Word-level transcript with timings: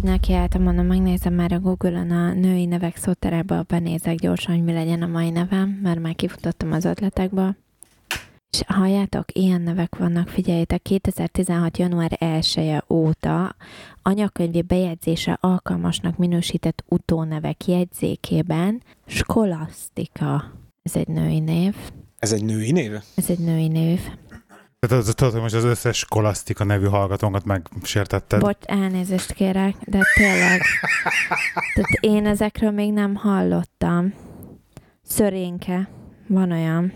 Hogy 0.00 0.08
nekiálltam, 0.08 0.62
mondom, 0.62 0.86
megnézem 0.86 1.34
már 1.34 1.52
a 1.52 1.58
Google-on 1.58 2.10
a 2.10 2.32
női 2.32 2.64
nevek 2.64 2.96
szóterába, 2.96 3.62
benézek 3.62 4.14
gyorsan, 4.14 4.54
hogy 4.54 4.64
mi 4.64 4.72
legyen 4.72 5.02
a 5.02 5.06
mai 5.06 5.30
nevem, 5.30 5.68
mert 5.82 6.00
már 6.00 6.14
kifutottam 6.14 6.72
az 6.72 6.84
ötletekből. 6.84 7.56
És 8.50 8.62
halljátok, 8.66 9.24
ilyen 9.32 9.60
nevek 9.60 9.96
vannak, 9.96 10.28
figyeljétek, 10.28 10.82
2016. 10.82 11.78
január 11.78 12.16
1 12.18 12.54
-e 12.56 12.84
óta 12.88 13.56
anyakönyvi 14.02 14.62
bejegyzése 14.62 15.38
alkalmasnak 15.40 16.16
minősített 16.16 16.84
utónevek 16.88 17.66
jegyzékében 17.66 18.82
Skolasztika. 19.06 20.52
Ez 20.82 20.96
egy 20.96 21.08
női 21.08 21.38
név. 21.38 21.74
Ez 22.18 22.32
egy 22.32 22.44
női 22.44 22.70
név? 22.70 22.92
Ez 23.14 23.30
egy 23.30 23.38
női 23.38 23.68
név. 23.68 24.00
Tehát 24.86 25.04
az, 25.04 25.14
tudod, 25.14 25.32
hogy 25.32 25.42
most 25.42 25.54
az 25.54 25.64
összes 25.64 25.98
skolasztika 25.98 26.64
nevű 26.64 26.86
hallgatónkat 26.86 27.44
megsértetted. 27.44 28.40
Bocs, 28.40 28.64
elnézést 28.64 29.32
kérek, 29.32 29.74
de 29.84 29.98
tényleg. 30.14 30.62
Tehát 31.74 31.90
én 32.00 32.26
ezekről 32.26 32.70
még 32.70 32.92
nem 32.92 33.14
hallottam. 33.14 34.14
Szörénke. 35.02 35.88
Van 36.26 36.52
olyan. 36.52 36.92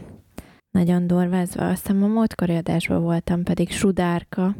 Nagyon 0.70 1.06
durvázva. 1.06 1.68
Azt 1.68 1.86
hiszem 1.86 2.02
a 2.02 2.06
múltkori 2.06 2.56
adásban 2.56 3.02
voltam, 3.02 3.42
pedig 3.42 3.70
Sudárka. 3.72 4.56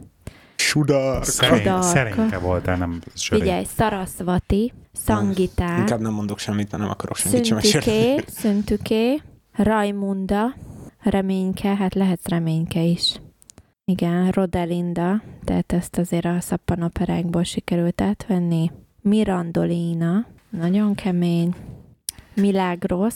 Sudár. 0.56 1.25
Szerény, 1.25 1.83
szerényke 1.83 2.38
voltál, 2.38 2.77
nem 2.77 3.00
sörény. 3.14 3.42
Figyelj, 3.42 3.64
Sarasvati, 3.77 4.72
Szangitár, 4.92 5.78
Inkább 5.78 6.00
nem 6.00 6.12
mondok 6.12 6.38
semmit, 6.38 6.70
mert 6.70 6.83
nem 6.83 6.92
akarok 6.92 7.16
semmit 7.16 7.44
sem. 7.44 7.61
Szüntüké, 7.61 8.25
Szüntüké, 8.27 9.22
Rajmunda, 9.53 10.55
Reményke, 11.05 11.77
hát 11.77 11.94
lehetsz 11.94 12.28
Reményke 12.28 12.83
is. 12.83 13.20
Igen, 13.84 14.30
Rodelinda, 14.30 15.22
tehát 15.44 15.72
ezt 15.72 15.98
azért 15.98 16.24
a 16.24 16.41
szappanoperákból 16.41 17.42
sikerült 17.42 18.00
átvenni. 18.00 18.70
Mirandolina, 19.00 20.27
nagyon 20.50 20.94
kemény. 20.94 21.55
Milagros, 22.34 23.14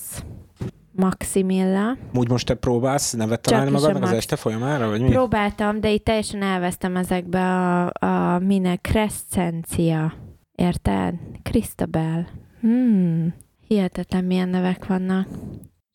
Maximilla. 0.93 1.97
Úgy 2.15 2.29
most 2.29 2.47
te 2.47 2.55
próbálsz 2.55 3.13
nevet 3.13 3.41
találni 3.41 3.71
magadnak 3.71 4.03
az 4.03 4.13
este 4.13 4.37
folyamára, 4.37 4.89
vagy 4.89 5.01
mi? 5.01 5.09
Próbáltam, 5.09 5.81
de 5.81 5.91
itt 5.91 6.05
teljesen 6.05 6.43
elvesztem 6.43 6.97
ezekbe 6.97 7.41
a, 7.41 7.93
a 8.07 8.39
minek 8.39 8.81
Crescencia. 8.81 10.15
Érted? 10.55 11.15
Christabel. 11.43 12.29
Hmm. 12.61 13.35
Hihetetlen 13.67 14.25
milyen 14.25 14.49
nevek 14.49 14.87
vannak. 14.87 15.29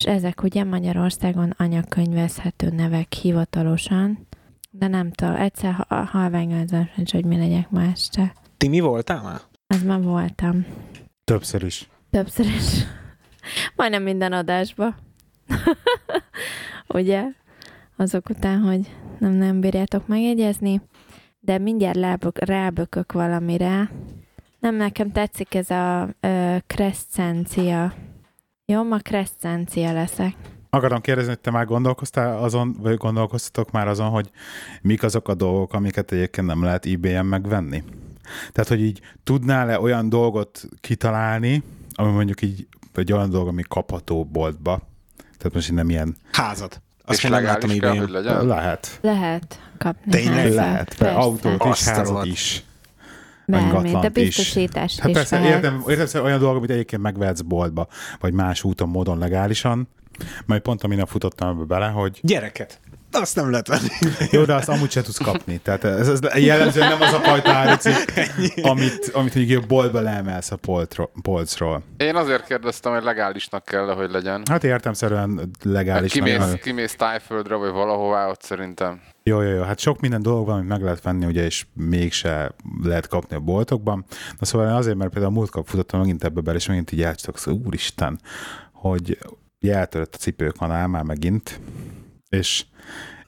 És 0.03 0.09
ezek 0.09 0.43
ugye 0.43 0.63
Magyarországon 0.63 1.53
anyakönyvezhető 1.57 2.69
nevek 2.69 3.13
hivatalosan. 3.13 4.27
De 4.71 4.87
nem 4.87 5.11
tudom, 5.11 5.35
egyszer 5.35 5.73
ha- 5.73 6.03
halványozom 6.03 6.89
sincs, 6.95 7.11
hogy 7.11 7.25
mi 7.25 7.37
legyek 7.37 7.69
ma 7.69 7.81
este. 7.83 8.33
Ti 8.57 8.67
mi 8.67 8.79
voltál 8.79 9.21
már? 9.21 9.39
Az 9.67 9.83
már 9.83 10.01
voltam. 10.01 10.65
Többször 11.23 11.63
is. 11.63 11.89
Többször 12.09 12.45
is. 12.45 12.83
Majdnem 13.75 14.03
minden 14.03 14.33
adásba. 14.33 14.95
Ugye? 16.87 17.23
Azok 17.95 18.29
után, 18.29 18.59
hogy 18.59 18.95
nem, 19.19 19.31
nem 19.31 19.59
bírjátok 19.59 20.07
megjegyezni. 20.07 20.81
De 21.39 21.57
mindjárt 21.57 21.97
lábök, 21.97 22.39
rábökök 22.39 23.11
valamire. 23.11 23.91
Nem, 24.59 24.75
nekem 24.75 25.11
tetszik 25.11 25.53
ez 25.53 25.69
a 25.69 26.09
ö, 26.19 26.55
crescencia. 26.67 27.93
Jó, 28.65 28.83
ma 28.83 28.97
crescencia 28.97 29.93
leszek. 29.93 30.35
Akarom 30.69 31.01
kérdezni, 31.01 31.29
hogy 31.29 31.39
te 31.39 31.51
már 31.51 31.65
gondolkoztál 31.65 32.37
azon, 32.37 32.75
vagy 32.79 32.97
gondolkoztatok 32.97 33.71
már 33.71 33.87
azon, 33.87 34.09
hogy 34.09 34.29
mik 34.81 35.03
azok 35.03 35.27
a 35.27 35.33
dolgok, 35.33 35.73
amiket 35.73 36.11
egyébként 36.11 36.47
nem 36.47 36.63
lehet 36.63 36.85
eBay-en 36.85 37.25
megvenni? 37.25 37.83
Tehát, 38.51 38.69
hogy 38.69 38.81
így 38.81 39.01
tudnál-e 39.23 39.79
olyan 39.79 40.09
dolgot 40.09 40.67
kitalálni, 40.81 41.63
ami 41.93 42.11
mondjuk 42.11 42.41
így, 42.41 42.67
egy 42.93 43.11
olyan 43.11 43.29
dolog, 43.29 43.47
ami 43.47 43.63
kapható 43.67 44.25
boltba? 44.25 44.81
Tehát 45.37 45.53
most 45.53 45.69
így 45.69 45.75
nem 45.75 45.89
ilyen... 45.89 46.15
Házad. 46.31 46.81
Azt 47.05 47.23
És 47.23 47.29
nem 47.29 47.43
láttam 47.43 47.77
kell, 47.77 47.97
hogy 47.97 48.09
legyen? 48.09 48.47
Lehet. 48.47 48.99
Lehet 49.01 49.59
kapni. 49.77 50.11
Tényleg 50.11 50.35
házat. 50.35 50.55
Lehet. 50.55 50.95
Persze. 50.97 51.15
Autót 51.15 51.65
is, 51.65 51.83
házat 51.83 52.25
is. 52.25 52.63
Bármit, 53.45 53.71
de 53.71 53.77
ingatlant 53.87 54.17
is. 54.17 54.23
biztosítást 54.23 54.99
Hát 54.99 55.09
is 55.09 55.15
persze, 55.15 55.37
vehetsz. 55.39 55.55
értem, 55.55 55.83
értem, 55.87 56.05
szóval 56.05 56.27
olyan 56.27 56.39
dolgok, 56.39 56.57
amit 56.57 56.69
egyébként 56.69 57.01
megvehetsz 57.01 57.41
boltba, 57.41 57.87
vagy 58.19 58.33
más 58.33 58.63
úton, 58.63 58.89
módon 58.89 59.17
legálisan. 59.17 59.87
Majd 60.45 60.61
pont 60.61 60.83
a 60.83 60.87
minap 60.87 61.07
futottam 61.09 61.67
bele, 61.67 61.87
hogy 61.87 62.19
Gyereket. 62.21 62.79
Azt 63.11 63.35
nem 63.35 63.49
lehet 63.51 63.67
venni. 63.67 63.87
jó, 64.31 64.43
de 64.43 64.53
azt 64.53 64.69
amúgy 64.69 64.91
se 64.91 65.01
tudsz 65.01 65.17
kapni. 65.17 65.57
Tehát 65.57 65.83
ez, 65.83 66.07
ez 66.07 66.19
jellemzően 66.43 66.87
nem 66.89 67.01
az 67.01 67.13
a 67.13 67.19
fajta 67.19 67.51
árucikk, 67.51 67.95
amit, 68.61 69.11
amit 69.13 69.35
mondjuk 69.35 69.67
boltba 69.67 69.99
leemelsz 70.01 70.51
a 70.51 70.55
poltról, 70.55 71.11
polcról. 71.21 71.83
Én 71.97 72.15
azért 72.15 72.45
kérdeztem, 72.47 72.93
hogy 72.93 73.03
legálisnak 73.03 73.65
kell, 73.65 73.85
hogy 73.93 74.11
legyen. 74.11 74.41
Hát 74.49 74.63
értemszerűen 74.63 75.37
Hát 75.37 75.47
legális. 75.63 76.11
kimész, 76.11 76.53
kimész 76.63 76.95
tájföldre, 76.95 77.55
vagy 77.55 77.71
valahová, 77.71 78.27
ott 78.29 78.41
szerintem. 78.41 79.01
Jó, 79.23 79.41
jó, 79.41 79.49
jó. 79.49 79.61
Hát 79.61 79.79
sok 79.79 79.99
minden 79.99 80.21
dolog 80.21 80.45
van, 80.45 80.55
amit 80.55 80.69
meg 80.69 80.81
lehet 80.81 81.01
venni, 81.01 81.25
ugye, 81.25 81.45
és 81.45 81.65
mégse 81.73 82.55
lehet 82.83 83.07
kapni 83.07 83.35
a 83.35 83.39
boltokban. 83.39 84.05
Na 84.39 84.45
szóval 84.45 84.75
azért, 84.75 84.97
mert 84.97 85.11
például 85.11 85.33
a 85.33 85.37
múltkor 85.37 85.63
futottam 85.65 85.99
megint 85.99 86.23
ebbe 86.23 86.41
bele, 86.41 86.57
és 86.57 86.67
megint 86.67 86.91
így 86.91 87.01
elcsatok, 87.01 87.37
szóval 87.37 87.61
úristen, 87.65 88.19
hogy 88.71 89.17
eltörött 89.59 90.15
a 90.15 90.17
cipőkanál 90.17 90.87
már 90.87 91.03
megint, 91.03 91.59
és 92.29 92.65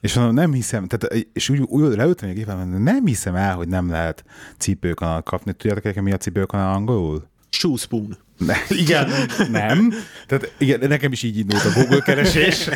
és 0.00 0.14
mondom, 0.14 0.34
nem 0.34 0.52
hiszem, 0.52 0.86
tehát, 0.86 1.26
és 1.32 1.48
úgy, 1.48 1.60
úgy 1.60 1.96
leültem 1.96 2.28
egy 2.28 2.34
gépen, 2.34 2.68
nem 2.68 3.06
hiszem 3.06 3.34
el, 3.34 3.54
hogy 3.54 3.68
nem 3.68 3.90
lehet 3.90 4.24
cipőkanál 4.58 5.22
kapni. 5.22 5.52
Tudjátok, 5.52 5.84
nekem 5.84 6.04
mi 6.04 6.12
a 6.12 6.16
cipőkanál 6.16 6.74
angolul? 6.74 7.28
Shoe 7.48 7.76
spoon. 7.76 8.16
Ne, 8.38 8.54
igen, 8.84 9.08
nem. 9.50 9.92
Tehát 10.26 10.54
igen, 10.58 10.88
nekem 10.88 11.12
is 11.12 11.22
így 11.22 11.38
indult 11.38 11.64
a 11.64 11.70
Google 11.74 12.00
keresés. 12.00 12.64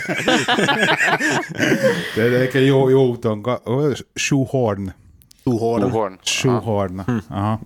De 2.17 2.39
nekem 2.39 2.63
jó, 2.63 2.89
jó 2.89 3.09
úton. 3.09 3.43
ga- 3.43 3.69
ó, 3.69 3.89
Shoehorn. 4.15 4.93
Shoehorn. 5.45 5.83
Uhorn. 5.83 6.19
Shoehorn. 6.23 6.99
Aha. 7.29 7.61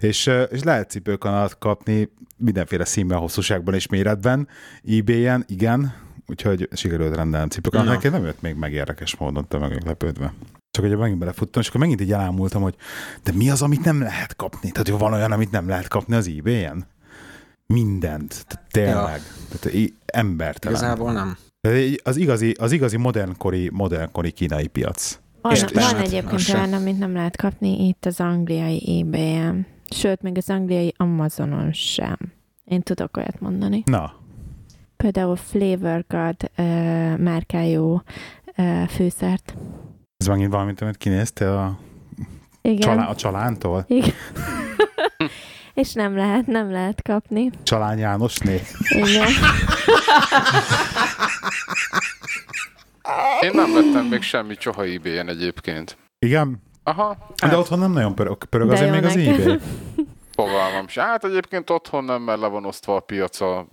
És, 0.00 0.30
és 0.50 0.62
lehet 0.62 0.90
cipőkanalat 0.90 1.58
kapni 1.58 2.08
mindenféle 2.36 2.84
színben, 2.84 3.18
hosszúságban 3.18 3.74
és 3.74 3.86
méretben. 3.86 4.48
eBay-en, 4.88 5.44
igen. 5.48 5.94
Úgyhogy 6.26 6.68
sikerült 6.72 7.16
rendelni 7.16 7.48
cipőkanat. 7.48 7.86
Na. 7.86 7.92
Nekem 7.92 8.12
nem 8.12 8.24
jött 8.24 8.40
még 8.42 8.54
meg 8.54 8.72
érdekes 8.72 9.16
módon, 9.16 9.48
te 9.48 9.58
meg 9.58 9.82
lepődve. 9.86 10.32
Csak 10.70 10.84
ugye 10.84 10.96
megint 10.96 11.18
belefuttam, 11.18 11.62
és 11.62 11.68
akkor 11.68 11.80
megint 11.80 12.00
így 12.00 12.12
elámultam, 12.12 12.62
hogy 12.62 12.74
de 13.22 13.32
mi 13.32 13.50
az, 13.50 13.62
amit 13.62 13.84
nem 13.84 14.00
lehet 14.00 14.36
kapni? 14.36 14.70
Tehát 14.70 14.88
hogy 14.88 14.98
van 14.98 15.12
olyan, 15.12 15.32
amit 15.32 15.50
nem 15.50 15.68
lehet 15.68 15.88
kapni 15.88 16.14
az 16.14 16.30
eBay-en? 16.38 16.86
Mindent. 17.72 18.46
Tehát 18.46 18.66
tényleg. 18.70 19.20
Tehát 19.48 19.76
í- 19.78 19.94
embertelen. 20.06 20.76
Igazából 20.78 21.12
nem. 21.12 21.36
Tehát 21.60 22.00
Az 22.02 22.16
igazi, 22.16 22.54
az 22.58 22.72
igazi 22.72 22.96
modernkori, 22.96 23.70
modernkori 23.72 24.30
kínai 24.30 24.66
piac. 24.66 25.18
Van, 25.40 25.54
van 25.72 25.96
egyébként 25.96 26.48
olyan, 26.48 26.72
amit 26.72 26.98
nem 26.98 27.12
lehet 27.14 27.36
kapni 27.36 27.86
itt 27.88 28.06
az 28.06 28.20
angliai 28.20 29.00
eBay-en. 29.00 29.66
Sőt, 29.90 30.22
még 30.22 30.36
az 30.36 30.50
angliai 30.50 30.94
Amazonon 30.96 31.72
sem. 31.72 32.16
Én 32.64 32.80
tudok 32.82 33.16
olyat 33.16 33.40
mondani. 33.40 33.82
Na, 33.86 34.12
Például 34.96 35.36
Flavor 35.36 36.04
God 36.08 36.34
uh, 36.58 37.18
márkájú 37.18 38.02
uh, 38.56 38.86
fűszert. 38.88 39.54
ez 40.16 40.26
megint 40.26 40.50
valamit, 40.52 40.80
amit 40.80 40.96
kinéztél 40.96 41.48
a, 41.48 41.78
Igen. 42.62 42.80
csalá, 42.80 43.06
a 43.08 43.14
csalántól? 43.14 43.84
Igen. 43.88 44.10
És 45.80 45.92
nem 45.92 46.16
lehet, 46.16 46.46
nem 46.46 46.70
lehet 46.70 47.02
kapni. 47.02 47.50
Csalán 47.62 47.98
Jánosné? 47.98 48.62
Igen. 48.88 49.28
Én 53.40 53.50
nem 53.52 53.72
vettem 53.72 54.06
még 54.06 54.22
semmi 54.22 54.56
csoha 54.56 54.82
ebay 54.84 55.18
egyébként. 55.18 55.96
Igen? 56.18 56.62
Aha, 56.84 57.16
De 57.48 57.56
otthon 57.56 57.78
nem 57.78 57.92
nagyon 57.92 58.14
pörög, 58.14 58.44
pörög 58.44 58.70
azért 58.70 58.90
még 58.90 59.04
az 59.04 59.14
nekem. 59.14 59.34
eBay. 59.34 59.58
fogalmam 60.36 60.88
sem. 60.88 61.04
Hát 61.04 61.24
egyébként 61.24 61.70
otthon 61.70 62.04
nem, 62.04 62.22
mert 62.22 62.40
le 62.40 62.46
van 62.46 62.64
osztva 62.64 62.96
a 62.96 63.00
piac 63.00 63.40
a 63.40 63.66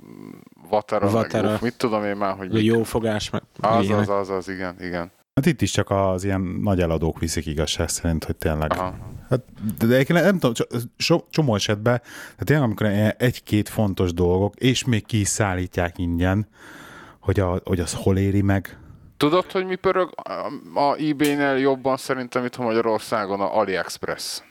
Vatera, 0.69 1.10
Vatera. 1.10 1.44
meg 1.48 1.53
uff, 1.56 1.62
mit 1.62 1.77
tudom 1.77 2.03
én 2.03 2.15
már, 2.15 2.38
hogy 2.38 2.51
mit. 2.51 2.63
jó 2.63 2.83
fogás. 2.83 3.30
Meg 3.30 3.42
Az, 3.60 3.89
az, 3.89 4.10
az, 4.10 4.30
az, 4.30 4.50
igen, 4.50 4.75
igen. 4.80 5.12
Hát 5.38 5.45
itt 5.45 5.62
is 5.62 5.72
csak 5.72 5.89
az 5.89 6.24
ilyen 6.24 6.42
nagy 6.42 6.80
eladók 6.81 7.19
viszik 7.19 7.45
igazság 7.45 7.89
szerint, 7.89 8.24
hogy 8.24 8.36
tényleg. 8.36 8.72
Aha. 8.72 8.95
Hát, 9.30 9.42
de 9.78 9.94
egyébként 9.94 10.24
nem 10.24 10.39
tudom, 10.39 10.54
so, 10.98 11.19
csomó 11.30 11.56
esetben, 11.56 12.01
tehát 12.01 12.45
tényleg 12.45 12.66
amikor 12.66 12.86
egy-két 13.18 13.69
fontos 13.69 14.13
dolgok, 14.13 14.56
és 14.56 14.86
még 14.86 15.06
ki 15.06 15.19
is 15.19 15.28
szállítják 15.28 15.98
ingyen, 15.98 16.48
hogy, 17.19 17.39
a, 17.39 17.62
hogy 17.63 17.80
az 17.80 17.94
hol 17.94 18.18
éri 18.18 18.42
meg. 18.42 18.80
Tudod, 19.18 19.51
hogy 19.51 19.66
mi 19.66 19.75
pörög 19.75 20.13
a- 20.74 20.95
eBay-nél 20.95 21.57
jobban 21.57 21.98
szerintem 21.98 22.45
itt 22.45 22.57
Magyarországon 22.57 23.39
a 23.42 23.57
AliExpress. 23.57 24.42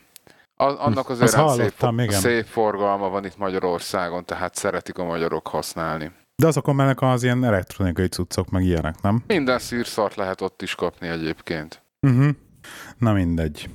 A, 0.56 0.64
annak 0.64 1.08
azért 1.08 1.34
Azt 1.34 1.60
hát 1.60 1.72
szép, 1.78 1.92
igen. 1.92 2.20
szép 2.20 2.44
forgalma 2.44 3.08
van 3.08 3.24
itt 3.24 3.36
Magyarországon, 3.36 4.24
tehát 4.24 4.54
szeretik 4.54 4.98
a 4.98 5.04
magyarok 5.04 5.48
használni. 5.48 6.10
De 6.42 6.46
azokon 6.46 6.74
mennek 6.74 7.02
az 7.02 7.22
ilyen 7.22 7.44
elektronikai 7.44 8.06
cuccok, 8.06 8.50
meg 8.50 8.64
ilyenek, 8.64 9.00
nem? 9.02 9.22
Minden 9.26 9.58
szírszart 9.58 10.14
lehet 10.14 10.40
ott 10.40 10.62
is 10.62 10.74
kapni 10.74 11.08
egyébként. 11.08 11.82
Uh-huh. 12.00 12.28
Na 12.98 13.12
mindegy. 13.12 13.68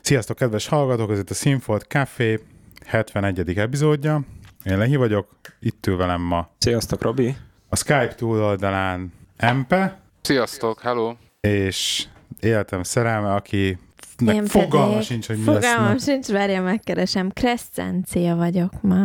Sziasztok, 0.00 0.36
kedves 0.36 0.68
hallgatók, 0.68 1.10
ez 1.10 1.18
itt 1.18 1.30
a 1.30 1.34
Sinfold 1.34 1.82
Café 1.88 2.40
71. 2.86 3.58
epizódja. 3.58 4.20
Én 4.64 4.78
Lehi 4.78 4.96
vagyok, 4.96 5.28
itt 5.60 5.86
ül 5.86 5.96
velem 5.96 6.20
ma 6.20 6.48
Sziasztok, 6.58 7.02
Robi. 7.02 7.36
a 7.68 7.76
Skype 7.76 8.14
túloldalán 8.16 9.12
Empe, 9.36 10.00
Sziasztok, 10.20 10.80
hello! 10.80 11.14
és 11.40 12.06
életem 12.40 12.82
szerelme, 12.82 13.34
aki 13.34 13.78
Én 14.26 14.46
fogalma 14.46 14.88
pedig- 14.92 15.06
sincs, 15.06 15.26
hogy 15.26 15.36
mi 15.36 15.42
Fogalmam 15.44 15.90
lesz. 15.92 16.02
sincs, 16.04 16.26
várja, 16.26 16.62
megkeresem. 16.62 17.28
Crescencia 17.30 18.36
vagyok 18.36 18.82
ma. 18.82 19.04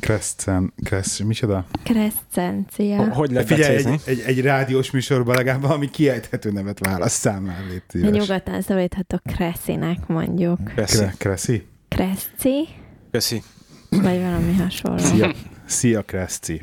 Crescent, 0.00 0.72
Crescent, 0.84 1.28
micsoda? 1.28 1.66
Crescencia. 1.82 3.12
Hogy 3.12 3.30
lehet 3.30 3.48
Figyelj, 3.48 3.76
egy, 3.76 4.00
egy, 4.04 4.20
egy, 4.20 4.40
rádiós 4.40 4.90
műsorban 4.90 5.36
legalább 5.36 5.60
valami 5.60 5.90
kiejthető 5.90 6.50
nevet 6.50 6.78
válasszál 6.78 7.40
már, 7.40 7.64
légy 7.68 7.82
szíves. 7.88 8.10
nyugodtan 8.10 8.62
szavíthatok 8.62 9.22
Kresszinek 9.22 10.06
mondjuk. 10.06 10.64
Kreszi? 11.18 11.66
Kresszi, 11.88 12.68
Köszi. 13.10 13.42
vagy 13.90 14.20
valami 14.20 14.54
hasonló. 14.54 14.98
Szia, 14.98 15.34
szia 15.66 16.02
Kreszi. 16.02 16.62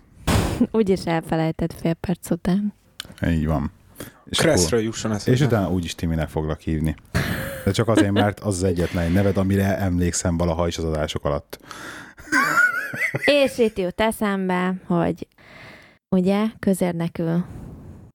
Úgyis 0.71 1.05
elfelejtett 1.05 1.73
fél 1.81 1.93
perc 1.93 2.29
után. 2.29 2.73
Így 3.27 3.45
van. 3.45 3.71
És, 4.25 4.37
Kresszről 4.37 4.81
jusson 4.81 5.11
eszembe. 5.11 5.39
és 5.39 5.45
utána 5.45 5.71
úgyis 5.71 5.95
Timinek 5.95 6.29
foglak 6.29 6.59
hívni. 6.59 6.95
De 7.65 7.71
csak 7.71 7.87
azért, 7.87 8.11
mert 8.11 8.39
az 8.39 8.55
az 8.55 8.63
egyetlen 8.63 9.11
neved, 9.11 9.37
amire 9.37 9.77
emlékszem 9.77 10.37
valaha 10.37 10.67
is 10.67 10.77
az 10.77 10.83
adások 10.83 11.25
alatt. 11.25 11.59
És 13.43 13.57
itt 13.57 13.77
jut 13.77 14.01
eszembe, 14.01 14.73
hogy 14.87 15.27
ugye 16.09 16.43
közérdekű 16.59 17.23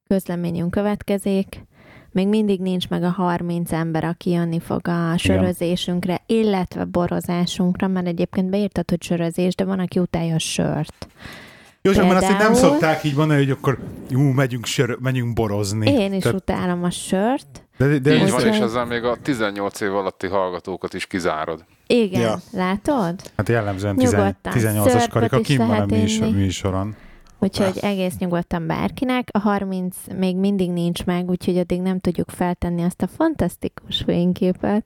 közleményünk 0.08 0.70
következik, 0.70 1.68
még 2.12 2.28
mindig 2.28 2.60
nincs 2.60 2.88
meg 2.88 3.02
a 3.02 3.08
30 3.10 3.72
ember, 3.72 4.04
aki 4.04 4.30
jönni 4.30 4.60
fog 4.60 4.88
a 4.88 5.16
sörözésünkre, 5.16 6.20
illetve 6.26 6.84
borozásunkra, 6.84 7.86
mert 7.86 8.06
egyébként 8.06 8.50
beírtad, 8.50 8.90
hogy 8.90 9.02
sörözés, 9.02 9.54
de 9.54 9.64
van, 9.64 9.78
aki 9.78 9.98
utálja 9.98 10.34
a 10.34 10.38
sört. 10.38 11.06
Jó, 11.82 11.92
csak 11.92 12.04
mert 12.04 12.16
azt 12.16 12.28
nem 12.28 12.36
Például- 12.36 12.58
szokták 12.58 13.04
így 13.04 13.14
mondani, 13.16 13.40
hogy 13.40 13.50
akkor 13.50 13.78
jó, 14.08 14.20
megyünk, 14.20 14.64
sör, 14.66 14.96
megyünk 15.00 15.34
borozni. 15.34 15.90
Én 15.92 16.12
is 16.12 16.22
Tehát- 16.22 16.38
utálom 16.40 16.84
a 16.84 16.90
sört. 16.90 17.66
de, 17.76 17.98
de, 17.98 18.14
Így 18.14 18.30
van, 18.30 18.46
és 18.46 18.58
ezzel 18.58 18.84
még 18.84 19.04
a 19.04 19.16
18 19.22 19.80
év 19.80 19.94
alatti 19.94 20.26
hallgatókat 20.26 20.94
is 20.94 21.06
kizárod. 21.06 21.64
Igen, 21.92 22.20
Ja. 22.20 22.40
látod? 22.52 23.14
hát 23.36 23.48
jellemzően 23.48 23.94
Nyugodtan. 23.94 24.52
18-as 24.52 24.88
Szörpöt 24.90 25.08
karika 25.08 25.38
is 25.38 25.46
kim 25.46 25.66
van 25.66 25.80
a 25.80 25.86
műsor, 25.86 26.28
műsoron. 26.30 26.94
Úgyhogy 27.38 27.78
egész 27.82 28.16
nyugodtan 28.18 28.66
bárkinek. 28.66 29.28
A 29.32 29.38
30 29.38 29.96
még 30.18 30.36
mindig 30.36 30.70
nincs 30.70 31.04
meg, 31.04 31.28
úgyhogy 31.30 31.58
addig 31.58 31.80
nem 31.80 31.98
tudjuk 31.98 32.30
feltenni 32.30 32.82
azt 32.82 33.02
a 33.02 33.06
fantasztikus 33.06 34.02
fényképet, 34.06 34.84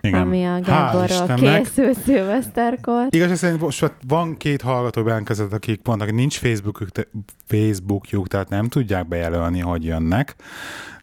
Igen. 0.00 0.20
ami 0.20 0.44
a 0.44 0.60
Gáborról 0.60 1.34
készült 1.34 1.98
szilveszterkor. 1.98 3.06
Igaz, 3.10 3.38
szerint 3.38 3.60
most 3.60 3.92
van 4.08 4.36
két 4.36 4.62
hallgató 4.62 5.02
bejelentkezett, 5.02 5.52
akik 5.52 5.80
mondnak, 5.84 6.08
hogy 6.08 6.16
nincs 6.16 6.38
Facebookjuk, 6.38 6.90
te- 6.90 7.08
Facebookjuk, 7.46 8.28
tehát 8.28 8.48
nem 8.48 8.68
tudják 8.68 9.08
bejelölni, 9.08 9.60
hogy 9.60 9.84
jönnek. 9.84 10.36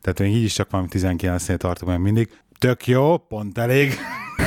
Tehát 0.02 0.20
még 0.20 0.36
így 0.36 0.44
is 0.44 0.54
csak 0.54 0.72
valami 0.72 0.90
19-nél 0.92 1.58
tartunk 1.58 1.92
meg 1.92 2.02
mindig. 2.02 2.30
Tök 2.58 2.88
jó, 2.88 3.18
pont 3.18 3.58
elég. 3.58 3.94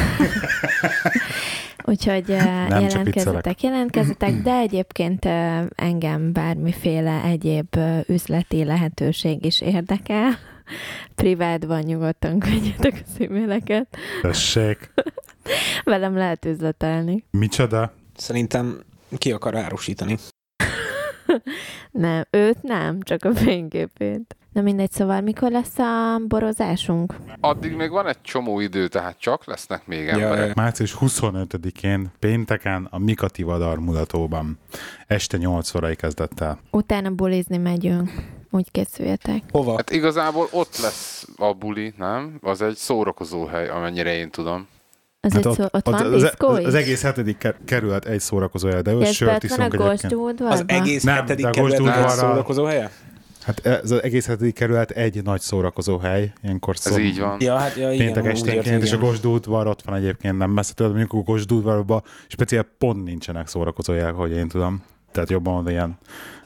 Úgyhogy 1.85 2.31
uh, 2.31 2.69
csak 2.69 2.81
jelentkezzetek, 2.81 3.63
jelentkezzetek, 3.63 4.35
de 4.35 4.53
egyébként 4.67 5.25
uh, 5.25 5.61
engem 5.75 6.33
bármiféle 6.33 7.23
egyéb 7.25 7.77
uh, 7.77 8.01
üzleti 8.07 8.65
lehetőség 8.65 9.45
is 9.45 9.61
érdekel. 9.61 10.39
Privátban 11.15 11.81
nyugodtan 11.81 12.39
küldjetek 12.39 13.03
az 13.07 13.21
e-maileket. 13.21 13.97
Tessék. 14.23 14.93
Velem 15.85 16.17
lehet 16.17 16.45
üzletelni. 16.45 17.25
Micsoda? 17.31 17.93
Szerintem 18.17 18.81
ki 19.19 19.33
akar 19.33 19.57
árusítani. 19.57 20.17
Nem, 21.91 22.25
őt 22.31 22.63
nem, 22.63 23.01
csak 23.01 23.25
a 23.25 23.35
fényképét. 23.35 24.37
Na 24.53 24.61
mindegy, 24.61 24.91
szóval 24.91 25.21
mikor 25.21 25.51
lesz 25.51 25.79
a 25.79 26.19
borozásunk? 26.29 27.15
Addig 27.41 27.73
még 27.77 27.91
van 27.91 28.07
egy 28.09 28.21
csomó 28.23 28.61
idő, 28.61 28.89
tehát 28.89 29.17
csak 29.19 29.47
lesznek 29.47 29.87
még 29.87 30.09
emberek. 30.09 30.47
ja. 30.47 30.53
Március 30.57 30.97
25-én, 31.01 32.11
pénteken 32.19 32.87
a 32.91 32.99
Mikati 32.99 33.43
Vadar 33.43 33.79
mulatóban. 33.79 34.59
Este 35.07 35.37
8 35.37 35.75
órai 35.75 35.95
kezdett 35.97 36.41
el. 36.41 36.59
Utána 36.71 37.11
bulizni 37.11 37.57
megyünk. 37.57 38.11
Úgy 38.51 38.71
készüljetek. 38.71 39.43
Hova? 39.51 39.77
Hát 39.77 39.91
igazából 39.91 40.49
ott 40.51 40.79
lesz 40.83 41.29
a 41.37 41.53
buli, 41.53 41.95
nem? 41.97 42.39
Az 42.43 42.63
egy 42.63 42.77
szórakozó 42.77 43.45
hely, 43.45 43.69
amennyire 43.69 44.15
én 44.15 44.31
tudom. 44.31 44.67
Az 45.21 45.33
hát 45.33 45.47
egy 45.47 45.53
szó, 45.53 45.65
ott, 45.71 45.85
van 45.85 45.95
az, 45.95 46.23
az, 46.23 46.65
az, 46.65 46.75
egész 46.75 47.03
hetedik 47.03 47.39
ke- 47.39 47.57
kerület 47.65 48.05
egy 48.05 48.21
szórakozója, 48.21 48.83
de 48.83 48.93
ő 48.93 49.05
sört 49.05 49.35
ott 49.35 49.43
iszunk 49.43 49.75
egyébként. 49.75 50.41
Az 50.41 50.63
egész 50.67 51.03
Nem, 51.03 51.15
hetedik 51.15 51.51
kerületnek 51.51 51.81
Gosdúdvarra- 51.81 52.19
szórakozó 52.19 52.65
helye? 52.65 52.91
Hát 53.45 53.67
ez 53.67 53.91
az 53.91 54.03
egész 54.03 54.27
hetedik 54.27 54.55
kerület 54.55 54.91
egy 54.91 55.23
nagy 55.23 55.41
szórakozó 55.41 55.99
hely, 55.99 56.33
ilyenkor 56.43 56.75
Ez 56.85 56.99
így 56.99 57.21
van. 57.21 57.41
Ja, 57.41 57.57
hát 57.57 57.77
ja, 57.77 57.93
igen. 57.93 58.05
Péntek 58.05 58.33
esténként, 58.33 58.67
értem, 58.67 58.83
és 58.83 58.93
a 58.93 58.97
igen. 58.97 59.09
Gosdúdvar 59.09 59.67
ott 59.67 59.83
van 59.83 59.95
egyébként 59.95 60.39
nem 60.39 60.51
messze 60.51 60.75
tőled, 60.75 60.93
mondjuk 60.95 61.13
a 61.13 61.33
Gosdúdvarban 61.33 62.03
speciál 62.27 62.67
pont 62.79 63.05
nincsenek 63.05 63.49
szórakozóják, 63.49 64.15
hogy 64.15 64.31
én 64.31 64.49
tudom. 64.49 64.83
Tehát 65.13 65.31
jobban 65.31 65.55
van 65.55 65.69
ilyen 65.69 65.99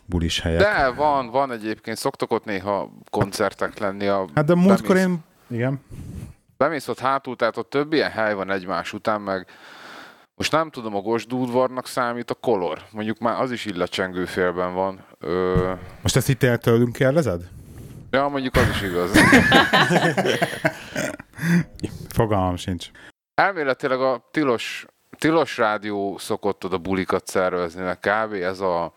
bulis 0.05 0.41
helyek. 0.41 0.61
De 0.61 0.93
van, 0.97 1.31
van 1.31 1.53
egyébként, 1.53 1.97
szoktak 1.97 2.33
ott 2.33 2.45
néha 2.45 2.91
koncertek 3.11 3.79
lenni. 3.79 4.07
A 4.07 4.29
hát 4.35 4.45
de 4.45 4.55
múltkor 4.55 4.97
én... 4.97 5.19
Igen. 5.49 5.81
Bemész 6.57 6.89
ott 6.89 6.99
hátul, 6.99 7.37
tehát 7.37 7.57
ott 7.57 7.71
több 7.71 7.93
ilyen 7.93 8.11
hely 8.11 8.35
van 8.35 8.51
egymás 8.51 8.93
után, 8.93 9.21
meg 9.21 9.47
most 10.37 10.53
nem 10.53 10.71
tudom, 10.71 10.95
a 10.95 11.01
Gosdúdvarnak 11.01 11.87
számít 11.87 12.31
a 12.31 12.35
kolor. 12.35 12.83
Mondjuk 12.91 13.19
már 13.19 13.41
az 13.41 13.51
is 13.51 13.65
illatcsengő 13.65 14.25
félben 14.25 14.75
van. 14.75 15.05
Ö, 15.27 15.73
Most 16.03 16.17
ezt 16.17 16.29
itt 16.29 16.43
el 16.43 16.59
tőlünk 16.59 16.93
kérdezed? 16.93 17.49
ja, 18.11 18.29
mondjuk 18.29 18.55
az 18.57 18.69
is 18.69 18.83
igaz. 18.83 19.11
Fogalmam 22.09 22.57
sincs. 22.57 22.91
Elméletileg 23.35 24.01
a 24.01 24.29
tilos, 24.31 24.87
tilos 25.19 25.57
rádió 25.59 26.19
szokott 26.19 26.65
oda 26.65 26.79
bulikat 26.79 27.27
szervezni, 27.27 27.83
mert 27.83 28.01
kb. 28.09 28.33
ez 28.33 28.61
a 28.61 28.95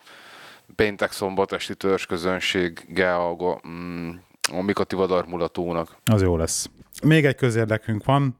péntek 0.75 1.11
szombat 1.11 1.51
esti 1.51 1.75
törzsközönsége 1.75 3.15
a, 3.15 3.59
mm, 3.67 4.09
a 4.51 4.61
Mikati 4.61 4.95
Vadar 4.95 5.25
mulatónak. 5.25 5.95
Az 6.11 6.21
jó 6.21 6.37
lesz. 6.37 6.69
Még 7.03 7.25
egy 7.25 7.35
közérdekünk 7.35 8.05
van. 8.05 8.37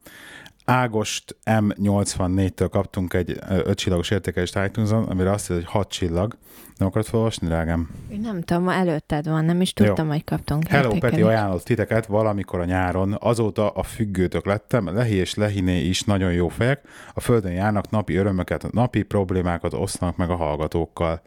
Ágost 0.70 1.36
M84-től 1.46 2.68
kaptunk 2.72 3.14
egy 3.14 3.40
5 3.50 3.78
csillagos 3.78 4.12
értékelést 4.12 4.60
iTunes-on, 4.66 5.04
amire 5.04 5.32
azt 5.32 5.50
írja, 5.50 5.64
hogy 5.64 5.72
6 5.72 5.90
csillag. 5.90 6.38
Nem 6.78 6.88
akarod 6.88 7.08
felolvasni, 7.08 7.48
drágám? 7.48 7.90
Én 8.10 8.20
Nem 8.20 8.42
tudom, 8.42 8.64
ma 8.64 8.74
előtted 8.74 9.28
van, 9.28 9.46
nem 9.46 9.62
is 9.62 9.74
tudtam, 9.74 10.08
hogy 10.08 10.24
kaptunk 10.24 10.68
Hello, 10.68 10.84
Peti 10.84 10.96
értékelést. 10.96 11.28
ajánlott 11.28 11.64
titeket 11.64 12.06
valamikor 12.06 12.60
a 12.60 12.66
nyáron, 12.66 13.18
azóta 13.20 13.70
a 13.70 13.84
függőtök 13.84 14.46
lettem, 14.46 14.94
Lehi 14.94 15.16
és 15.16 15.34
Lehiné 15.34 15.82
is 15.82 16.04
nagyon 16.04 16.32
jó 16.32 16.48
fejek, 16.48 16.82
a 17.14 17.20
földön 17.20 17.52
járnak 17.52 17.90
napi 17.90 18.16
örömöket, 18.16 18.72
napi 18.72 19.02
problémákat 19.04 19.74
osznak 19.74 20.18
meg 20.18 20.30
a 20.30 20.36
hallgatókkal. 20.36 21.22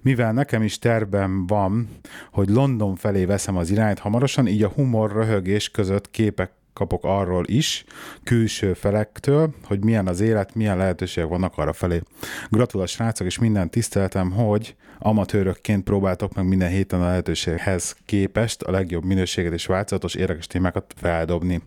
Mivel 0.00 0.32
nekem 0.32 0.62
is 0.62 0.78
terben 0.78 1.46
van, 1.46 1.88
hogy 2.32 2.48
London 2.48 2.96
felé 2.96 3.24
veszem 3.24 3.56
az 3.56 3.70
irányt 3.70 3.98
hamarosan, 3.98 4.46
így 4.46 4.62
a 4.62 4.68
humor, 4.68 5.12
röhögés 5.12 5.70
között 5.70 6.10
képek 6.10 6.50
kapok 6.78 7.04
arról 7.04 7.44
is, 7.46 7.84
külső 8.24 8.72
felektől, 8.74 9.54
hogy 9.64 9.84
milyen 9.84 10.06
az 10.06 10.20
élet, 10.20 10.54
milyen 10.54 10.76
lehetőségek 10.76 11.28
vannak 11.28 11.58
arra 11.58 11.72
felé. 11.72 12.00
Gratulál 12.48 12.86
srácok, 12.86 13.26
és 13.26 13.38
minden 13.38 13.70
tiszteltem, 13.70 14.30
hogy 14.30 14.74
amatőrökként 14.98 15.84
próbáltok 15.84 16.34
meg 16.34 16.48
minden 16.48 16.68
héten 16.68 17.00
a 17.00 17.06
lehetőséghez 17.06 17.96
képest 18.06 18.62
a 18.62 18.70
legjobb 18.70 19.04
minőséget 19.04 19.52
és 19.52 19.66
változatos 19.66 20.14
érdekes 20.14 20.46
témákat 20.46 20.94
feldobni. 20.96 21.62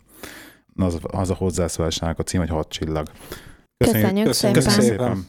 Az, 0.76 0.98
az 1.02 1.30
a 1.30 1.34
hozzászólásnak 1.34 2.20
a 2.20 2.24
cím, 2.24 2.40
hogy 2.40 2.50
hat 2.50 2.70
csillag. 2.70 3.08
Köszönjük, 3.78 4.26
Köszönjük 4.26 4.62
szépen. 4.62 4.82
szépen. 4.82 5.26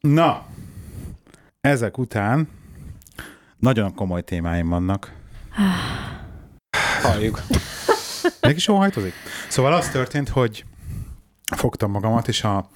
Na, 0.00 0.46
ezek 1.60 1.98
után 1.98 2.48
nagyon 3.58 3.94
komoly 3.94 4.22
témáim 4.22 4.68
vannak. 4.68 5.12
Halljuk. 7.02 7.42
Mégis 8.50 8.68
óhajtozik? 8.68 9.12
Szóval 9.48 9.72
az 9.72 9.88
történt, 9.88 10.28
hogy 10.28 10.64
fogtam 11.56 11.90
magamat, 11.90 12.28
és 12.28 12.44
a, 12.44 12.68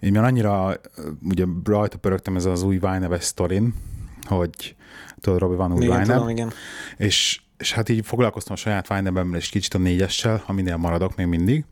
én 0.00 0.12
már 0.12 0.24
annyira 0.24 0.80
ugye 1.22 1.44
rajta 1.64 1.98
pörögtem 1.98 2.36
ez 2.36 2.44
az 2.44 2.62
új 2.62 2.78
Vine 2.78 2.98
neves 2.98 3.24
sztorin, 3.24 3.74
hogy 4.22 4.76
tudod, 5.20 5.38
Robi, 5.38 5.54
van 5.54 5.72
új 5.72 5.84
Igen, 5.84 6.00
Vine 6.00 6.12
tudom, 6.14 6.28
igen. 6.28 6.52
és, 6.96 7.40
és 7.58 7.72
hát 7.72 7.88
így 7.88 8.06
foglalkoztam 8.06 8.54
a 8.54 8.56
saját 8.56 8.88
Vine-emmel 8.88 9.38
és 9.38 9.48
kicsit 9.48 9.74
a 9.74 9.78
négyessel, 9.78 10.42
aminél 10.46 10.76
maradok 10.76 11.16
még 11.16 11.26
mindig, 11.26 11.64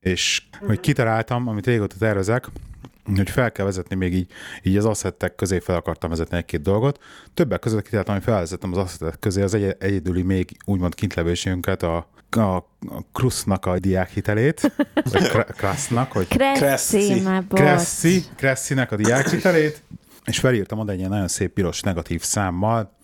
és 0.00 0.42
hogy 0.66 0.80
kitaláltam, 0.80 1.48
amit 1.48 1.66
régóta 1.66 1.96
tervezek, 1.98 2.48
hogy 3.16 3.30
fel 3.30 3.52
kell 3.52 3.64
vezetni 3.64 3.96
még 3.96 4.14
így, 4.14 4.30
így 4.62 4.76
az 4.76 4.84
asszettek 4.84 5.34
közé 5.34 5.58
fel 5.58 5.76
akartam 5.76 6.10
vezetni 6.10 6.36
egy-két 6.36 6.62
dolgot. 6.62 6.98
Többek 7.34 7.60
között 7.60 7.82
kitaláltam, 7.82 8.14
hogy 8.14 8.24
felvezettem 8.24 8.72
az 8.72 8.78
asszettek 8.78 9.18
közé 9.18 9.42
az 9.42 9.54
egy- 9.54 9.76
egyedüli 9.78 10.22
még 10.22 10.56
úgymond 10.64 10.94
kintlevésünket 10.94 11.82
a 11.82 12.08
a, 12.36 12.56
a 12.56 12.64
Krusznak 13.12 13.66
a 13.66 13.78
diákhitelét, 13.78 14.72
vagy 15.12 15.28
Kra- 15.28 15.52
Krasznak, 15.52 16.12
hogy 16.12 16.26
Kresszi, 17.48 18.22
Kresszinek 18.36 18.92
a 18.92 18.96
diákhitelét, 18.96 19.82
és 20.24 20.38
felírtam 20.38 20.78
oda 20.78 20.92
egy 20.92 20.98
ilyen 20.98 21.10
nagyon 21.10 21.28
szép 21.28 21.52
piros 21.52 21.80
negatív 21.80 22.22
számmal, 22.22 22.96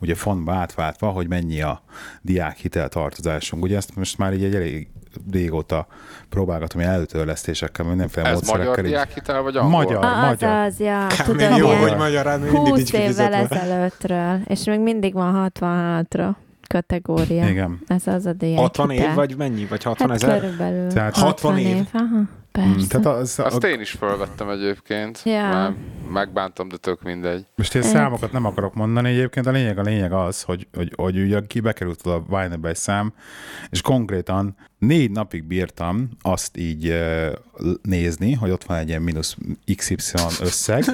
ugye 0.00 0.14
fontba 0.14 0.52
átváltva, 0.54 1.08
hogy 1.08 1.28
mennyi 1.28 1.60
a 1.62 1.82
diákhitel 2.22 2.88
tartozásunk. 2.88 3.62
Ugye 3.62 3.76
ezt 3.76 3.96
most 3.96 4.18
már 4.18 4.32
így 4.32 4.44
egy 4.44 4.54
elég 4.54 4.88
régóta 5.30 5.86
próbálgatom 6.28 6.80
ilyen 6.80 6.92
előtörlesztésekkel, 6.92 7.84
mindenféle 7.84 8.26
Ez 8.28 8.32
módszerekkel. 8.34 8.68
magyar 8.68 8.84
így- 8.84 8.90
diákhitel, 8.90 9.42
vagy 9.42 9.56
angol? 9.56 9.70
Magyar. 9.70 10.04
Ah, 10.04 10.26
magyar. 10.28 10.50
Az, 10.52 10.80
ja, 10.80 11.06
tudom, 11.24 11.54
jó, 11.56 11.68
hogy 11.68 11.96
magyarán 11.96 12.40
mindig 12.40 12.60
20 12.60 12.76
nincs 12.76 12.92
évvel 12.92 13.32
ezelőttről, 13.34 14.40
és 14.44 14.64
még 14.64 14.80
mindig 14.80 15.12
van 15.12 15.52
66-ra 15.60 16.34
kategória. 16.66 17.48
Igen. 17.48 17.78
Ez 17.86 18.06
az 18.06 18.26
a 18.26 18.32
diák 18.32 18.58
60 18.58 18.90
év, 18.90 19.14
vagy 19.14 19.36
mennyi? 19.36 19.66
Vagy 19.66 19.82
60 19.82 20.08
hát 20.08 20.22
ezer? 20.22 20.40
körülbelül. 20.40 20.88
Tehát 20.92 21.16
60 21.16 21.58
év. 21.58 21.86
Aha, 21.92 22.04
Mm, 22.04 22.22
persze. 22.60 22.86
Tehát 22.88 23.18
az, 23.18 23.38
a, 23.38 23.44
Azt 23.44 23.64
én 23.64 23.80
is 23.80 23.90
felvettem 23.90 24.48
egyébként. 24.48 25.20
Ja. 25.24 25.48
Már 25.48 25.74
megbántam, 26.12 26.68
de 26.68 26.76
tök 26.76 27.02
mindegy. 27.02 27.46
most 27.54 27.74
én 27.74 27.82
Hát. 27.82 27.90
számokat 27.90 28.32
nem 28.32 28.44
akarok 28.44 28.74
mondani 28.74 29.08
egyébként, 29.08 29.46
a 29.46 29.50
lényeg 29.50 29.78
a 29.78 29.82
lényeg 29.82 30.12
az, 30.12 30.42
hogy, 30.42 30.68
hogy, 30.72 30.92
hogy 30.96 31.18
ugye 31.18 31.40
ki 31.46 31.60
bekerült 31.60 32.02
a 32.02 32.24
Wine 32.28 32.58
egy 32.62 32.76
szám, 32.76 33.12
és 33.70 33.80
konkrétan 33.80 34.56
négy 34.78 35.10
napig 35.10 35.44
bírtam 35.44 36.08
azt 36.22 36.56
így 36.56 36.94
nézni, 37.82 38.32
hogy 38.32 38.50
ott 38.50 38.64
van 38.64 38.78
egy 38.78 38.88
ilyen 38.88 39.02
mínusz 39.02 39.36
XY 39.76 39.96
összeg, 40.40 40.84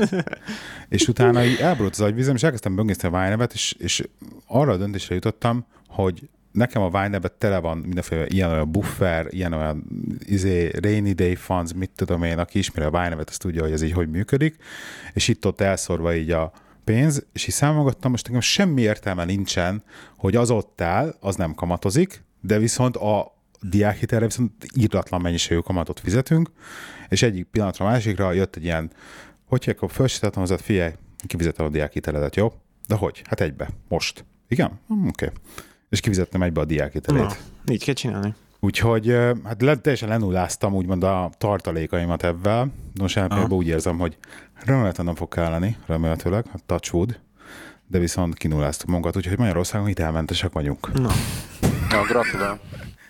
és 0.88 1.08
utána 1.08 1.44
így 1.44 1.58
elborult 1.58 1.92
az 1.92 2.00
agyvizem, 2.00 2.34
és 2.34 2.42
elkezdtem 2.42 2.74
böngészni 2.74 3.08
a 3.08 3.10
wine 3.10 3.44
és, 3.52 3.74
és 3.78 4.08
arra 4.46 4.72
a 4.72 4.76
döntésre 4.76 5.14
jutottam, 5.14 5.66
hogy 5.88 6.28
nekem 6.52 6.82
a 6.82 6.88
wine 6.88 7.18
tele 7.18 7.58
van 7.58 7.78
mindenféle 7.78 8.26
ilyen 8.26 8.50
olyan 8.50 8.70
buffer, 8.70 9.26
ilyen 9.30 9.52
olyan 9.52 9.84
izé, 10.18 10.70
rainy 10.82 11.12
day 11.12 11.34
funds, 11.34 11.72
mit 11.74 11.90
tudom 11.94 12.22
én, 12.22 12.38
aki 12.38 12.58
ismeri 12.58 12.86
a 12.86 12.98
wine 12.98 13.16
az 13.26 13.36
tudja, 13.36 13.62
hogy 13.62 13.72
ez 13.72 13.82
így 13.82 13.92
hogy 13.92 14.10
működik, 14.10 14.56
és 15.12 15.28
itt-ott 15.28 15.60
elszorva 15.60 16.14
így 16.14 16.30
a 16.30 16.52
pénz, 16.84 17.26
és 17.32 17.46
így 17.46 17.54
számolgattam, 17.54 18.10
most 18.10 18.26
nekem 18.26 18.40
semmi 18.40 18.80
értelme 18.80 19.24
nincsen, 19.24 19.82
hogy 20.16 20.36
az 20.36 20.50
ott 20.50 20.80
áll, 20.80 21.16
az 21.20 21.36
nem 21.36 21.54
kamatozik, 21.54 22.24
de 22.40 22.58
viszont 22.58 22.96
a 22.96 23.38
diákhitelre 23.60 24.24
viszont 24.24 24.66
írdatlan 24.74 25.20
mennyiségű 25.20 25.60
kamatot 25.60 26.00
fizetünk, 26.00 26.50
és 27.08 27.22
egyik 27.22 27.44
pillanatra 27.44 27.86
a 27.86 27.88
másikra 27.88 28.32
jött 28.32 28.56
egy 28.56 28.64
ilyen, 28.64 28.90
hogy 29.44 29.68
akkor 29.70 29.90
felsítettem 29.90 30.42
az, 30.42 30.54
figyelj, 30.60 30.92
kifizetem 31.26 31.66
a 31.66 31.68
diákhiteledet, 31.68 32.36
jó? 32.36 32.52
De 32.88 32.94
hogy? 32.94 33.22
Hát 33.24 33.40
egybe, 33.40 33.68
most. 33.88 34.24
Igen? 34.48 34.80
Hm, 34.86 35.08
Oké. 35.08 35.24
Okay. 35.24 35.38
És 35.90 36.00
kifizettem 36.00 36.42
egybe 36.42 36.60
a 36.60 36.64
diákhitelét. 36.64 37.22
Na, 37.64 37.72
így 37.72 37.84
kell 37.84 37.94
csinálni. 37.94 38.34
Úgyhogy 38.60 39.16
hát 39.44 39.62
le, 39.62 39.76
teljesen 39.76 40.08
lenulláztam 40.08 40.74
úgymond 40.74 41.02
a 41.02 41.30
tartalékaimat 41.38 42.22
ebben. 42.24 42.72
Most 43.00 43.16
Aha. 43.16 43.26
például 43.28 43.50
úgy 43.52 43.66
érzem, 43.66 43.98
hogy 43.98 44.16
remélhetően 44.64 45.06
nem 45.06 45.14
fog 45.14 45.28
kelleni, 45.28 45.76
remélhetőleg, 45.86 46.46
hát 46.52 46.64
touch 46.64 46.94
wood, 46.94 47.20
de 47.86 47.98
viszont 47.98 48.34
kinulláztuk 48.34 48.86
magunkat, 48.88 49.16
úgyhogy 49.16 49.38
Magyarországon 49.38 49.86
hitelmentesek 49.86 50.52
vagyunk. 50.52 50.92
Na, 50.92 51.10
Ja, 51.90 52.02
gratulál. 52.02 52.60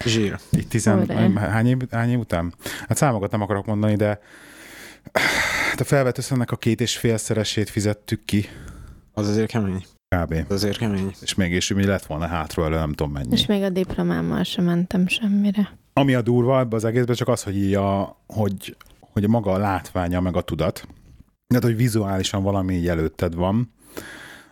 zsír. 0.05 0.39
Így 0.57 0.69
tizen, 0.69 1.09
hány, 1.39 1.67
év, 1.67 1.77
hány 1.91 2.11
év 2.11 2.19
után? 2.19 2.55
Hát 2.89 2.97
számokat 2.97 3.31
nem 3.31 3.43
akarok 3.43 3.67
mondani, 3.67 3.97
de 3.97 4.21
hát 5.71 5.81
a 5.81 5.85
felvetőszernek 5.85 6.51
a 6.51 6.57
két 6.57 6.81
és 6.81 6.97
félszeresét 6.97 7.71
fizettük 7.71 8.25
ki, 8.25 8.49
Az 9.13 9.29
azért 9.29 9.51
kemény. 9.51 9.85
Kb. 10.17 10.33
Az 10.33 10.55
azért 10.55 10.79
kemény. 10.79 11.13
És 11.23 11.35
mégis 11.35 11.73
mi 11.73 11.85
lett 11.85 12.07
volna 12.07 12.27
hátra 12.27 12.65
elő, 12.65 12.77
nem 12.77 12.93
tudom 12.93 13.13
mennyi. 13.13 13.33
És 13.33 13.47
még 13.47 13.63
a 13.63 13.69
diplomámmal 13.69 14.43
sem 14.43 14.65
mentem 14.65 15.07
semmire. 15.07 15.79
Ami 15.93 16.15
a 16.15 16.23
durva 16.23 16.59
ebbe 16.59 16.77
az 16.77 16.85
egészben 16.85 17.17
csak 17.17 17.29
az, 17.29 17.43
hogy, 17.43 17.57
így 17.57 17.75
a, 17.75 18.21
hogy, 18.27 18.77
hogy 19.01 19.29
maga 19.29 19.51
a 19.53 19.59
látványa, 19.59 20.21
meg 20.21 20.37
a 20.37 20.41
tudat, 20.41 20.87
tehát, 21.47 21.65
hogy 21.65 21.77
vizuálisan 21.77 22.43
valami 22.43 22.75
így 22.75 22.89
előtted 22.89 23.35
van, 23.35 23.73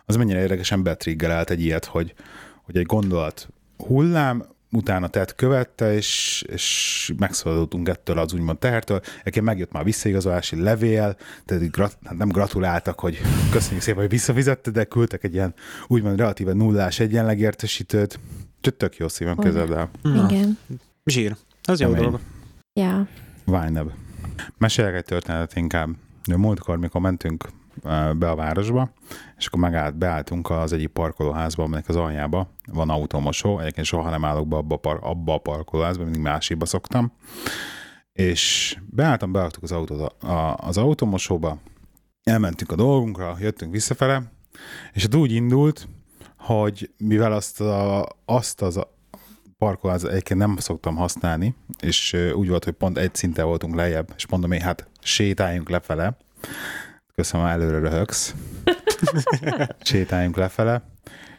az 0.04 0.16
mennyire 0.16 0.40
érdekesen 0.40 0.82
betriggerelt 0.82 1.50
egy 1.50 1.60
ilyet, 1.60 1.84
hogy, 1.84 2.14
hogy 2.62 2.76
egy 2.76 2.86
gondolat 2.86 3.48
hullám, 3.76 4.46
utána 4.70 5.08
tett 5.08 5.34
követte, 5.34 5.94
és, 5.94 6.44
és 6.46 7.12
megszabadultunk 7.18 7.88
ettől 7.88 8.18
az 8.18 8.32
úgymond 8.32 8.58
tehertől. 8.58 9.00
Egyébként 9.20 9.44
megjött 9.44 9.72
már 9.72 9.82
a 9.82 9.84
visszaigazolási 9.84 10.62
levél, 10.62 11.16
tehát 11.44 11.70
grat, 11.70 11.98
hát 12.04 12.16
nem 12.16 12.28
gratuláltak, 12.28 13.00
hogy 13.00 13.20
köszönjük 13.50 13.82
szépen, 13.82 14.00
hogy 14.00 14.10
visszafizette, 14.10 14.70
de 14.70 14.84
küldtek 14.84 15.24
egy 15.24 15.34
ilyen 15.34 15.54
úgymond 15.86 16.18
relatíve 16.18 16.52
nullás 16.52 17.00
egyenlegértesítőt. 17.00 18.18
Úgyhogy 18.56 18.74
tök 18.74 18.96
jó 18.96 19.08
szívem 19.08 19.38
Olyan. 19.38 19.52
kezeld 19.52 19.70
el. 19.70 19.90
Na, 20.02 20.28
Igen. 20.30 20.58
zsír. 21.04 21.36
Az 21.62 21.80
jó 21.80 21.92
dolog. 21.92 22.20
Ja. 22.72 23.08
Vájnebb. 23.44 23.92
Meséljek 24.58 24.94
egy 24.94 25.04
történetet 25.04 25.56
inkább. 25.56 25.88
De 26.26 26.36
múltkor, 26.36 26.78
mikor 26.78 27.00
mentünk 27.00 27.48
be 28.18 28.30
a 28.30 28.34
városba, 28.34 28.90
és 29.36 29.46
akkor 29.46 29.60
megállt, 29.60 29.96
beálltunk 29.96 30.50
az 30.50 30.72
egyik 30.72 30.88
parkolóházba, 30.88 31.62
aminek 31.62 31.88
az 31.88 31.96
aljába 31.96 32.50
van 32.72 32.90
automosó. 32.90 33.58
Egyébként 33.58 33.86
soha 33.86 34.10
nem 34.10 34.24
állok 34.24 34.48
be 34.48 34.56
abba 34.56 34.74
a, 34.74 34.78
par, 34.78 34.98
abba 35.02 35.34
a 35.34 35.38
parkolóházba, 35.38 36.02
mindig 36.02 36.20
másikba 36.20 36.66
szoktam. 36.66 37.12
És 38.12 38.76
beálltam, 38.86 39.32
beálltuk 39.32 39.62
az 39.62 39.72
autót 39.72 40.12
a, 40.22 40.26
a, 40.26 40.56
az 40.56 40.76
automosóba, 40.76 41.58
elmentünk 42.22 42.72
a 42.72 42.76
dolgunkra, 42.76 43.36
jöttünk 43.40 43.72
visszafele, 43.72 44.32
és 44.92 45.02
hát 45.02 45.14
úgy 45.14 45.32
indult, 45.32 45.88
hogy 46.38 46.90
mivel 46.98 47.32
azt, 47.32 47.60
a, 47.60 48.06
azt 48.24 48.62
az 48.62 48.80
parkolóház 49.58 50.04
egyébként 50.04 50.40
nem 50.40 50.56
szoktam 50.56 50.96
használni, 50.96 51.54
és 51.80 52.16
úgy 52.34 52.48
volt, 52.48 52.64
hogy 52.64 52.72
pont 52.72 52.98
egy 52.98 53.14
szinten 53.14 53.46
voltunk 53.46 53.74
lejjebb, 53.74 54.12
és 54.16 54.26
mondom 54.26 54.52
én, 54.52 54.60
hát 54.60 54.88
sétáljunk 55.00 55.68
lefele. 55.68 56.16
Köszönöm, 57.18 57.46
előre 57.46 57.78
röhögsz. 57.78 58.34
sétáljunk 59.80 60.36
lefele. 60.36 60.82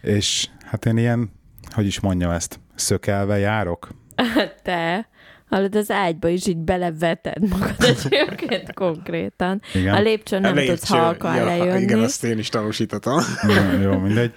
És 0.01 0.47
hát 0.65 0.85
én 0.85 0.97
ilyen, 0.97 1.31
hogy 1.71 1.85
is 1.85 1.99
mondjam 1.99 2.31
ezt, 2.31 2.59
szökelve 2.75 3.37
járok. 3.37 3.89
Te, 4.63 5.07
hallod, 5.49 5.75
az 5.75 5.91
ágyba 5.91 6.27
is 6.27 6.47
így 6.47 6.57
beleveted 6.57 7.47
magad 7.49 7.75
egyébként 7.79 8.73
konkrétan. 8.73 9.61
Igen. 9.73 9.93
A 9.93 9.99
lépcsőn 9.99 10.41
nem 10.41 10.55
Lépcső. 10.55 10.69
tudsz 10.73 10.89
halkan 10.89 11.35
Ja, 11.35 11.45
lejönni. 11.45 11.81
Igen, 11.81 11.99
azt 11.99 12.23
én 12.23 12.37
is 12.37 12.49
tanúsítottam. 12.49 13.19
Jó, 13.47 13.79
jó, 13.81 13.97
mindegy. 14.07 14.33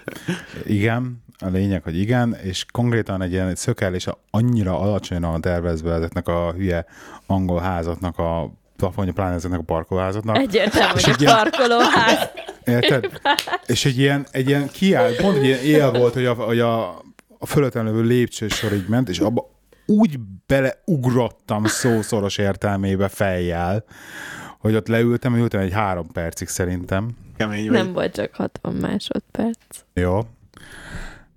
Igen, 0.64 1.22
a 1.38 1.48
lényeg, 1.48 1.82
hogy 1.82 1.98
igen, 1.98 2.36
és 2.42 2.66
konkrétan 2.72 3.22
egy 3.22 3.32
ilyen 3.32 3.54
szökelés 3.54 4.06
annyira 4.30 4.78
alacsonyra 4.78 5.30
van 5.30 5.40
tervezve 5.40 5.92
ezeknek 5.92 6.28
a 6.28 6.52
hülye 6.52 6.84
angol 7.26 7.60
házatnak 7.60 8.18
a 8.18 8.60
plafonja, 8.82 9.12
pláne 9.12 9.34
ezeknek 9.34 9.60
a 9.60 9.62
parkolóházatnak. 9.62 10.36
Egyértelmű, 10.36 10.94
És 10.96 11.04
hogy 11.04 11.14
egy 11.18 11.24
parkolóház. 11.24 12.28
Érted? 12.64 13.10
És 13.66 13.84
egy 13.84 13.98
ilyen, 13.98 14.26
egy 14.30 14.48
ilyen 14.48 14.68
kiáll, 14.68 15.16
pont 15.16 15.36
egy 15.36 15.44
ilyen 15.44 15.58
él 15.58 15.90
volt, 15.90 16.14
hogy 16.14 16.26
a, 16.26 16.34
hogy 16.34 16.60
a, 16.60 16.88
a 17.38 17.46
fölöttem 17.46 17.84
lévő 17.84 18.02
lépcsősor 18.02 18.72
így 18.72 18.88
ment, 18.88 19.08
és 19.08 19.18
abba 19.18 19.50
úgy 19.86 20.18
beleugrottam 20.46 21.64
szószoros 21.64 22.38
értelmébe 22.38 23.08
fejjel, 23.08 23.84
hogy 24.58 24.74
ott 24.74 24.88
leültem, 24.88 25.36
ültem 25.36 25.60
egy 25.60 25.72
három 25.72 26.06
percig 26.12 26.48
szerintem. 26.48 27.10
Kemény 27.36 27.66
vagy. 27.66 27.76
Nem 27.76 27.92
volt 27.92 28.14
csak 28.14 28.34
60 28.34 28.74
másodperc. 28.74 29.56
Jó. 29.94 30.20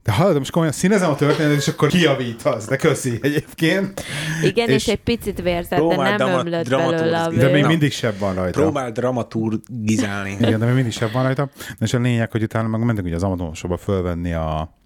De 0.06 0.12
hallod, 0.12 0.38
most 0.38 0.52
komolyan 0.52 0.74
színezem 0.74 1.10
a 1.10 1.16
történetet, 1.16 1.58
és 1.58 1.68
akkor 1.68 1.88
kiavítasz, 1.90 2.68
de 2.68 2.76
köszi 2.76 3.20
egyébként. 3.22 4.04
Igen, 4.44 4.70
és, 4.70 4.76
És- 4.76 4.88
egy 4.88 5.04
picit 5.04 5.42
vérzett, 5.42 5.80
de 5.80 5.96
nem 5.96 6.18
drama- 6.18 6.40
ömlött 6.40 6.70
belőle 6.70 7.22
a 7.22 7.30
de 7.30 7.38
De 7.38 7.52
még. 7.52 7.62
Na. 7.62 7.68
mindig 7.68 7.92
sebb 7.92 8.18
van 8.18 8.36
rajta. 8.36 8.62
Próbál 8.62 8.92
dramaturgizálni. 8.92 10.32
Igen, 10.40 10.60
de 10.60 10.66
még 10.66 10.74
mindig 10.76 10.92
sebb 10.92 11.12
van 11.12 11.24
rajta. 11.24 11.50
És 11.80 11.94
a 11.94 12.00
lényeg, 12.00 12.32
hogy 12.32 12.44
utána 12.44 12.68
meg 12.68 12.84
mentünk 12.84 13.08
ugye 13.08 13.16
az 13.16 13.24
Amazonosba 13.24 13.78
fölvenni 13.78 14.34
a, 14.34 14.78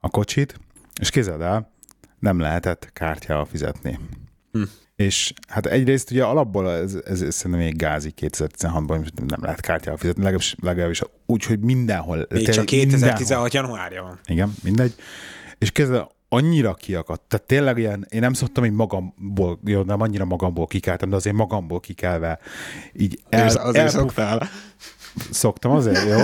a 0.00 0.08
kocsit, 0.08 0.54
és 1.00 1.10
kézzel 1.10 1.42
el, 1.44 1.72
nem 2.18 2.40
lehetett 2.40 2.90
kártyával 2.92 3.44
fizetni. 3.44 3.98
Hm. 4.52 4.62
És 4.96 5.32
hát 5.48 5.66
egyrészt 5.66 6.10
ugye 6.10 6.24
alapból 6.24 6.72
ez, 6.72 6.94
ez, 7.04 7.20
ez 7.20 7.34
szerintem 7.34 7.60
még 7.60 7.76
gázi 7.76 8.12
2016-ban 8.20 9.08
nem 9.26 9.42
lehet 9.42 9.60
kártyával 9.60 9.98
fizetni, 9.98 10.22
legalábbis, 10.22 10.56
legalábbis 10.62 11.02
úgy, 11.26 11.44
hogy 11.44 11.60
mindenhol. 11.60 12.26
Még 12.30 12.48
csak 12.48 12.70
mindenhol. 12.70 12.86
2016 12.86 13.54
januárja 13.54 14.02
van. 14.02 14.18
Igen, 14.26 14.54
mindegy. 14.62 14.94
És 15.58 15.70
kezdve 15.70 16.08
annyira 16.28 16.74
kiakadt. 16.74 17.22
Tehát 17.28 17.46
tényleg 17.46 17.78
ilyen, 17.78 18.06
én 18.10 18.20
nem 18.20 18.32
szoktam 18.32 18.64
így 18.64 18.72
magamból, 18.72 19.60
jó, 19.64 19.82
nem 19.82 20.00
annyira 20.00 20.24
magamból 20.24 20.66
kikeltem, 20.66 21.10
de 21.10 21.16
azért 21.16 21.36
magamból 21.36 21.80
kikelve 21.80 22.38
így 22.92 23.20
el, 23.28 23.46
azért 23.46 23.76
elpuff- 23.76 23.90
szoktál. 23.96 24.48
Szoktam 25.30 25.70
azért, 25.70 26.08
jó? 26.08 26.18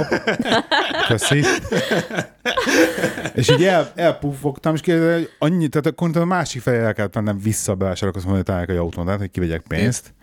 Köszi. 1.08 1.42
És 3.34 3.50
így 3.50 3.64
el, 3.64 3.92
elpuffogtam, 3.94 4.74
és 4.74 4.80
kérdezem, 4.80 5.12
hogy 5.12 5.30
annyi, 5.38 5.68
tehát 5.68 5.86
akkor 5.86 6.16
a 6.16 6.24
másik 6.24 6.62
felé 6.62 6.78
el 6.78 6.94
kellett 6.94 7.14
mennem 7.14 7.38
vissza 7.38 7.74
mondani, 7.76 8.34
hogy 8.34 8.42
találják 8.42 8.68
a 8.70 8.72
autón, 8.72 9.04
tehát 9.04 9.20
hogy 9.20 9.30
kivegyek 9.30 9.62
pénzt. 9.68 10.14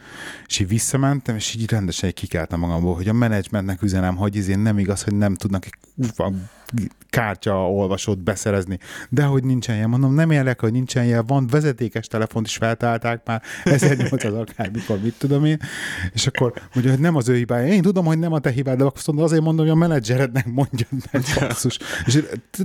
És 0.47 0.59
így 0.59 0.67
visszamentem, 0.67 1.35
és 1.35 1.55
így 1.55 1.71
rendesen 1.71 2.09
így 2.09 2.15
kikeltem 2.15 2.59
magamból, 2.59 2.95
hogy 2.95 3.07
a 3.07 3.13
menedzsmentnek 3.13 3.81
üzenem, 3.81 4.15
hogy 4.15 4.37
ez 4.37 4.45
nem 4.45 4.79
igaz, 4.79 5.03
hogy 5.03 5.15
nem 5.15 5.35
tudnak 5.35 5.65
egy 5.65 5.73
kurva 5.95 6.33
kártya 7.09 7.71
olvasót 7.71 8.23
beszerezni. 8.23 8.79
De 9.09 9.23
hogy 9.23 9.43
nincsen 9.43 9.75
ilyen, 9.75 9.89
mondom, 9.89 10.13
nem 10.13 10.31
érlek, 10.31 10.59
hogy 10.59 10.71
nincsen 10.71 11.05
ilyen, 11.05 11.25
van 11.25 11.47
vezetékes 11.47 12.07
telefont 12.07 12.47
is 12.47 12.55
feltálták 12.55 13.21
már 13.25 13.41
1800 13.63 14.33
akármikor, 14.33 14.99
mit 15.01 15.15
tudom 15.17 15.45
én, 15.45 15.57
és 16.13 16.27
akkor 16.27 16.53
mondja, 16.73 16.91
hogy 16.91 17.01
nem 17.01 17.15
az 17.15 17.29
ő 17.29 17.35
hibája. 17.35 17.73
Én 17.73 17.81
tudom, 17.81 18.05
hogy 18.05 18.19
nem 18.19 18.33
a 18.33 18.39
te 18.39 18.49
hibád, 18.49 18.77
de 18.77 18.83
azt 18.83 19.07
mondom, 19.07 19.25
azért 19.25 19.41
mondom, 19.41 19.65
hogy 19.65 19.75
a 19.75 19.77
menedzserednek 19.77 20.45
mondja 20.45 20.87
meg, 21.11 21.23
basszus. 21.39 21.79
És 22.15 22.23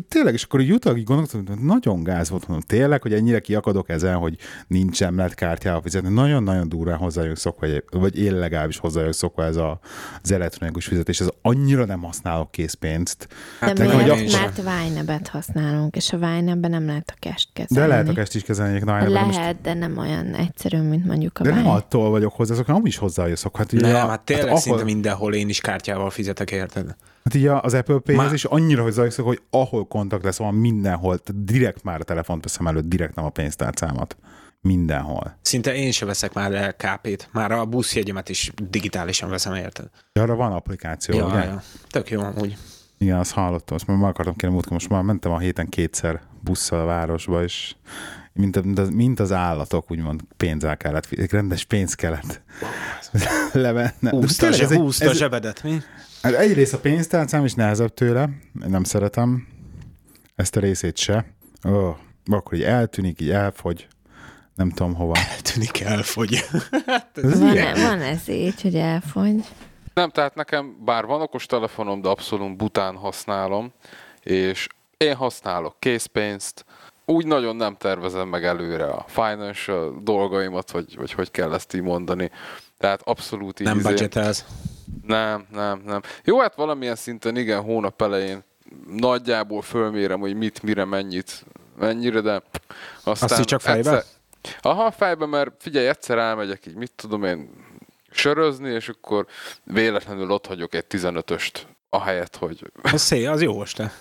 tényleg, 0.09 0.35
és 0.35 0.43
akkor 0.43 0.61
így 0.61 0.73
utólag 0.73 0.99
így 0.99 1.05
gondoltam, 1.05 1.47
hogy 1.47 1.59
nagyon 1.59 2.03
gáz 2.03 2.31
volt, 2.31 2.49
mondom, 2.49 2.69
tényleg, 2.69 3.03
hogy 3.03 3.13
ennyire 3.13 3.41
kiakadok 3.41 3.89
ezen, 3.89 4.17
hogy 4.17 4.37
nincsen 4.67 5.15
lehet 5.15 5.35
kártyával 5.35 5.83
fizetni. 5.83 6.09
Nagyon-nagyon 6.09 6.69
durván 6.69 6.97
hozzájön 6.97 7.35
szokva, 7.35 7.67
vagy 7.91 8.19
én 8.19 8.35
legalábbis 8.39 8.79
hozzájön 8.79 9.13
szokva 9.13 9.45
ez 9.45 9.57
a, 9.57 9.81
az 10.23 10.33
elektronikus 10.33 10.87
fizetés. 10.87 11.21
Ez 11.21 11.29
annyira 11.43 11.85
nem 11.85 12.03
használok 12.03 12.51
készpénzt. 12.51 13.29
Hát, 13.61 13.77
de 13.77 13.95
miért? 13.95 14.33
Mert 14.33 14.59
Winebet 14.59 15.29
használunk, 15.29 15.97
és 15.97 16.13
a 16.13 16.17
Winebben 16.17 16.71
nem 16.71 16.87
lehet 16.87 17.13
a 17.17 17.19
kest 17.19 17.49
kezelni. 17.53 17.89
De 17.89 17.95
lehet 17.95 18.09
a 18.09 18.13
kest 18.13 18.35
is 18.35 18.43
kezelni. 18.43 18.85
Lehet, 18.85 19.27
most... 19.27 19.61
de 19.63 19.75
nem 19.75 19.99
olyan 19.99 20.35
egyszerű, 20.35 20.79
mint 20.79 21.07
mondjuk 21.07 21.39
a 21.39 21.43
De 21.43 21.55
nem 21.55 21.69
attól 21.69 22.11
vagyok 22.11 22.33
hozzá, 22.33 22.53
azok 22.53 22.67
nem 22.67 22.87
is 22.87 22.97
hozzájösszok. 22.97 23.57
Hát, 23.57 23.73
nem, 23.73 23.95
a, 23.95 24.09
hát 24.09 24.21
tényleg 24.21 24.49
hát 24.49 24.59
szinte 24.59 24.79
ahol... 24.79 24.93
mindenhol 24.93 25.35
én 25.35 25.49
is 25.49 25.61
kártyával 25.61 26.11
fizetek, 26.11 26.51
érted? 26.51 26.97
Hát 27.25 27.35
így 27.35 27.47
az 27.47 27.75
Apple 27.75 27.99
pay 27.99 28.15
Má... 28.15 28.33
is 28.33 28.45
annyira 28.45 28.83
hozzájösszok, 28.83 29.27
hogy 29.27 29.43
ahol 29.51 29.87
kontakt 29.87 30.25
lesz, 30.25 30.37
van 30.37 30.55
mindenhol, 30.55 31.19
direkt 31.35 31.83
már 31.83 32.01
a 32.01 32.05
telefont 32.05 32.43
veszem 32.43 32.67
előtt, 32.67 32.89
direkt 32.89 33.15
nem 33.15 33.25
a 33.25 33.31
pénztárcámat. 33.31 34.17
Mindenhol. 34.61 35.37
Szinte 35.43 35.75
én 35.75 35.91
sem 35.91 36.09
veszek 36.09 36.33
már 36.33 36.53
el 36.53 36.75
KP-t. 36.75 37.29
Már 37.33 37.53
a 37.53 37.65
buszjegyemet 37.65 38.29
is 38.29 38.53
digitálisan 38.71 39.31
veszem, 39.31 39.55
érted? 39.55 39.89
Arra 40.13 40.35
van 40.35 40.53
applikáció, 40.53 41.17
ja, 41.17 41.27
ugye? 41.27 41.45
Ja. 41.45 41.63
Tök 41.89 42.11
jó, 42.11 42.23
úgy. 42.41 42.57
Igen, 42.99 43.19
azt 43.19 43.33
hallottam, 43.33 43.77
azt 43.77 43.87
már 43.87 44.09
akartam 44.09 44.35
kérni 44.35 44.55
múltkor, 44.55 44.73
most 44.73 44.89
már 44.89 45.03
mentem 45.03 45.33
a 45.33 45.39
héten 45.39 45.69
kétszer 45.69 46.21
busszal 46.41 46.81
a 46.81 46.85
városba, 46.85 47.43
és 47.43 47.75
mint, 48.33 48.65
mint, 48.65 48.79
az, 48.79 48.89
mint 48.89 49.21
az 49.21 49.33
állatok, 49.33 49.91
úgymond 49.91 50.21
pénzzel 50.37 50.77
kellett, 50.77 51.31
rendes 51.31 51.65
pénz 51.65 51.95
kellett 51.95 52.43
levenni. 53.53 54.09
Húzta, 54.09 54.47
ez 54.47 54.73
húzta 54.73 55.05
ez, 55.05 55.11
a 55.11 55.15
zsebedet, 55.15 55.63
mi? 55.63 55.81
Hát 56.25 56.35
egyrészt 56.35 56.75
a 56.75 56.79
pénztárcám 56.79 57.45
is 57.45 57.55
nehezebb 57.55 57.95
tőle, 57.95 58.29
nem 58.53 58.85
szeretem 58.85 59.47
ezt 60.35 60.57
a 60.57 60.61
részét 60.61 60.97
se. 60.97 61.25
Oh, 61.63 61.97
akkor 62.27 62.53
így 62.55 62.63
eltűnik, 62.63 63.21
így 63.21 63.31
elfogy, 63.31 63.89
nem 64.55 64.71
tudom 64.71 64.95
hova. 64.95 65.13
Eltűnik, 65.31 65.81
elfogy. 65.81 66.35
ez 67.15 67.41
van, 67.41 67.57
e, 67.57 67.75
van 67.75 68.01
ez 68.01 68.29
így, 68.29 68.63
hogy 68.63 68.77
elfogy. 68.77 69.35
Nem, 69.95 70.11
tehát 70.11 70.35
nekem 70.35 70.77
bár 70.85 71.05
van 71.07 71.21
okos 71.21 71.47
telefonom, 71.47 72.01
de 72.01 72.09
abszolút 72.09 72.57
bután 72.57 72.95
használom, 72.95 73.73
és 74.23 74.67
én 74.97 75.15
használok 75.15 75.77
készpénzt, 75.79 76.65
úgy 77.05 77.27
nagyon 77.27 77.57
nem 77.57 77.77
tervezem 77.77 78.29
meg 78.29 78.45
előre 78.45 78.87
a 78.87 79.05
financial 79.09 80.01
dolgaimat, 80.03 80.71
vagy, 80.71 80.97
vagy 80.97 81.13
hogy 81.13 81.31
kell 81.31 81.55
ezt 81.55 81.75
így 81.75 81.83
mondani. 81.83 82.31
Tehát 82.79 83.03
abszolút 83.03 83.61
így... 83.61 83.67
Nem 83.67 83.79
izé... 83.79 83.89
budgetelsz? 83.89 84.45
Nem, 85.07 85.47
nem, 85.53 85.83
nem. 85.87 86.01
Jó, 86.25 86.41
hát 86.41 86.55
valamilyen 86.55 86.97
szinten 86.97 87.37
igen, 87.37 87.63
hónap 87.63 88.03
elején 88.03 88.45
nagyjából 88.87 89.63
fölmérem, 89.63 90.21
hogy 90.21 90.35
mit, 90.37 90.63
mire, 90.63 90.85
mennyit, 90.85 91.45
mennyire, 91.79 92.21
de 92.21 92.43
aztán... 93.05 93.39
Azt 93.39 93.45
csak 93.45 93.61
fejbe? 93.61 93.91
Egyszer... 93.91 94.05
Aha, 94.61 94.91
fejbe, 94.91 95.27
mert 95.27 95.53
figyelj, 95.59 95.87
egyszer 95.87 96.19
elmegyek 96.19 96.67
így, 96.67 96.75
mit 96.75 96.93
tudom 96.97 97.25
én, 97.25 97.51
sörözni, 98.11 98.71
és 98.71 98.89
akkor 98.89 99.27
véletlenül 99.65 100.31
ott 100.31 100.47
hagyok 100.47 100.75
egy 100.75 100.85
15-öst 100.91 101.53
ahelyett, 101.89 102.37
hogy... 102.37 102.73
Az 102.83 103.03
szé, 103.03 103.25
az 103.27 103.43
jó 103.43 103.63
este. 103.63 103.93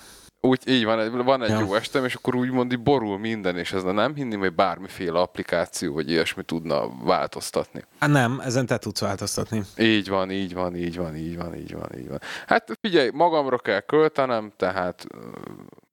Úgy, 0.48 0.68
így 0.68 0.86
van, 0.86 1.24
van 1.26 1.44
egy 1.44 1.50
ja. 1.50 1.60
jó 1.60 1.74
estem, 1.74 2.06
és 2.06 2.14
akkor 2.14 2.36
úgymond 2.36 2.80
borul 2.80 3.20
minden, 3.20 3.58
és 3.58 3.74
ez 3.74 3.84
nem 3.84 4.16
hinni, 4.16 4.36
hogy 4.36 4.54
bármiféle 4.54 5.20
applikáció, 5.20 5.94
vagy 5.94 6.10
ilyesmi 6.10 6.44
tudna 6.44 6.90
változtatni. 7.04 7.84
Hát 8.00 8.10
nem, 8.10 8.40
ezen 8.40 8.66
te 8.66 8.78
tudsz 8.78 9.00
változtatni. 9.00 9.64
Így 9.78 10.10
van, 10.10 10.32
így 10.32 10.54
van, 10.54 10.76
így 10.76 10.98
van, 10.98 11.16
így 11.16 11.38
van, 11.38 11.56
így 11.56 11.74
van, 11.74 11.90
így 11.98 12.10
van. 12.10 12.20
Hát 12.48 12.78
figyelj, 12.82 13.10
magamra 13.14 13.58
kell 13.58 13.80
költenem, 13.80 14.52
tehát 14.58 15.08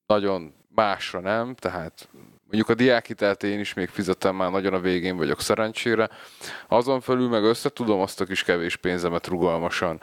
nagyon 0.07 0.55
másra 0.75 1.21
nem, 1.21 1.55
tehát 1.55 2.09
Mondjuk 2.51 2.69
a 2.69 2.75
diákhitelt 2.75 3.43
én 3.43 3.61
is 3.61 3.75
még 3.75 3.89
fizetem, 3.89 4.37
már 4.37 4.51
nagyon 4.51 4.75
a 4.75 4.81
végén 4.81 5.17
vagyok 5.17 5.41
szerencsére. 5.41 6.09
Azon 6.69 7.01
felül 7.01 7.29
meg 7.29 7.43
össze 7.43 7.69
tudom 7.69 8.01
azt 8.01 8.21
a 8.21 8.25
kis 8.25 8.45
kevés 8.45 8.77
pénzemet 8.77 9.27
rugalmasan 9.27 10.01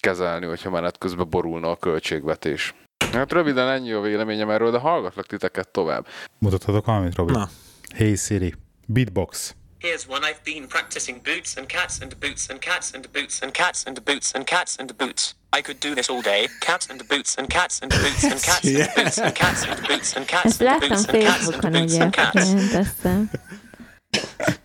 kezelni, 0.00 0.46
hogyha 0.46 0.70
menet 0.70 0.98
közben 0.98 1.28
borulna 1.28 1.70
a 1.70 1.76
költségvetés. 1.76 2.74
Hát 3.12 3.32
röviden 3.32 3.68
ennyi 3.68 3.92
a 3.92 4.00
véleményem 4.00 4.50
erről, 4.50 4.70
de 4.70 4.78
hallgatlak 4.78 5.26
titeket 5.26 5.68
tovább. 5.68 6.06
Mutathatok 6.38 6.86
valamit, 6.86 7.14
Robi? 7.14 7.32
Na. 7.32 7.48
Hey 7.94 8.14
Siri, 8.14 8.54
beatbox. 8.86 9.54
Here's 9.80 10.04
one 10.08 10.28
I've 10.28 10.40
been 10.44 10.68
practicing 10.68 11.22
boots 11.22 11.56
and 11.56 11.66
cats 11.66 12.00
and 12.00 12.16
boots 12.18 12.48
and 12.50 12.60
cats 12.60 12.94
and 12.94 13.10
boots 13.12 13.42
and 13.42 13.52
cats 13.52 13.86
and 13.86 14.02
boots 14.04 14.34
and 14.34 14.44
cats 14.44 14.76
and 14.78 14.96
boots. 14.96 15.34
I 15.58 15.62
could 15.62 15.78
do 15.80 15.94
this 15.94 16.08
all 16.08 16.22
day. 16.22 16.48
Cats 16.60 16.86
and 16.90 17.02
boots 17.08 17.38
and 17.38 17.48
cats 17.48 17.78
and 17.82 17.90
boots 17.92 18.22
and 18.24 18.40
cats 18.40 18.64
and 18.64 18.86
boots 18.96 19.18
and 19.18 19.34
cats 19.34 19.66
and 19.66 19.80
boots 19.86 20.16
and 20.16 20.26
cats 20.26 20.60
and 20.60 20.80
boots 20.80 21.08
and 21.08 21.22
cats 21.22 21.48
and 21.48 21.72
boots 21.72 21.98
and 21.98 22.12
cats. 22.12 22.54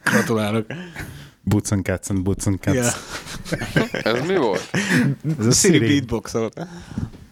Gratulálok. 0.04 0.66
Boots 1.42 1.72
and 1.72 1.84
cats 1.84 2.10
and 2.10 2.24
boots 2.24 2.46
and 2.46 2.60
cats. 2.60 2.76
Yeah. 2.76 4.06
Ez 4.06 4.28
mi 4.28 4.36
volt? 4.36 4.70
Ez 5.40 5.46
a 5.46 5.52
Siri 5.52 5.80
beatbox 5.80 6.32
volt. 6.32 6.68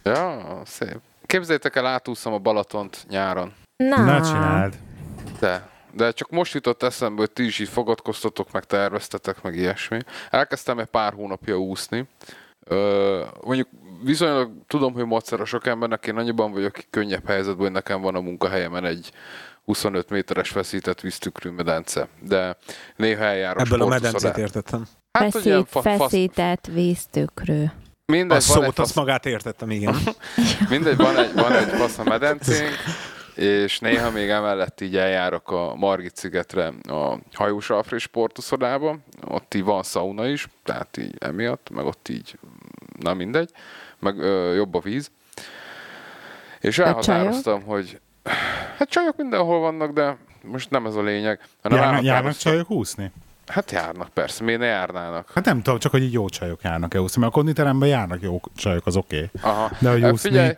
Ja, 0.04 0.62
szép. 0.66 1.00
Képzeljétek 1.26 1.76
el, 1.76 1.86
átúszom 1.86 2.34
a 2.34 2.38
Balatont 2.40 3.06
nyáron. 3.10 3.54
Na, 3.76 4.04
Na 4.04 4.22
csináld. 4.22 4.74
De. 5.40 5.70
De 5.96 6.12
csak 6.12 6.30
most 6.30 6.54
jutott 6.54 6.84
eszembe, 6.84 7.20
hogy 7.20 7.32
ti 7.32 7.46
is 7.46 7.60
így 7.60 7.70
fogadkoztatok, 7.70 8.52
meg 8.52 8.64
terveztetek, 8.64 9.42
meg 9.42 9.56
ilyesmi. 9.56 10.00
Elkezdtem 10.30 10.80
egy 10.80 10.86
pár 10.86 11.14
hónapja 11.14 11.58
úszni. 11.58 12.08
Ö, 12.66 13.22
mondjuk 13.44 13.68
viszonylag 14.04 14.52
tudom, 14.68 14.94
hogy 14.94 15.06
macera 15.06 15.46
sok 15.46 15.68
embernek, 15.68 16.08
én 16.08 16.18
annyiban 16.18 16.52
vagyok 16.52 16.76
könnyebb 16.90 17.28
helyzetben, 17.28 17.62
hogy 17.64 17.72
nekem 17.72 18.02
van 18.02 18.16
a 18.16 18.20
munkahelyemen 18.22 18.86
egy 18.86 19.12
25 19.66 20.10
méteres 20.10 20.50
feszített 20.50 21.02
víztükrű 21.02 21.50
medence, 21.50 22.08
de 22.22 22.58
néha 22.96 23.24
eljár 23.24 23.58
Ebből 23.58 23.82
a 23.82 23.88
medencét 23.88 24.38
értettem. 24.38 24.88
Hát, 25.12 25.32
Feszít, 25.32 25.68
fa- 25.70 25.82
feszített 25.82 26.68
víztükrű. 26.72 27.64
Mindegy, 28.06 28.38
a 28.38 28.42
szót, 28.42 28.64
fasz... 28.64 28.80
azt 28.80 28.96
magát 28.96 29.26
értettem, 29.26 29.70
igen. 29.70 29.96
Mindegy, 30.70 30.96
van 30.96 31.18
egy, 31.18 31.34
van 31.34 31.52
egy 31.52 31.68
fasz 31.68 31.98
a 31.98 32.04
medencénk, 32.04 32.76
és 33.36 33.80
néha 33.80 34.12
még 34.12 34.30
emellett 34.30 34.82
így 34.82 34.98
eljárok 34.98 35.52
a 35.52 35.76
Margit 35.76 36.16
szigetre 36.16 36.74
a 36.90 37.18
hajós 37.34 37.70
Alfred 37.70 38.00
sportuszodába, 38.00 38.98
ott 39.28 39.54
így 39.54 39.64
van 39.64 39.84
szauna 39.84 40.28
is, 40.28 40.48
tehát 40.64 40.98
így 40.98 41.16
emiatt, 41.20 41.70
meg 41.70 41.86
ott 41.86 42.10
így, 42.10 42.40
na 43.00 43.14
mindegy, 43.14 43.52
meg 44.00 44.20
ö, 44.20 44.54
jobb 44.56 44.74
a 44.74 44.80
víz. 44.80 45.12
És 46.60 46.80
elhatároztam, 46.80 47.64
hogy 47.64 48.00
hát 48.78 48.90
csajok 48.90 49.18
mindenhol 49.18 49.60
vannak, 49.60 49.92
de 49.92 50.18
most 50.42 50.70
nem 50.70 50.86
ez 50.86 50.96
a 50.96 51.02
lényeg. 51.02 51.40
Járnak, 51.64 52.04
járnak 52.04 52.38
csajok 52.38 52.72
úszni? 52.72 53.12
Hát 53.48 53.72
járnak 53.72 54.10
persze, 54.10 54.44
miért 54.44 54.60
ne 54.60 54.66
járnának? 54.66 55.32
Hát 55.34 55.46
nem 55.46 55.62
tudom, 55.62 55.80
csak 55.80 55.92
hogy 55.92 56.14
jó 56.14 56.30
csajok 56.30 56.62
járnak-e 56.62 57.02
úszni, 57.02 57.22
mert 57.22 57.34
a 57.34 57.36
konditeremben 57.36 57.90
járnak 57.90 58.22
jó 58.22 58.42
csajok, 58.56 58.86
az 58.86 58.96
oké. 58.96 59.30
Okay. 59.42 59.68
De 59.80 59.92
hogy 59.92 60.04
úszni, 60.04 60.30
Figyelj, 60.30 60.56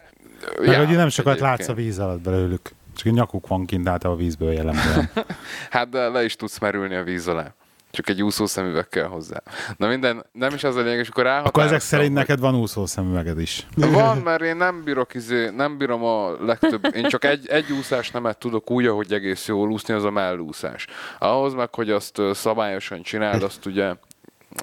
meg 0.65 0.85
hogy 0.87 0.95
nem 0.95 1.09
sokat 1.09 1.39
látsz 1.39 1.67
a 1.67 1.73
víz 1.73 1.99
alatt 1.99 2.21
belőlük. 2.21 2.71
Csak 2.95 3.07
egy 3.07 3.13
nyakuk 3.13 3.47
van 3.47 3.65
kint 3.65 3.87
át 3.87 4.03
a 4.03 4.15
vízből 4.15 4.51
jellemzően. 4.51 5.09
hát 5.69 5.89
de 5.89 6.07
le 6.07 6.23
is 6.23 6.35
tudsz 6.35 6.59
merülni 6.59 6.95
a 6.95 7.03
víz 7.03 7.27
alá. 7.27 7.53
Csak 7.95 8.09
egy 8.09 8.23
úszószemüveg 8.23 8.87
kell 8.87 9.05
hozzá. 9.07 9.41
Na 9.77 9.87
minden, 9.87 10.25
nem 10.31 10.53
is 10.53 10.63
az 10.63 10.75
a 10.75 10.81
lényeg, 10.81 10.99
és 10.99 11.07
akkor 11.09 11.25
Akkor 11.25 11.63
ezek 11.63 11.79
szerint 11.79 12.07
hogy... 12.07 12.17
neked 12.17 12.39
van 12.39 12.55
úszószemüveged 12.55 13.39
is. 13.39 13.67
Van, 13.75 14.17
mert 14.17 14.41
én 14.41 14.55
nem 14.55 14.83
bírok 14.83 15.13
izé, 15.13 15.49
nem 15.49 15.77
bírom 15.77 16.03
a 16.03 16.45
legtöbb, 16.45 16.95
én 16.95 17.03
csak 17.07 17.25
egy, 17.25 17.47
egy 17.47 17.71
úszás 17.71 18.11
nemet 18.11 18.37
tudok 18.37 18.71
úgy, 18.71 18.85
ahogy 18.85 19.13
egész 19.13 19.47
jól 19.47 19.71
úszni, 19.71 19.93
az 19.93 20.03
a 20.03 20.11
mellúszás. 20.11 20.87
Ahhoz 21.19 21.53
meg, 21.53 21.75
hogy 21.75 21.89
azt 21.89 22.21
szabályosan 22.33 23.01
csináld, 23.01 23.43
azt 23.43 23.65
ugye 23.65 23.93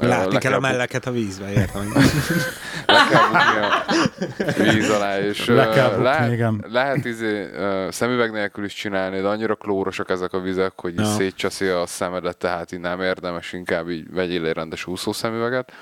Látni 0.01 0.39
kell 0.39 0.53
a 0.53 0.61
melleket 0.61 1.07
a 1.07 1.11
vízbe, 1.11 1.53
értem. 1.53 1.93
le 2.87 3.07
kell 3.11 3.29
bukni 3.29 4.67
a 4.67 4.73
víz 4.73 4.91
alá, 4.91 5.21
és 5.21 5.47
le 5.47 5.69
kell 5.69 5.89
bukni, 5.89 6.03
lehet, 6.03 6.33
igen. 6.33 6.65
lehet 6.69 7.05
izé, 7.05 7.51
szemüveg 7.91 8.31
nélkül 8.31 8.65
is 8.65 8.75
csinálni, 8.75 9.21
de 9.21 9.27
annyira 9.27 9.55
klórosak 9.55 10.11
ezek 10.11 10.33
a 10.33 10.41
vizek, 10.41 10.73
hogy 10.77 10.95
ja. 10.95 11.05
szétcseszi 11.05 11.67
a 11.67 11.87
szemedet, 11.87 12.37
tehát 12.37 12.73
így 12.73 12.81
nem 12.81 13.01
érdemes, 13.01 13.53
inkább 13.53 13.89
így 13.89 14.13
vegyél 14.13 14.47
egy 14.47 14.53
rendes 14.53 14.87
úszószemüveget. 14.87 15.73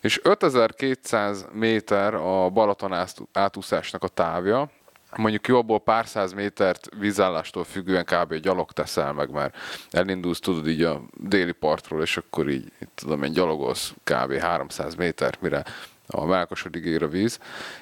És 0.00 0.20
5200 0.22 1.46
méter 1.52 2.14
a 2.14 2.48
Balaton 2.48 3.06
átúszásnak 3.32 4.02
a 4.02 4.08
távja, 4.08 4.70
mondjuk 5.16 5.46
jó, 5.46 5.56
abból 5.56 5.80
pár 5.80 6.06
száz 6.06 6.32
métert 6.32 6.88
vízállástól 6.98 7.64
függően 7.64 8.04
kb. 8.04 8.34
gyalog 8.34 8.72
teszel 8.72 9.12
meg, 9.12 9.30
mert 9.30 9.56
elindulsz, 9.90 10.40
tudod 10.40 10.68
így 10.68 10.82
a 10.82 11.02
déli 11.14 11.52
partról, 11.52 12.02
és 12.02 12.16
akkor 12.16 12.48
így, 12.48 12.72
tudom 12.94 13.22
én, 13.22 13.32
gyalogolsz 13.32 13.94
kb. 14.04 14.32
300 14.32 14.94
méter, 14.94 15.36
mire 15.40 15.64
a 16.06 16.24
Melkosodig 16.24 16.84
ér 16.84 17.02
a 17.02 17.08
víz. 17.08 17.38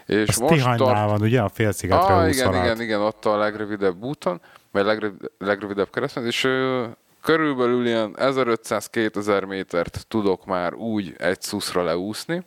És 0.06 0.28
Az 0.28 0.42
Tihánynál 0.46 1.06
van, 1.06 1.20
ugye? 1.20 1.40
A 1.40 1.48
félszigetre 1.48 2.14
ah, 2.14 2.30
igen, 2.30 2.54
igen, 2.54 2.80
igen, 2.80 3.00
ott 3.00 3.24
a 3.24 3.36
legrövidebb 3.36 4.02
úton, 4.02 4.40
vagy 4.70 4.84
legrövid, 4.84 5.30
legrövidebb 5.38 5.90
keresztben, 5.90 6.26
és 6.26 6.44
ö, 6.44 6.84
körülbelül 7.22 7.86
ilyen 7.86 8.14
1500-2000 8.18 9.46
métert 9.46 10.04
tudok 10.08 10.46
már 10.46 10.74
úgy 10.74 11.14
egy 11.18 11.42
szuszra 11.42 11.82
leúszni, 11.82 12.42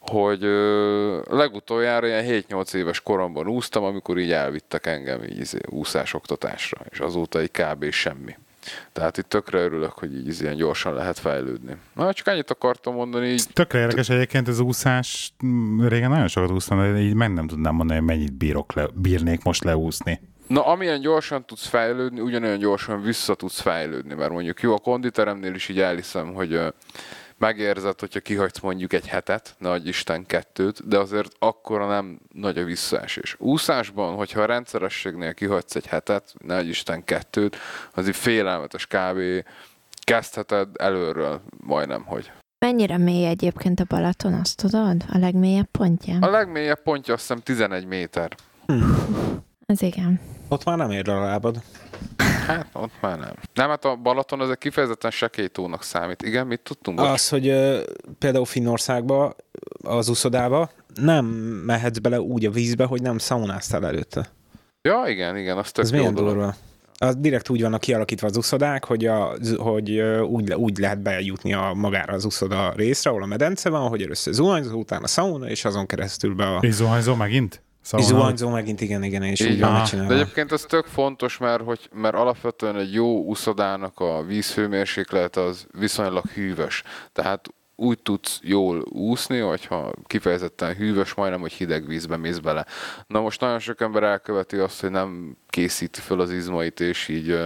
hogy 0.00 0.44
ö, 0.44 1.20
legutoljára 1.30 2.06
ilyen 2.06 2.44
7-8 2.48 2.74
éves 2.74 3.00
koromban 3.00 3.48
úsztam, 3.48 3.84
amikor 3.84 4.18
így 4.18 4.32
elvittek 4.32 4.86
engem 4.86 5.22
így 5.22 5.38
izé, 5.38 5.58
úszásoktatásra, 5.68 6.80
és 6.90 6.98
azóta 6.98 7.38
egy 7.38 7.50
kb. 7.50 7.90
semmi. 7.90 8.36
Tehát 8.92 9.18
itt 9.18 9.28
tökre 9.28 9.58
örülök, 9.58 9.92
hogy 9.92 10.14
így 10.14 10.26
izé 10.26 10.44
ilyen 10.44 10.56
gyorsan 10.56 10.94
lehet 10.94 11.18
fejlődni. 11.18 11.76
Na, 11.94 12.12
csak 12.12 12.26
ennyit 12.26 12.50
akartam 12.50 12.94
mondani, 12.94 13.26
így 13.26 13.44
Tökre 13.52 13.78
érdekes 13.78 14.08
egyébként 14.08 14.48
az 14.48 14.60
úszás. 14.60 15.32
mm, 15.46 15.86
Régen 15.86 16.10
nagyon 16.10 16.28
sokat 16.28 16.50
úsztam, 16.50 16.92
de 16.92 16.98
így 17.00 17.14
meg 17.14 17.32
nem 17.32 17.46
tudnám 17.46 17.74
mondani, 17.74 17.98
hogy 17.98 18.08
mennyit 18.08 18.32
bírok 18.32 18.72
le, 18.72 18.88
bírnék 18.94 19.42
most 19.42 19.64
leúszni. 19.64 20.20
Na, 20.46 20.66
amilyen 20.66 21.00
gyorsan 21.00 21.44
tudsz 21.44 21.66
fejlődni, 21.66 22.20
ugyanolyan 22.20 22.58
gyorsan 22.58 23.02
vissza 23.02 23.34
tudsz 23.34 23.60
fejlődni, 23.60 24.14
mert 24.14 24.30
mondjuk 24.30 24.60
jó, 24.60 24.74
a 24.74 24.78
konditeremnél 24.78 25.54
is 25.54 25.68
így 25.68 25.80
elhiszem, 25.80 26.32
hogy 26.34 26.60
megérzed, 27.40 28.00
hogyha 28.00 28.20
kihagysz 28.20 28.60
mondjuk 28.60 28.92
egy 28.92 29.06
hetet, 29.06 29.54
nagy 29.58 29.86
Isten 29.86 30.26
kettőt, 30.26 30.88
de 30.88 30.98
azért 30.98 31.32
akkora 31.38 31.86
nem 31.86 32.20
nagy 32.32 32.58
a 32.58 32.64
visszaesés. 32.64 33.36
Úszásban, 33.38 34.14
hogyha 34.14 34.40
a 34.40 34.46
rendszerességnél 34.46 35.34
kihagysz 35.34 35.74
egy 35.74 35.86
hetet, 35.86 36.34
nagy 36.38 36.68
Isten 36.68 37.04
kettőt, 37.04 37.56
az 37.92 38.08
így 38.08 38.16
félelmetes 38.16 38.86
kb. 38.86 39.18
kezdheted 40.04 40.68
előről 40.78 41.40
majdnem, 41.66 42.02
hogy. 42.04 42.30
Mennyire 42.58 42.98
mély 42.98 43.26
egyébként 43.26 43.80
a 43.80 43.84
Balaton, 43.88 44.32
azt 44.32 44.56
tudod? 44.56 45.04
A 45.12 45.18
legmélyebb 45.18 45.68
pontja? 45.70 46.18
A 46.20 46.30
legmélyebb 46.30 46.82
pontja 46.82 47.14
azt 47.14 47.22
hiszem 47.22 47.42
11 47.42 47.86
méter. 47.86 48.36
Az 49.66 49.82
igen. 49.82 50.20
Ott 50.48 50.64
már 50.64 50.76
nem 50.76 50.90
ér 50.90 51.08
a 51.08 51.20
lábad. 51.20 51.62
Hát 52.56 52.68
ott 52.72 52.92
már 53.00 53.18
nem. 53.18 53.32
Nem, 53.54 53.68
hát 53.68 53.84
a 53.84 53.96
Balaton 53.96 54.40
az 54.40 54.50
egy 54.50 54.58
kifejezetten 54.58 55.10
sekélytónak 55.10 55.82
számít. 55.82 56.22
Igen, 56.22 56.46
mit 56.46 56.60
tudtunk? 56.60 56.98
Bocs. 56.98 57.08
Az, 57.08 57.28
hogy 57.28 57.48
ö, 57.48 57.80
például 58.18 58.44
Finnországba, 58.44 59.36
az 59.82 60.08
uszodába 60.08 60.70
nem 60.94 61.24
mehetsz 61.66 61.98
bele 61.98 62.20
úgy 62.20 62.44
a 62.46 62.50
vízbe, 62.50 62.84
hogy 62.84 63.02
nem 63.02 63.18
szaunáztál 63.18 63.86
előtte. 63.86 64.30
Ja, 64.82 65.04
igen, 65.06 65.36
igen, 65.36 65.58
az 65.58 65.70
tök 65.70 65.84
Ez 65.84 65.90
milyen 65.90 66.14
dolog. 66.14 66.32
durva? 66.32 66.54
Az 66.98 67.16
direkt 67.16 67.48
úgy 67.48 67.62
vannak 67.62 67.80
kialakítva 67.80 68.26
az 68.26 68.36
uszodák, 68.36 68.84
hogy, 68.84 69.06
a, 69.06 69.32
hogy 69.58 70.00
úgy, 70.28 70.52
úgy 70.54 70.78
lehet 70.78 71.02
bejutni 71.02 71.54
a 71.54 71.72
magára 71.74 72.12
az 72.12 72.24
uszoda 72.24 72.72
részre, 72.76 73.10
ahol 73.10 73.22
a 73.22 73.26
medence 73.26 73.70
van, 73.70 73.88
hogy 73.88 74.02
először 74.02 74.32
zuhanyzó, 74.32 74.78
utána 74.78 75.06
sauna, 75.06 75.48
és 75.48 75.64
azon 75.64 75.86
keresztül 75.86 76.34
be 76.34 76.44
a... 76.46 76.58
És 76.60 76.74
zuhanyzó 76.74 77.14
megint? 77.14 77.62
Szóval 77.82 78.06
zuhanyzó 78.06 78.48
megint, 78.48 78.80
igen, 78.80 79.02
igen, 79.02 79.22
és 79.22 79.40
Így 79.40 79.60
van. 79.60 79.86
De 79.90 80.14
egyébként 80.14 80.52
ez 80.52 80.62
tök 80.62 80.86
fontos, 80.86 81.38
mert, 81.38 81.62
hogy, 81.62 81.88
mert 81.92 82.14
alapvetően 82.14 82.76
egy 82.76 82.92
jó 82.92 83.24
úszodának 83.24 84.00
a 84.00 84.22
vízhőmérséklet 84.22 85.36
az 85.36 85.66
viszonylag 85.78 86.26
hűvös. 86.26 86.82
Tehát 87.12 87.48
úgy 87.76 87.98
tudsz 88.02 88.40
jól 88.42 88.84
úszni, 88.88 89.38
hogyha 89.38 89.92
kifejezetten 90.06 90.74
hűvös, 90.74 91.14
majdnem, 91.14 91.40
hogy 91.40 91.52
hideg 91.52 91.86
vízbe 91.86 92.16
mész 92.16 92.38
bele. 92.38 92.66
Na 93.06 93.20
most 93.20 93.40
nagyon 93.40 93.58
sok 93.58 93.80
ember 93.80 94.02
elköveti 94.02 94.56
azt, 94.56 94.80
hogy 94.80 94.90
nem 94.90 95.36
készíti 95.48 96.00
föl 96.00 96.20
az 96.20 96.30
izmait, 96.30 96.80
és 96.80 97.08
így 97.08 97.38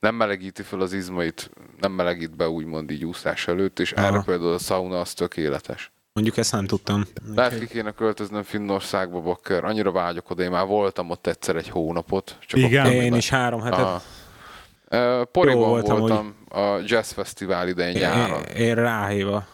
nem 0.00 0.14
melegíti 0.14 0.62
föl 0.62 0.80
az 0.80 0.92
izmait, 0.92 1.50
nem 1.80 1.92
melegít 1.92 2.36
be 2.36 2.48
úgymond 2.48 2.90
így 2.90 3.04
úszás 3.04 3.48
előtt, 3.48 3.78
és 3.78 3.92
Aha. 3.92 4.06
erre 4.06 4.22
például 4.22 4.52
a 4.52 4.58
sauna 4.58 5.00
az 5.00 5.14
tökéletes. 5.14 5.92
Mondjuk 6.18 6.38
ezt 6.38 6.52
nem 6.52 6.66
tudtam. 6.66 7.04
Lehet 7.34 7.58
ki 7.58 7.66
kéne 7.66 7.90
költöznöm 7.90 8.42
Finnországba, 8.42 9.20
bakker. 9.20 9.64
Annyira 9.64 9.92
vágyok 9.92 10.30
oda, 10.30 10.42
én 10.42 10.50
már 10.50 10.66
voltam 10.66 11.10
ott 11.10 11.26
egyszer 11.26 11.56
egy 11.56 11.68
hónapot. 11.68 12.36
Csak 12.46 12.60
Igen? 12.60 12.86
Én 12.86 12.98
még 12.98 13.14
is 13.14 13.28
három 13.28 13.60
hetet. 13.60 13.78
Aha. 13.78 14.02
Ö, 14.88 15.22
Poriban 15.32 15.60
Jó 15.60 15.68
voltam, 15.68 15.98
voltam, 15.98 16.34
voltam 16.48 16.76
a 16.78 16.82
Jazz 16.86 17.12
Fesztivál 17.12 17.68
idején 17.68 17.98
nyáron. 17.98 18.42
Én, 18.42 18.66
én 18.66 18.74
ráhéva. 18.74 19.46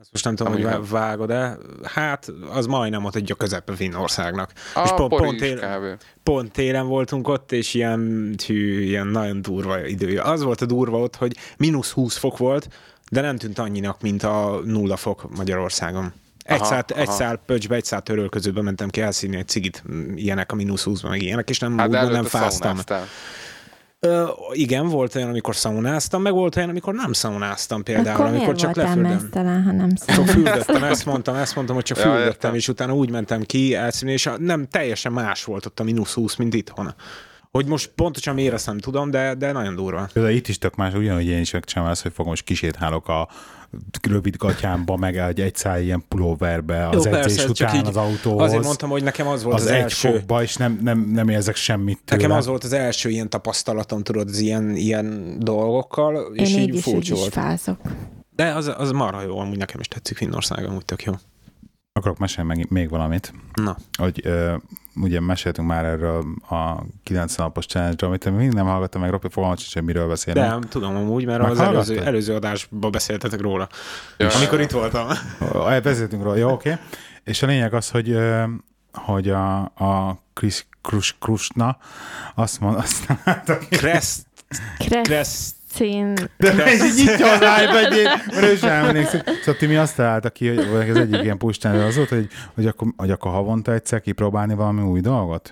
Ezt 0.00 0.12
most 0.12 0.24
nem 0.24 0.34
tudom, 0.34 0.52
hogy 0.52 0.62
Amíg 0.62 0.76
vá- 0.76 0.90
vágod 0.90 1.28
de 1.28 1.56
hát 1.82 2.32
az 2.50 2.66
majdnem 2.66 3.04
ott 3.04 3.14
egy 3.14 3.30
a 3.30 3.34
közepe 3.34 3.72
Finnországnak. 3.72 4.52
A 4.74 4.82
és 4.84 4.90
pont, 4.96 5.16
pont, 5.16 5.32
is 5.32 5.40
tél, 5.40 5.56
kb. 5.56 6.02
pont 6.22 6.52
télen 6.52 6.86
voltunk 6.86 7.28
ott, 7.28 7.52
és 7.52 7.74
ilyen, 7.74 8.34
hű, 8.46 8.80
ilyen 8.80 9.06
nagyon 9.06 9.42
durva 9.42 9.86
idő. 9.86 10.18
Az 10.18 10.42
volt 10.42 10.60
a 10.60 10.66
durva 10.66 10.98
ott, 10.98 11.16
hogy 11.16 11.36
mínusz 11.56 11.90
20 11.90 12.16
fok 12.16 12.38
volt, 12.38 12.68
de 13.10 13.20
nem 13.20 13.36
tűnt 13.36 13.58
annyinak, 13.58 14.00
mint 14.00 14.22
a 14.22 14.60
nulla 14.64 14.96
fok 14.96 15.36
Magyarországon. 15.36 16.12
Egy, 16.44 16.56
Aha, 16.60 16.64
szál, 16.64 16.84
egy 16.94 17.10
szál 17.10 17.36
pöcsbe, 17.46 17.74
egy 17.74 17.84
szál 17.84 18.02
törölközőbe 18.02 18.62
mentem 18.62 18.88
ki 18.88 19.00
elszínni 19.00 19.36
egy 19.36 19.48
cigit, 19.48 19.82
ilyenek 20.14 20.52
a 20.52 20.54
mínusz 20.54 20.82
20 20.82 21.02
meg 21.02 21.22
ilyenek, 21.22 21.50
és 21.50 21.58
nem, 21.58 21.78
Hát 21.78 21.88
úgymond 21.88 22.10
nem 22.12 22.24
fáztam. 22.24 22.78
Ö, 24.00 24.24
igen, 24.52 24.88
volt 24.88 25.14
olyan, 25.14 25.28
amikor 25.28 25.56
szaunáztam, 25.56 26.22
meg 26.22 26.32
volt 26.32 26.56
olyan, 26.56 26.68
amikor 26.68 26.94
nem 26.94 27.12
szaunáztam 27.12 27.82
például, 27.82 28.14
Akkor 28.22 28.34
amikor 28.34 28.54
csak 28.54 28.74
leföldem. 28.76 29.12
mesztelen, 29.12 29.62
ha 29.62 29.72
nem 29.72 29.88
Csak 30.06 30.26
fürdöttem, 30.26 30.84
ezt 30.84 31.04
mondtam, 31.06 31.34
ezt 31.34 31.54
mondtam, 31.54 31.74
hogy 31.76 31.84
csak 31.84 31.96
Ja, 31.96 32.02
fürdöttem, 32.02 32.26
értem. 32.26 32.54
és 32.54 32.68
utána 32.68 32.94
úgy 32.94 33.10
mentem 33.10 33.42
ki 33.42 33.74
elszínni, 33.74 34.12
és 34.12 34.26
a- 34.26 34.38
nem 34.38 34.66
teljesen 34.68 35.12
más 35.12 35.44
volt 35.44 35.66
ott 35.66 35.80
a 35.80 35.84
mínusz 35.84 36.12
20, 36.12 36.36
mint 36.36 36.54
itthon. 36.54 36.94
Hogy 37.56 37.66
most 37.66 37.90
pontosan 37.94 38.34
miért 38.34 38.54
azt 38.54 38.66
nem 38.66 38.78
tudom, 38.78 39.10
de, 39.10 39.34
de 39.34 39.52
nagyon 39.52 39.74
durva. 39.74 40.08
De 40.12 40.32
itt 40.32 40.48
is 40.48 40.58
tök 40.58 40.74
más, 40.74 40.94
ugyanúgy 40.94 41.26
én 41.26 41.40
is 41.40 41.50
megcsinálom 41.50 41.92
ezt, 41.92 42.02
hogy 42.02 42.12
fogom, 42.12 42.30
most 42.30 42.44
kisétálok 42.44 43.08
a 43.08 43.28
rövid 44.08 44.36
gatyámba, 44.36 44.96
meg 44.96 45.16
egy, 45.16 45.40
egy 45.40 45.56
száj 45.56 45.84
ilyen 45.84 46.04
pulóverbe 46.08 46.88
az 46.88 47.04
Jó, 47.04 47.12
edzés 47.12 47.44
persze, 47.44 47.48
után 47.48 47.86
az 47.86 47.96
autóhoz. 47.96 48.42
Azért 48.42 48.62
mondtam, 48.62 48.90
hogy 48.90 49.02
nekem 49.02 49.26
az 49.26 49.42
volt 49.42 49.56
az, 49.56 49.62
az, 49.62 49.70
egy 49.70 49.80
első. 49.82 50.10
fokba, 50.10 50.42
és 50.42 50.56
nem, 50.56 50.78
nem, 50.82 50.98
nem 50.98 51.28
érzek 51.28 51.56
semmit 51.56 52.00
tőle. 52.04 52.22
Nekem 52.22 52.36
az 52.36 52.46
volt 52.46 52.64
az 52.64 52.72
első 52.72 53.08
ilyen 53.08 53.30
tapasztalatom, 53.30 54.02
tudod, 54.02 54.28
az 54.28 54.38
ilyen, 54.38 54.76
ilyen 54.76 55.36
dolgokkal, 55.38 56.34
és 56.34 56.54
Én 56.54 56.60
így, 56.60 56.74
így 56.74 56.80
furcsa 56.80 57.14
volt. 57.14 57.32
fázok. 57.32 57.80
De 58.34 58.52
az, 58.54 58.72
az 58.76 58.90
marha 58.90 59.22
jó, 59.22 59.38
amúgy 59.38 59.58
nekem 59.58 59.80
is 59.80 59.88
tetszik 59.88 60.16
Finnország, 60.16 60.64
amúgy 60.64 60.84
tök 60.84 61.02
jó. 61.02 61.12
Akarok 61.96 62.18
mesélni 62.18 62.54
meg 62.54 62.70
még 62.70 62.88
valamit, 62.88 63.32
Na, 63.54 63.76
hogy 63.98 64.20
ö, 64.24 64.54
ugye 64.96 65.20
meséltünk 65.20 65.68
már 65.68 65.84
erről 65.84 66.24
a 66.48 66.82
90 67.02 67.46
napos 67.46 67.66
challenge 67.66 68.06
amit 68.06 68.36
még 68.36 68.52
nem 68.52 68.66
hallgattam 68.66 69.00
meg, 69.00 69.10
Ropi 69.10 69.28
fogalmat 69.30 69.72
hogy 69.72 69.82
miről 69.82 70.08
beszélünk. 70.08 70.46
de 70.46 70.50
nem 70.52 70.60
tudom 70.60 70.96
amúgy, 70.96 71.24
mert 71.24 71.42
az 71.42 71.60
előző, 71.60 72.02
előző 72.02 72.34
adásban 72.34 72.90
beszéltetek 72.90 73.40
róla. 73.40 73.68
Ja, 74.16 74.28
Amikor 74.28 74.60
itt 74.60 74.70
voltam. 74.70 75.06
Beszéltünk 75.82 76.22
róla, 76.22 76.36
jó, 76.36 76.50
oké. 76.50 76.76
És 77.24 77.42
a 77.42 77.46
lényeg 77.46 77.74
az, 77.74 77.90
hogy, 77.90 78.18
hogy 78.92 79.28
a, 79.28 79.58
a 79.62 80.18
Chris 80.32 80.66
Krus, 80.82 81.16
Krusna 81.20 81.78
azt 82.34 82.60
mond, 82.60 82.76
azt 82.76 83.06
Kreszt, 83.70 84.26
Kressz 84.78 85.02
kreszt, 85.02 85.54
szín... 85.76 86.14
De 86.36 86.52
meg 86.52 86.68
így 86.68 86.94
nyitja 86.96 87.32
az 87.32 87.40
iPad-jét, 87.62 88.34
mert 88.34 88.42
ő 88.46 88.56
sem 88.56 88.84
emlékszik. 88.84 89.22
Szóval 89.38 89.56
Timi 89.58 89.76
azt 89.76 89.96
találta 89.96 90.30
ki, 90.30 90.48
hogy 90.48 90.90
az 90.90 90.96
egyik 90.96 91.22
ilyen 91.22 91.38
pustán 91.38 91.80
az 91.80 91.96
volt, 91.96 92.08
hogy, 92.08 92.28
hogy, 92.54 92.66
akkor, 92.66 92.88
hogy 92.96 93.10
akkor 93.10 93.30
havonta 93.30 93.72
egyszer 93.72 94.00
kipróbálni 94.00 94.54
valami 94.54 94.82
új 94.82 95.00
dolgot. 95.00 95.50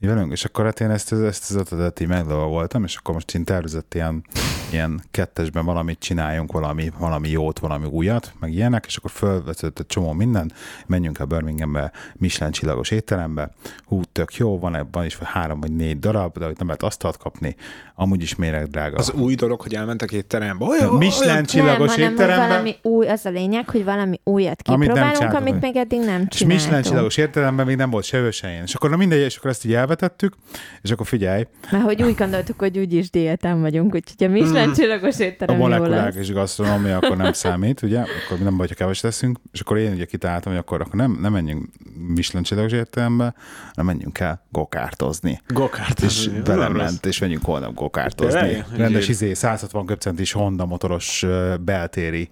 Így 0.00 0.08
velünk, 0.10 0.32
és 0.32 0.44
akkor 0.44 0.64
hát 0.64 0.80
én 0.80 0.90
ezt, 0.90 1.12
ezt 1.12 1.50
az 1.50 1.56
ötletet 1.56 2.00
így 2.00 2.24
voltam, 2.26 2.84
és 2.84 2.96
akkor 2.96 3.14
most 3.14 3.34
én 3.34 3.44
tervezett 3.44 3.94
ilyen, 3.94 4.24
ilyen 4.70 5.02
kettesben 5.10 5.64
valamit 5.64 5.98
csináljunk, 5.98 6.52
valami, 6.52 6.92
valami 6.98 7.28
jót, 7.28 7.58
valami 7.58 7.86
újat, 7.86 8.32
meg 8.40 8.52
ilyenek, 8.52 8.84
és 8.86 8.96
akkor 8.96 9.10
fölvetett 9.10 9.78
egy 9.78 9.86
csomó 9.86 10.12
minden, 10.12 10.52
menjünk 10.86 11.18
el 11.18 11.26
Birminghambe, 11.26 11.92
Michelin 12.14 12.52
csillagos 12.52 12.90
étterembe, 12.90 13.50
hú, 13.84 14.00
tök 14.12 14.34
jó, 14.34 14.58
van 14.58 14.76
ebben 14.76 15.04
is 15.04 15.18
három 15.18 15.60
vagy 15.60 15.72
négy 15.72 15.98
darab, 15.98 16.38
de 16.38 16.44
hogy 16.44 16.56
nem 16.58 16.66
lehet 16.66 16.82
asztalt 16.82 17.16
kapni, 17.16 17.56
amúgy 17.94 18.22
is 18.22 18.34
méreg 18.34 18.66
drága. 18.66 18.96
az 18.96 19.12
új 19.12 19.34
dolog, 19.34 19.60
hogy 19.60 19.74
elmentek 19.74 20.12
étterembe. 20.12 20.64
Olyan, 20.64 20.94
Michelin 20.94 21.30
olyan, 21.30 21.44
csillagos 21.44 21.96
nem, 21.96 22.10
étterembe, 22.10 22.46
valami 22.46 22.76
új, 22.82 23.06
az 23.08 23.24
a 23.24 23.30
lényeg, 23.30 23.68
hogy 23.70 23.84
valami 23.84 24.20
újat 24.24 24.62
Amit 24.64 24.80
kipróbálunk, 24.80 25.16
csináltunk 25.16 25.40
amit, 25.40 25.52
meg. 25.52 25.62
még 25.62 25.76
eddig 25.76 26.00
nem 26.00 26.26
és 26.30 26.38
Michelin 26.38 26.58
csináltunk. 26.58 26.84
csillagos 26.84 27.16
értelemben 27.16 27.66
még 27.66 27.76
nem 27.76 27.90
volt 27.90 28.04
se. 28.04 28.22
És 28.64 28.74
akkor 28.74 28.90
na 28.90 28.96
mindegy, 28.96 29.20
és 29.20 29.36
akkor 29.36 29.50
ezt 29.50 29.64
így 29.64 29.74
elvetettük, 29.84 30.34
és 30.82 30.90
akkor 30.90 31.06
figyelj, 31.06 31.46
Mert 31.70 31.84
hogy 31.84 32.02
úgy 32.02 32.14
gondoltuk, 32.14 32.58
hogy 32.58 32.78
úgyis 32.78 33.10
diétán 33.10 33.60
vagyunk, 33.60 33.94
úgyhogy 33.94 34.26
a 34.26 34.30
Michelin 34.30 34.72
csillagos 34.72 35.18
a 35.18 35.22
étterem 35.22 35.58
jó 35.58 35.66
lesz. 35.66 35.78
molekulák 35.78 36.14
és 36.14 36.32
gasztronómia 36.32 36.96
akkor 36.96 37.16
nem 37.16 37.32
számít, 37.32 37.82
ugye? 37.82 37.98
Akkor 37.98 38.38
nem 38.38 38.56
baj, 38.56 38.66
ha 38.68 38.74
keveset 38.74 39.02
teszünk, 39.02 39.38
és 39.52 39.60
akkor 39.60 39.78
én 39.78 39.92
ugye 39.92 40.04
kitaláltam, 40.04 40.52
hogy 40.52 40.60
akkor, 40.60 40.80
akkor 40.80 40.94
nem, 40.94 41.18
nem 41.20 41.32
menjünk 41.32 41.68
Michelin 42.14 42.42
csillagos 42.42 42.72
értelembe, 42.72 43.34
hanem 43.74 43.86
menjünk 43.86 44.18
el 44.18 44.44
gokártozni. 44.50 45.40
Gokárt. 45.48 46.00
És 46.00 46.30
velem 46.44 46.72
ment, 46.72 47.06
és 47.06 47.18
menjünk 47.18 47.44
holnap 47.44 47.74
gokártozni. 47.74 48.64
Rendes 48.76 49.08
izé, 49.08 49.32
160 49.32 49.86
köpcentis 49.86 50.32
Honda 50.32 50.66
motoros 50.66 51.26
beltéri 51.60 52.28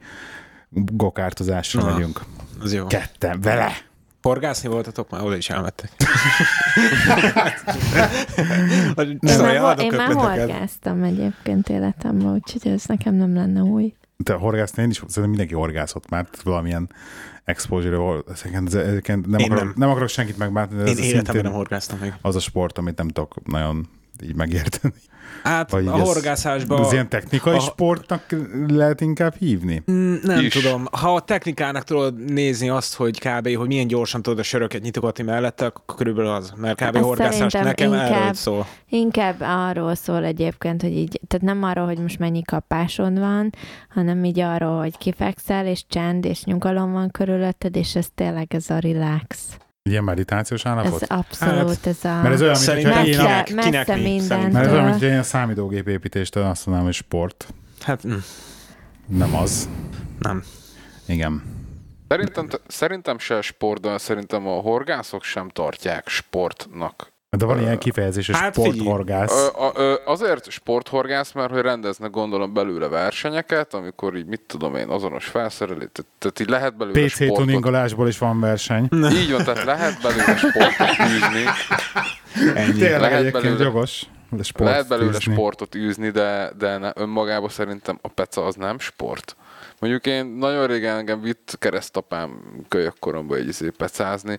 gokártozásra 0.71 1.93
megyünk. 1.93 2.21
Az 2.63 2.75
jó. 2.75 2.87
Ketten, 2.87 3.41
vele! 3.41 3.91
Horgászni 4.23 4.69
voltatok 4.69 5.11
már, 5.11 5.23
oda 5.25 5.37
is 5.37 5.51
elmettek. 5.51 5.91
Én 8.97 9.19
Szóval 9.23 9.53
már, 9.53 9.79
adok 9.79 9.85
én 9.85 9.93
már 9.97 10.11
ötleteket. 10.11 10.39
horgáztam 10.51 11.03
egyébként 11.03 11.69
életemben, 11.69 12.33
úgyhogy 12.33 12.73
ez 12.73 12.85
nekem 12.85 13.15
nem 13.15 13.35
lenne 13.35 13.63
új. 13.63 13.95
Te 14.25 14.33
horgászni 14.35 14.83
én 14.83 14.91
is, 14.91 14.97
szerintem 14.97 15.29
mindenki 15.29 15.55
horgászott 15.55 16.09
már, 16.09 16.27
valamilyen 16.43 16.91
exposure 17.45 18.23
ezeket, 18.33 18.75
ezeket 18.75 19.27
nem, 19.27 19.41
Én 19.41 19.47
akarok, 19.51 19.65
nem. 19.65 19.73
nem. 19.77 19.91
akarok 19.91 20.09
senkit 20.09 20.39
megbántani, 20.39 20.83
de 20.83 20.91
Én 20.91 20.93
ez 20.93 20.99
életemben 20.99 21.25
szintén 21.25 21.43
nem 21.43 21.53
horgáztam 21.53 21.99
még. 21.99 22.13
az 22.23 22.37
a 22.37 22.41
sport, 22.41 22.79
amit 22.79 22.97
nem 22.97 23.09
tudok 23.09 23.35
nagyon 23.45 23.89
így 24.25 24.35
megérteni. 24.35 24.95
Hát 25.43 25.71
Vagy 25.71 25.87
a 25.87 25.91
horgászásban... 25.91 26.85
Ez 26.85 26.93
ilyen 26.93 27.09
technikai 27.09 27.57
a- 27.57 27.61
sportnak 27.61 28.25
lehet 28.69 29.01
inkább 29.01 29.35
hívni? 29.39 29.83
Mm, 29.91 30.15
Nem 30.23 30.45
Is. 30.45 30.53
tudom. 30.53 30.87
Ha 30.93 31.15
a 31.15 31.21
technikának 31.21 31.85
tudod 31.85 32.25
nézni 32.25 32.69
azt, 32.69 32.95
hogy 32.95 33.19
kb. 33.19 33.55
hogy 33.57 33.67
milyen 33.67 33.87
gyorsan 33.87 34.23
tudod 34.23 34.39
a 34.39 34.43
söröket 34.43 34.83
nyitogatni 34.83 35.25
mellette, 35.25 35.65
akkor 35.67 35.97
körülbelül 35.97 36.31
az. 36.31 36.53
Mert 36.57 36.85
kb. 36.85 36.97
Ez 36.97 37.03
horgászás 37.03 37.53
nekem 37.53 37.93
erről 37.93 38.07
inkább- 38.17 38.35
szól. 38.35 38.67
Inkább 38.89 39.37
arról 39.41 39.95
szól 39.95 40.25
egyébként, 40.25 40.83
hogy 40.83 40.97
így, 40.97 41.21
tehát 41.29 41.47
nem 41.47 41.63
arról, 41.63 41.87
hogy 41.87 41.99
most 41.99 42.19
mennyi 42.19 42.43
kapásod 42.43 43.19
van, 43.19 43.53
hanem 43.89 44.25
így 44.25 44.41
arról, 44.41 44.79
hogy 44.81 44.99
kifekszel, 44.99 45.67
és 45.67 45.85
csend, 45.89 46.25
és 46.25 46.45
nyugalom 46.45 46.93
van 46.93 47.11
körülötted, 47.11 47.77
és 47.77 47.97
ez 47.97 48.07
tényleg 48.15 48.55
ez 48.55 48.71
a 48.71 48.79
relax. 48.79 49.57
Ilyen 49.91 50.05
meditációs 50.05 50.65
Ez 50.65 50.71
állapot? 50.71 51.03
abszolút 51.03 51.87
ez 51.87 52.05
a... 52.05 52.21
Mert 52.23 52.35
ez 52.35 52.41
olyan, 52.43 52.57
mint 52.61 52.67
messze, 52.67 52.77
én 53.05 53.05
kinek- 53.19 53.41
a, 53.41 53.43
kinek 53.43 53.73
messze 53.73 53.95
mi? 53.95 54.03
mindentől. 54.03 54.51
Mert 54.51 54.67
ez 54.67 54.73
olyan, 54.73 54.85
mint 54.85 55.03
én 55.03 55.23
számítógép 55.23 55.89
építéstől 55.89 56.45
azt 56.45 56.67
mondanám, 56.67 56.85
hogy 56.89 56.95
sport. 56.97 57.55
Hát 57.81 58.07
mm, 58.07 58.17
Nem 59.07 59.35
az. 59.35 59.69
nem. 60.19 60.43
Igen. 61.07 61.43
Szerintem, 62.09 62.49
szerintem 62.67 63.19
se 63.19 63.41
sport, 63.41 63.81
de 63.81 63.99
szerintem 63.99 64.47
a 64.47 64.61
horgászok 64.61 65.23
sem 65.23 65.49
tartják 65.49 66.09
sportnak. 66.09 67.12
De 67.37 67.45
van 67.45 67.61
ilyen 67.61 67.79
kifejezés, 67.79 68.27
hogy 68.27 68.37
Hát 68.37 68.55
figyelj, 68.55 68.73
sporthorgász. 68.79 69.51
Ö, 69.75 69.95
azért 70.05 70.51
sporthorgász, 70.51 71.33
mert 71.33 71.51
hogy 71.51 71.61
rendeznek 71.61 72.11
gondolom 72.11 72.53
belőle 72.53 72.89
versenyeket, 72.89 73.75
amikor 73.75 74.17
így 74.17 74.27
mit 74.27 74.41
tudom 74.47 74.77
én, 74.77 74.89
azonos 74.89 75.25
felszerelés, 75.27 75.89
tehát, 76.19 76.41
így 76.41 76.49
lehet 76.49 76.77
belőle 76.77 77.05
PC 77.05 77.13
sportot. 77.13 77.37
tuningolásból 77.37 78.09
is 78.09 78.19
van 78.19 78.41
verseny. 78.41 78.89
Így 79.23 79.31
van, 79.33 79.45
tehát 79.45 79.65
lehet 79.73 80.03
belőle 80.03 80.37
sportot 80.37 80.89
űzni, 81.07 81.45
Ennyi. 82.55 82.73
Tényleg 82.79 83.01
Lehet 83.01 83.19
egyébként 83.19 83.43
belőle- 83.45 83.65
jogos. 83.65 84.03
De 84.31 84.43
sport 84.43 84.71
lehet 84.71 84.89
belőle 84.89 85.13
fűzni. 85.13 85.33
sportot 85.33 85.75
űzni, 85.75 86.11
de, 86.11 86.53
de 86.59 86.79
ne, 86.79 86.91
önmagában 86.95 87.49
szerintem 87.49 87.99
a 88.03 88.09
peca 88.09 88.45
az 88.45 88.55
nem 88.55 88.79
sport. 88.79 89.37
Mondjuk 89.81 90.07
én 90.07 90.27
nagyon 90.27 90.67
régen 90.67 90.97
engem 90.97 91.21
vitt 91.21 91.57
keresztapám 91.59 92.41
kölyök 92.69 92.95
koromban 92.99 93.39
egy 93.39 93.49
izé 93.49 93.69
pecázni, 93.77 94.39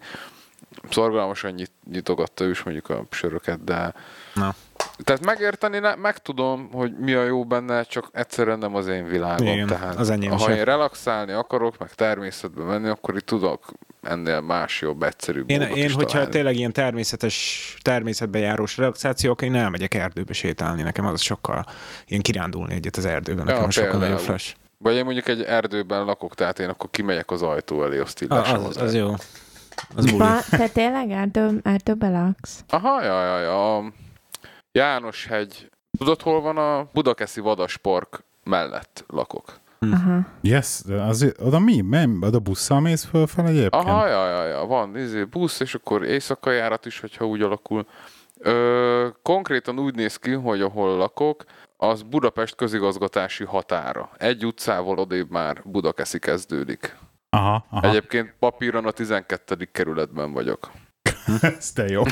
szorgalmasan 0.89 1.51
nyit, 1.51 1.71
nyitogatta 1.91 2.43
ő 2.43 2.49
is 2.49 2.63
mondjuk 2.63 2.89
a 2.89 3.03
söröket, 3.09 3.63
de 3.63 3.93
Na. 4.33 4.55
tehát 5.03 5.25
megérteni, 5.25 5.79
ne, 5.79 5.95
meg 5.95 6.17
tudom, 6.17 6.69
hogy 6.71 6.97
mi 6.99 7.13
a 7.13 7.23
jó 7.23 7.45
benne, 7.45 7.83
csak 7.83 8.09
egyszerűen 8.11 8.57
nem 8.57 8.75
az 8.75 8.87
én 8.87 9.07
világom. 9.07 9.47
Igen, 9.47 9.67
tehát 9.67 9.95
az 9.95 10.09
enyém 10.09 10.31
ha 10.31 10.37
sem. 10.37 10.51
én 10.55 10.63
relaxálni 10.63 11.31
akarok, 11.31 11.77
meg 11.77 11.93
természetbe 11.93 12.63
menni, 12.63 12.87
akkor 12.87 13.15
itt 13.15 13.25
tudok 13.25 13.71
ennél 14.01 14.41
más 14.41 14.81
jobb, 14.81 15.03
egyszerűbb 15.03 15.49
Én, 15.49 15.61
én 15.61 15.91
hogyha 15.91 16.05
találni. 16.11 16.31
tényleg 16.31 16.55
ilyen 16.55 16.71
természetes, 16.73 17.77
természetbe 17.81 18.39
járós 18.39 18.77
relaxáció, 18.77 19.31
akkor 19.31 19.47
én 19.47 19.55
elmegyek 19.55 19.93
erdőbe 19.93 20.33
sétálni. 20.33 20.81
Nekem 20.81 21.05
az 21.05 21.21
sokkal 21.21 21.65
ilyen 22.07 22.21
kirándulni 22.21 22.73
egyet 22.73 22.95
az 22.95 23.05
erdőben. 23.05 23.45
Nekem 23.45 23.61
Ja, 23.61 23.67
az 23.67 23.73
sokkal 23.73 23.99
nagyobb 23.99 24.19
fresh. 24.19 24.53
Vagy 24.77 24.95
én 24.95 25.03
mondjuk 25.03 25.27
egy 25.27 25.41
erdőben 25.41 26.05
lakok, 26.05 26.35
tehát 26.35 26.59
én 26.59 26.69
akkor 26.69 26.89
kimegyek 26.91 27.31
az 27.31 27.41
ajtó 27.41 27.83
elé, 27.83 27.99
azt 27.99 28.21
így 28.21 28.29
lesom 28.29 28.63
Az, 28.63 28.65
az 28.65 28.77
az 28.77 28.93
jó. 28.95 29.13
Az. 29.95 30.17
Van, 30.17 30.39
te 30.49 30.67
tényleg 30.67 31.11
erdőbe 31.63 32.09
laksz? 32.09 32.63
Aha, 32.69 33.03
ja, 33.03 33.23
ja, 33.23 33.39
ja. 33.39 33.77
A 33.77 33.91
János 34.71 35.25
hegy. 35.25 35.69
Tudod, 35.97 36.21
hol 36.21 36.41
van 36.41 36.57
a 36.57 36.87
Budakeszi 36.93 37.41
Vadaspark 37.41 38.23
mellett 38.43 39.03
lakok? 39.07 39.61
Aha. 39.91 40.25
Yes, 40.41 40.81
az, 41.07 41.33
oda 41.39 41.59
mi? 41.59 41.81
Nem, 41.81 42.21
oda 42.21 42.39
busszal 42.39 42.79
mész 42.79 43.03
fölfel 43.03 43.47
egyébként? 43.47 43.73
Aha, 43.73 44.07
ja, 44.07 44.27
ja, 44.27 44.45
ja. 44.45 44.65
Van 44.65 44.97
izé, 44.97 45.23
busz, 45.23 45.59
és 45.59 45.75
akkor 45.75 46.03
éjszakai 46.03 46.55
járat 46.55 46.85
is, 46.85 46.99
hogyha 46.99 47.25
úgy 47.27 47.41
alakul. 47.41 47.85
Ö, 48.39 49.07
konkrétan 49.21 49.79
úgy 49.79 49.95
néz 49.95 50.15
ki, 50.15 50.31
hogy 50.31 50.61
ahol 50.61 50.97
lakok, 50.97 51.43
az 51.77 52.01
Budapest 52.01 52.55
közigazgatási 52.55 53.43
határa. 53.43 54.09
Egy 54.17 54.45
utcával 54.45 54.97
odébb 54.97 55.31
már 55.31 55.61
Budakeszi 55.65 56.19
kezdődik. 56.19 56.97
Aha, 57.33 57.65
aha. 57.69 57.87
Egyébként 57.87 58.33
papíron 58.39 58.85
a 58.85 58.91
12. 58.91 59.69
kerületben 59.71 60.33
vagyok. 60.33 60.71
Ez 61.57 61.71
te 61.71 61.87
jó. 61.87 62.03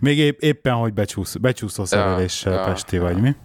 Még 0.00 0.18
épp, 0.18 0.40
éppen, 0.40 0.74
hogy 0.74 0.92
becsúsz, 0.92 1.34
becsúszó 1.34 1.84
szereléssel 1.84 2.52
ja, 2.52 2.64
Pesti 2.64 2.96
ja. 2.96 3.02
vagy, 3.02 3.20
mi? 3.20 3.36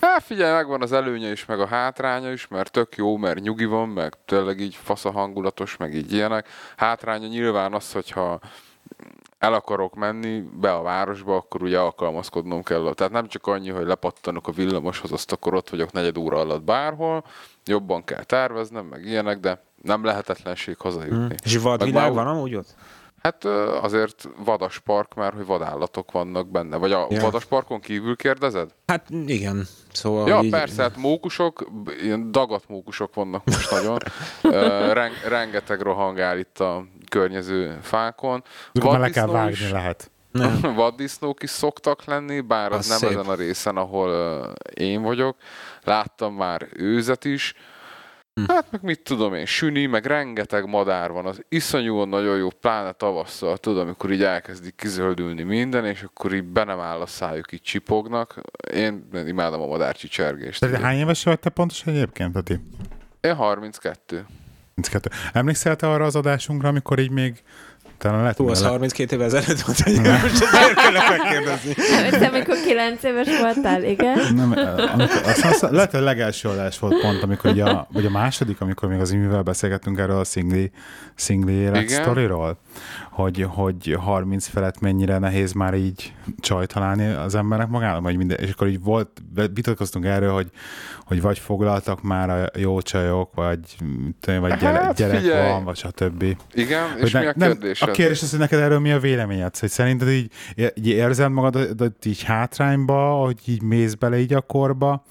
Hát 0.00 0.22
figyelj, 0.22 0.52
megvan 0.52 0.82
az 0.82 0.92
előnye 0.92 1.30
is, 1.30 1.44
meg 1.44 1.60
a 1.60 1.66
hátránya 1.66 2.32
is, 2.32 2.48
mert 2.48 2.72
tök 2.72 2.96
jó, 2.96 3.16
mert 3.16 3.40
nyugi 3.40 3.64
van, 3.64 3.88
meg 3.88 4.14
tényleg 4.24 4.60
így 4.60 4.74
fasz 4.74 5.04
a 5.04 5.10
hangulatos, 5.10 5.76
meg 5.76 5.94
így 5.94 6.12
ilyenek. 6.12 6.48
Hátránya 6.76 7.26
nyilván 7.26 7.72
az, 7.72 7.92
hogyha 7.92 8.40
el 9.44 9.54
akarok 9.54 9.94
menni 9.94 10.40
be 10.60 10.72
a 10.74 10.82
városba, 10.82 11.36
akkor 11.36 11.62
ugye 11.62 11.78
alkalmazkodnom 11.78 12.62
kell. 12.62 12.92
Tehát 12.94 13.12
nem 13.12 13.26
csak 13.28 13.46
annyi, 13.46 13.70
hogy 13.70 13.86
lepattanok 13.86 14.48
a 14.48 14.52
villamoshoz, 14.52 15.12
azt 15.12 15.32
akkor 15.32 15.54
ott 15.54 15.70
vagyok 15.70 15.92
negyed 15.92 16.18
óra 16.18 16.38
alatt 16.38 16.62
bárhol, 16.62 17.24
jobban 17.64 18.04
kell 18.04 18.22
terveznem, 18.24 18.84
meg 18.86 19.04
ilyenek, 19.04 19.38
de 19.40 19.62
nem 19.82 20.04
lehetetlenség 20.04 20.76
hazajutni. 20.78 21.34
És 21.44 21.56
vadvilág 21.58 22.14
már- 22.14 22.24
van 22.24 22.36
amúgy 22.36 22.54
ott? 22.54 22.74
Hát 23.22 23.44
azért 23.82 24.28
vadas 24.44 24.78
park, 24.78 25.14
mert 25.14 25.34
hogy 25.34 25.46
vadállatok 25.46 26.12
vannak 26.12 26.48
benne. 26.48 26.76
Vagy 26.76 26.92
a 26.92 27.06
Ja. 27.10 27.20
vadas 27.20 27.44
parkon 27.44 27.80
kívül 27.80 28.16
kérdezed? 28.16 28.70
Hát 28.86 29.06
igen. 29.26 29.66
Szóval 29.92 30.28
Ja, 30.28 30.40
így, 30.42 30.50
persze, 30.50 30.82
hát 30.82 30.96
mókusok, 30.96 31.64
ilyen 32.02 32.30
dagat 32.32 32.64
mókusok 32.68 33.14
vannak 33.14 33.44
most 33.44 33.70
nagyon. 33.70 33.98
Ren- 34.92 35.22
rengeteg 35.28 35.80
rohangál 35.80 36.38
itt 36.38 36.58
a 36.60 36.84
környező 37.08 37.78
fákon. 37.82 38.42
Akkor 38.72 38.98
le 38.98 39.10
kell 39.10 39.26
vágni 39.26 39.50
is- 39.52 39.70
lehet. 39.70 40.10
Nem. 40.30 40.60
Vaddisznók 40.74 41.42
is 41.42 41.50
szoktak 41.50 42.04
lenni, 42.04 42.40
bár 42.40 42.72
az, 42.72 42.78
Az 42.78 42.88
nem 42.88 42.98
szép. 42.98 43.10
ezen 43.10 43.30
a 43.32 43.34
részen, 43.34 43.76
ahol 43.76 44.10
én 44.74 45.02
vagyok. 45.02 45.36
Láttam 45.82 46.34
már 46.34 46.68
őzet 46.72 47.24
is. 47.24 47.54
Hm. 48.34 48.42
Hát 48.52 48.66
meg 48.70 48.82
mit 48.82 49.00
tudom 49.02 49.34
én, 49.34 49.46
süni, 49.46 49.86
meg 49.86 50.06
rengeteg 50.06 50.66
madár 50.68 51.10
van, 51.10 51.26
az 51.26 51.40
iszonyúan 51.48 52.08
nagyon 52.08 52.36
jó, 52.36 52.48
pláne 52.60 52.92
tavasszal, 52.92 53.56
tudod, 53.58 53.78
amikor 53.82 54.12
így 54.12 54.22
elkezdik 54.22 54.74
kizöldülni 54.76 55.42
minden, 55.42 55.84
és 55.84 56.02
akkor 56.02 56.34
így 56.34 56.44
be 56.44 56.64
nem 56.64 56.80
áll 56.80 57.00
a 57.00 57.06
szájuk, 57.06 57.52
így 57.52 57.62
csipognak. 57.62 58.40
Én 58.72 59.08
imádom 59.26 59.60
a 59.60 59.66
madárcsicsergést. 59.66 60.70
De 60.70 60.78
hány 60.78 60.98
éves 60.98 61.24
vagy 61.24 61.38
te 61.40 61.50
pontosan 61.50 61.94
egyébként, 61.94 62.32
Peti? 62.32 62.60
Én 63.20 63.34
32. 63.34 64.26
32. 64.74 65.10
Emlékszel 65.32 65.76
te 65.76 65.90
arra 65.90 66.04
az 66.04 66.16
adásunkra, 66.16 66.68
amikor 66.68 66.98
így 66.98 67.10
még 67.10 67.42
talán 67.98 68.20
lehet, 68.20 68.36
Hú, 68.36 68.48
az 68.48 68.62
le- 68.62 68.68
32 68.68 69.14
évvel 69.14 69.26
ezelőtt 69.26 69.60
volt, 69.60 69.80
hogy 69.80 70.00
most 70.00 70.42
azért 70.42 70.74
kellett 70.74 71.08
megkérdezni. 71.18 71.74
Te 72.10 72.26
amikor 72.26 72.56
kilenc 72.66 73.02
éves 73.02 73.28
voltál, 73.40 73.84
igen? 73.84 74.34
Nem, 74.34 74.52
amikor, 74.92 75.22
azt, 75.24 75.44
azt, 75.44 75.70
lehet, 75.70 75.90
hogy 75.90 76.00
a 76.00 76.04
legelső 76.04 76.48
adás 76.48 76.78
volt 76.78 77.00
pont, 77.00 77.22
amikor 77.22 77.50
ugye 77.50 77.64
a, 77.64 77.88
vagy 77.92 78.06
a 78.06 78.10
második, 78.10 78.60
amikor 78.60 78.88
még 78.88 79.00
az 79.00 79.10
imivel 79.10 79.42
beszélgettünk 79.42 79.98
erről 79.98 80.18
a 80.18 80.24
szingli, 80.24 80.70
szingli 81.14 81.52
életsztoriról, 81.52 82.58
hogy, 83.14 83.46
hogy 83.48 83.96
30 84.00 84.46
felett 84.46 84.80
mennyire 84.80 85.18
nehéz 85.18 85.52
már 85.52 85.74
így 85.74 86.14
csajt 86.40 86.72
találni 86.72 87.06
az 87.06 87.34
embernek 87.34 87.68
magának, 87.68 88.02
vagy 88.02 88.16
minden, 88.16 88.38
és 88.38 88.50
akkor 88.50 88.66
így 88.68 88.82
volt, 88.82 89.22
vitatkoztunk 89.54 90.04
erről, 90.04 90.32
hogy, 90.32 90.50
hogy 91.04 91.20
vagy 91.20 91.38
foglaltak 91.38 92.02
már 92.02 92.30
a 92.30 92.50
jó 92.58 92.80
csajok, 92.80 93.34
vagy, 93.34 93.58
tudom, 94.20 94.40
vagy 94.40 94.58
gyere, 94.58 94.78
Hát, 94.78 94.96
gyerek 94.96 95.20
figyelj. 95.20 95.50
van, 95.50 95.64
vagy 95.64 95.76
stb. 95.76 96.24
Igen, 96.52 96.86
és 96.96 97.12
Hogy 97.12 97.20
mi 97.22 97.26
a 97.26 97.32
nem, 97.36 97.50
kérdésed? 97.50 97.88
a 97.88 97.92
kérdés 97.92 98.22
az, 98.22 98.30
hogy 98.30 98.38
neked 98.38 98.60
erről 98.60 98.78
mi 98.78 98.92
a 98.92 98.98
véleményed? 98.98 99.56
Hogy 99.58 99.70
szerinted 99.70 100.08
így, 100.08 100.30
így 100.74 100.86
érzed 100.88 101.30
magad 101.30 101.92
így 102.04 102.22
hátrányba, 102.22 103.10
hogy 103.10 103.38
így 103.44 103.62
mész 103.62 103.94
bele 103.94 104.18
így 104.18 104.32
a 104.34 104.40
korba, 104.40 105.04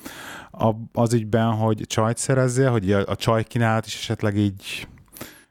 az 0.93 1.13
ügyben, 1.13 1.51
hogy 1.51 1.83
csajt 1.87 2.17
szerezzél, 2.17 2.69
hogy 2.71 2.91
a, 2.91 3.03
a 3.05 3.15
csaj 3.15 3.43
kínálat 3.43 3.85
is 3.85 3.95
esetleg 3.95 4.37
így 4.37 4.87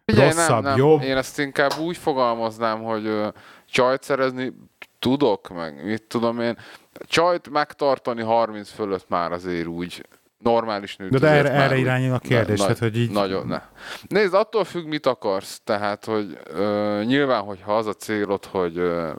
Figyelj, 0.05 0.31
rosszabb, 0.31 0.63
nem, 0.63 0.63
nem. 0.63 0.79
jobb? 0.79 1.03
Én 1.03 1.17
ezt 1.17 1.39
inkább 1.39 1.79
úgy 1.79 1.97
fogalmaznám, 1.97 2.83
hogy 2.83 3.07
ö, 3.07 3.29
csajt 3.71 4.03
szerezni 4.03 4.53
tudok, 4.99 5.49
meg 5.49 5.85
mit 5.85 6.03
tudom 6.03 6.41
én. 6.41 6.59
Csajt 7.07 7.51
megtartani 7.51 8.23
30 8.23 8.71
fölött 8.71 9.09
már 9.09 9.33
azért 9.33 9.67
úgy 9.67 10.07
normális 10.39 10.97
nőt. 10.97 11.11
De, 11.11 11.19
de 11.19 11.29
erre, 11.29 11.51
erre 11.51 11.77
irányul 11.77 12.15
a 12.15 12.19
kérdés, 12.19 12.59
Na- 12.59 12.65
tehát 12.65 12.79
hogy 12.79 12.99
így... 12.99 13.11
Nagyon, 13.11 13.47
ne. 13.47 13.63
Nézd, 14.09 14.35
attól 14.35 14.65
függ, 14.65 14.87
mit 14.87 15.07
akarsz. 15.07 15.61
Tehát, 15.65 16.05
hogy 16.05 16.39
ö, 16.45 17.01
nyilván, 17.05 17.43
hogyha 17.43 17.77
az 17.77 17.87
a 17.87 17.93
célod, 17.93 18.45
hogy 18.45 18.79
ö, 18.79 19.11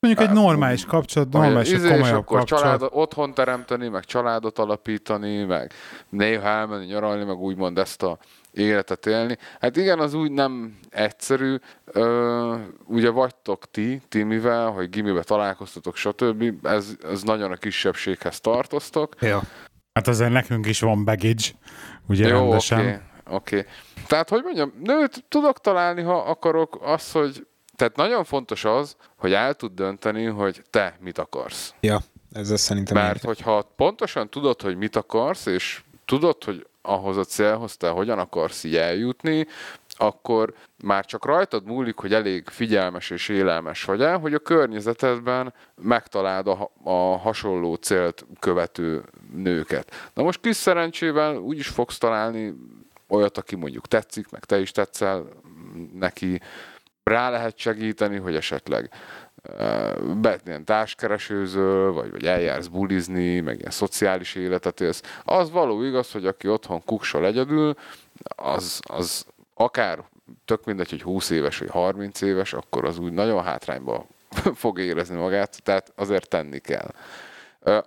Mondjuk 0.00 0.28
egy 0.28 0.34
normális 0.34 0.84
kapcsolat, 0.84 1.32
normális, 1.32 1.72
Izé, 1.72 1.86
és 1.86 1.92
komolyabb 1.92 2.18
akkor 2.18 2.38
kapcsolat. 2.38 2.62
család, 2.64 2.82
otthon 2.92 3.34
teremteni, 3.34 3.88
meg 3.88 4.04
családot 4.04 4.58
alapítani, 4.58 5.44
meg 5.44 5.72
néha 6.08 6.48
elmenni 6.48 6.84
nyaralni, 6.84 7.24
meg 7.24 7.36
úgymond 7.36 7.78
ezt 7.78 8.02
a 8.02 8.18
életet 8.52 9.06
élni. 9.06 9.36
Hát 9.60 9.76
igen, 9.76 9.98
az 9.98 10.14
úgy 10.14 10.30
nem 10.30 10.78
egyszerű. 10.90 11.56
Ö, 11.84 12.56
ugye 12.86 13.10
vagytok 13.10 13.70
ti, 13.70 14.00
Timivel, 14.08 14.70
hogy 14.70 14.90
gimibe 14.90 15.22
találkoztatok, 15.22 15.96
stb. 15.96 16.66
Ez, 16.66 16.96
ez 17.02 17.22
nagyon 17.22 17.52
a 17.52 17.56
kisebbséghez 17.56 18.40
tartoztok. 18.40 19.14
Ja. 19.20 19.42
Hát 19.92 20.08
azért 20.08 20.32
nekünk 20.32 20.66
is 20.66 20.80
van 20.80 21.04
baggage, 21.04 21.44
ugye 22.08 22.28
Jó, 22.28 22.36
oké. 22.36 22.42
rendesen. 22.44 22.78
Okay, 22.78 22.94
oké. 23.28 23.58
Okay. 23.58 23.72
Tehát, 24.06 24.28
hogy 24.28 24.42
mondjam, 24.42 24.72
nőt 24.82 25.24
tudok 25.28 25.60
találni, 25.60 26.02
ha 26.02 26.18
akarok 26.18 26.78
az, 26.82 27.12
hogy 27.12 27.46
tehát 27.76 27.96
nagyon 27.96 28.24
fontos 28.24 28.64
az, 28.64 28.96
hogy 29.16 29.32
el 29.32 29.54
tud 29.54 29.72
dönteni, 29.72 30.24
hogy 30.24 30.62
te 30.70 30.96
mit 31.00 31.18
akarsz. 31.18 31.74
Ja, 31.80 32.00
ez 32.32 32.50
az 32.50 32.60
szerintem 32.60 32.96
Mert 32.96 33.24
hogyha 33.24 33.72
pontosan 33.76 34.28
tudod, 34.28 34.62
hogy 34.62 34.76
mit 34.76 34.96
akarsz, 34.96 35.46
és 35.46 35.82
tudod, 36.04 36.44
hogy 36.44 36.66
ahhoz 36.82 37.16
a 37.16 37.24
célhoz 37.24 37.76
te 37.76 37.88
hogyan 37.88 38.18
akarsz 38.18 38.64
így 38.64 38.76
eljutni, 38.76 39.46
akkor 39.88 40.54
már 40.82 41.04
csak 41.04 41.24
rajtad 41.24 41.64
múlik, 41.64 41.96
hogy 41.96 42.14
elég 42.14 42.48
figyelmes 42.48 43.10
és 43.10 43.28
élelmes 43.28 43.84
vagy 43.84 44.02
el, 44.02 44.18
hogy 44.18 44.34
a 44.34 44.38
környezetedben 44.38 45.54
megtaláld 45.82 46.46
a, 46.46 46.70
a 46.84 47.16
hasonló 47.16 47.74
célt 47.74 48.26
követő 48.38 49.04
nőket. 49.32 50.10
Na 50.14 50.22
most 50.22 50.40
kis 50.40 50.56
szerencsével 50.56 51.36
úgy 51.36 51.58
is 51.58 51.68
fogsz 51.68 51.98
találni 51.98 52.54
olyat, 53.08 53.38
aki 53.38 53.56
mondjuk 53.56 53.86
tetszik, 53.86 54.30
meg 54.30 54.44
te 54.44 54.60
is 54.60 54.70
tetszel 54.70 55.28
neki, 55.94 56.40
rá 57.02 57.30
lehet 57.30 57.58
segíteni, 57.58 58.16
hogy 58.16 58.36
esetleg 58.36 58.90
be, 60.20 60.38
ilyen 60.46 60.64
társkeresőzöl, 60.64 61.92
vagy, 61.92 62.10
vagy 62.10 62.24
eljársz 62.24 62.66
bulizni, 62.66 63.40
meg 63.40 63.58
ilyen 63.58 63.70
szociális 63.70 64.34
életet 64.34 64.80
élsz. 64.80 65.02
Az 65.24 65.50
való 65.50 65.82
igaz, 65.82 66.12
hogy 66.12 66.26
aki 66.26 66.48
otthon 66.48 66.84
kuksol 66.84 67.26
egyedül, 67.26 67.74
az, 68.36 68.80
az 68.88 69.26
akár 69.54 70.04
tök 70.44 70.64
mindegy, 70.64 70.90
hogy 70.90 71.02
20 71.02 71.30
éves 71.30 71.58
vagy 71.58 71.70
30 71.70 72.20
éves, 72.20 72.52
akkor 72.52 72.84
az 72.84 72.98
úgy 72.98 73.12
nagyon 73.12 73.42
hátrányba 73.42 74.06
fog 74.54 74.78
érezni 74.78 75.16
magát, 75.16 75.62
tehát 75.62 75.92
azért 75.96 76.28
tenni 76.28 76.58
kell. 76.58 76.90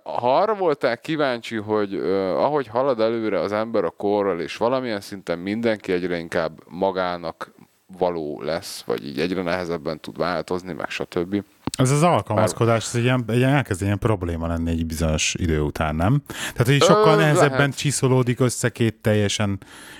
Ha 0.02 0.38
arra 0.38 0.54
voltál 0.54 0.98
kíváncsi, 0.98 1.56
hogy 1.56 1.94
ahogy 2.36 2.66
halad 2.66 3.00
előre 3.00 3.40
az 3.40 3.52
ember 3.52 3.84
a 3.84 3.90
korral, 3.90 4.40
és 4.40 4.56
valamilyen 4.56 5.00
szinten 5.00 5.38
mindenki 5.38 5.92
egyre 5.92 6.18
inkább 6.18 6.60
magának 6.68 7.52
való 7.98 8.42
lesz, 8.42 8.82
vagy 8.86 9.06
így 9.06 9.20
egyre 9.20 9.42
nehezebben 9.42 10.00
tud 10.00 10.16
változni, 10.16 10.72
meg 10.72 10.90
stb. 10.90 11.42
Ez 11.78 11.90
az 11.90 12.02
alkalmazkodás, 12.02 12.84
ez 12.86 12.94
egy 12.94 13.02
ilyen, 13.02 13.24
egy 13.26 13.36
ilyen 13.36 13.54
elkezd 13.54 13.82
ilyen 13.82 13.98
probléma 13.98 14.46
lenni 14.46 14.70
egy 14.70 14.86
bizonyos 14.86 15.34
idő 15.38 15.60
után, 15.60 15.94
nem? 15.94 16.22
Tehát, 16.26 16.66
hogy 16.66 16.82
sokkal 16.82 17.14
Ö, 17.14 17.16
nehezebben 17.20 17.58
lehet. 17.58 17.76
csiszolódik 17.76 18.40
össze 18.40 18.68
két 18.68 18.94
teljesen 18.94 19.58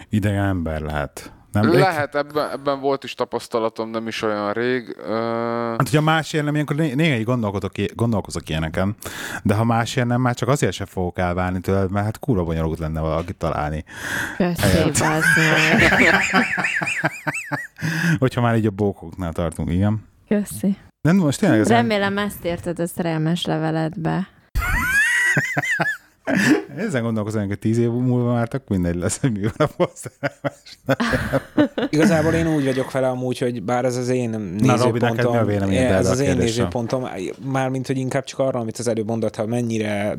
idegen 0.09 0.45
ember 0.45 0.81
lehet. 0.81 1.33
Nem? 1.55 1.73
Lehet, 1.73 2.15
ebben, 2.15 2.51
ebben 2.51 2.81
volt 2.81 3.05
is 3.05 3.15
tapasztalatom, 3.15 3.91
nem 3.91 4.07
is 4.07 4.23
olyan 4.23 4.53
rég. 4.53 4.97
Ö, 4.99 5.13
Hát, 5.71 5.89
hogyha 5.89 6.01
más 6.01 6.33
ilyen 6.33 6.45
nem, 6.45 6.55
ilyenkor 6.55 6.77
né- 6.77 6.95
néha 6.95 7.17
így 7.17 7.25
gondolkodok, 7.25 7.73
gondolkozok 7.95 8.49
ilyeneken, 8.49 8.95
de 9.43 9.55
ha 9.55 9.65
más 9.65 9.97
ilyen 9.97 10.09
nem, 10.09 10.21
már 10.21 10.35
csak 10.35 10.49
azért 10.49 10.73
sem 10.73 10.87
fogok 10.87 11.19
elválni 11.19 11.61
tőled, 11.61 11.91
mert 11.91 12.05
hát 12.05 12.19
kurva 12.19 12.45
bonyolult 12.45 12.79
lenne 12.79 13.01
valakit 13.01 13.37
találni. 13.37 13.85
Meg. 14.39 14.57
Hogyha 18.19 18.41
már 18.41 18.57
így 18.57 18.67
a 18.67 18.71
bókoknál 18.71 19.33
tartunk, 19.33 19.71
igen. 19.71 20.07
Köszi. 20.29 20.77
Nem, 21.01 21.17
most 21.17 21.41
tényleg 21.41 21.67
Remélem 21.67 22.19
ezt 22.19 22.45
érted 22.45 22.79
a 22.79 22.87
szerelmes 22.87 23.45
leveledbe. 23.45 24.29
ezen 26.77 27.03
gondolkozom, 27.03 27.47
hogy 27.47 27.59
tíz 27.59 27.79
év 27.79 27.91
múlva 27.91 28.33
már 28.33 28.49
tök 28.49 28.69
mindegy 28.69 28.95
lesz, 28.95 29.21
hogy 29.21 29.33
mi 29.33 29.41
van 29.41 29.69
a 29.69 29.85
poszterelmes. 29.85 30.79
Igazából 31.91 32.33
én 32.33 32.55
úgy 32.55 32.65
vagyok 32.65 32.93
vele 32.93 33.09
amúgy, 33.09 33.39
hogy 33.39 33.63
bár 33.63 33.85
ez 33.85 33.97
az 33.97 34.09
én 34.09 34.31
Robi, 34.33 34.67
nézőpontom, 34.67 35.47
véleményed 35.47 35.85
erre 35.85 35.95
ez 35.95 36.11
az 36.11 36.21
én 36.21 36.37
nézőpontom, 36.37 37.09
mármint, 37.45 37.87
hogy 37.87 37.99
inkább 37.99 38.25
csak 38.25 38.39
arra, 38.39 38.61
amit 38.61 38.79
az 38.79 38.89
előbb 38.89 39.07
mondott, 39.07 39.37
ha 39.37 39.47
mennyire 39.47 40.17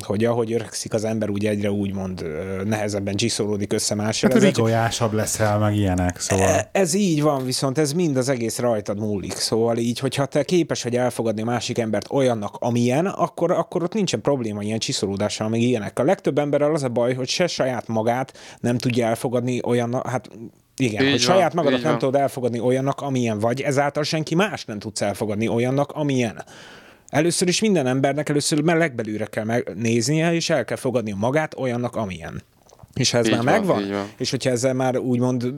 hogy 0.00 0.24
ahogy 0.24 0.52
öregszik 0.52 0.94
az 0.94 1.04
ember, 1.04 1.30
úgy 1.30 1.46
egyre 1.46 1.70
úgymond 1.70 2.26
nehezebben 2.64 3.14
csiszolódik 3.14 3.72
össze 3.72 3.94
mással. 3.94 4.30
Hát 4.32 4.42
rigolyásabb 4.42 5.12
leszel, 5.12 5.58
meg 5.58 5.76
ilyenek, 5.76 6.20
szóval... 6.20 6.48
E- 6.48 6.68
Ez 6.72 6.94
így 6.94 7.22
van, 7.22 7.44
viszont 7.44 7.78
ez 7.78 7.92
mind 7.92 8.16
az 8.16 8.28
egész 8.28 8.58
rajtad 8.58 8.98
múlik. 8.98 9.32
Szóval 9.32 9.76
így, 9.76 9.98
hogyha 9.98 10.26
te 10.26 10.42
képes 10.42 10.82
vagy 10.82 10.96
elfogadni 10.96 11.42
a 11.42 11.44
másik 11.44 11.78
embert 11.78 12.06
olyannak, 12.10 12.56
amilyen, 12.58 13.06
akkor, 13.06 13.50
akkor 13.50 13.82
ott 13.82 13.94
nincsen 13.94 14.20
probléma 14.20 14.62
ilyen 14.62 14.78
csiszolódással, 14.86 15.48
meg 15.48 15.60
ilyenek. 15.60 15.98
A 15.98 16.02
legtöbb 16.02 16.38
emberrel 16.38 16.74
az 16.74 16.82
a 16.82 16.88
baj, 16.88 17.14
hogy 17.14 17.28
se 17.28 17.46
saját 17.46 17.88
magát 17.88 18.38
nem 18.60 18.78
tudja 18.78 19.06
elfogadni 19.06 19.60
olyannak, 19.64 20.08
hát 20.08 20.28
igen, 20.76 21.04
Így 21.04 21.10
hogy 21.10 21.26
van, 21.26 21.34
saját 21.34 21.54
magadat 21.54 21.80
nem 21.80 21.90
van. 21.90 21.98
tudod 21.98 22.20
elfogadni 22.20 22.60
olyannak, 22.60 23.00
amilyen 23.00 23.38
vagy, 23.38 23.60
ezáltal 23.60 24.02
senki 24.02 24.34
más 24.34 24.64
nem 24.64 24.78
tudsz 24.78 25.00
elfogadni 25.00 25.48
olyannak, 25.48 25.90
amilyen. 25.92 26.44
Először 27.08 27.48
is 27.48 27.60
minden 27.60 27.86
embernek 27.86 28.28
először 28.28 28.64
legbelülre 28.64 29.26
kell 29.26 29.44
megnéznie, 29.44 30.34
és 30.34 30.50
el 30.50 30.64
kell 30.64 30.76
fogadni 30.76 31.12
magát 31.12 31.54
olyannak, 31.58 31.96
amilyen. 31.96 32.42
És 32.96 33.10
ha 33.10 33.18
ez 33.18 33.26
Így 33.26 33.32
már 33.32 33.44
van, 33.44 33.52
megvan, 33.54 33.88
van. 33.90 34.08
és 34.16 34.30
hogyha 34.30 34.50
ezzel 34.50 34.74
már 34.74 34.98
úgymond, 34.98 35.54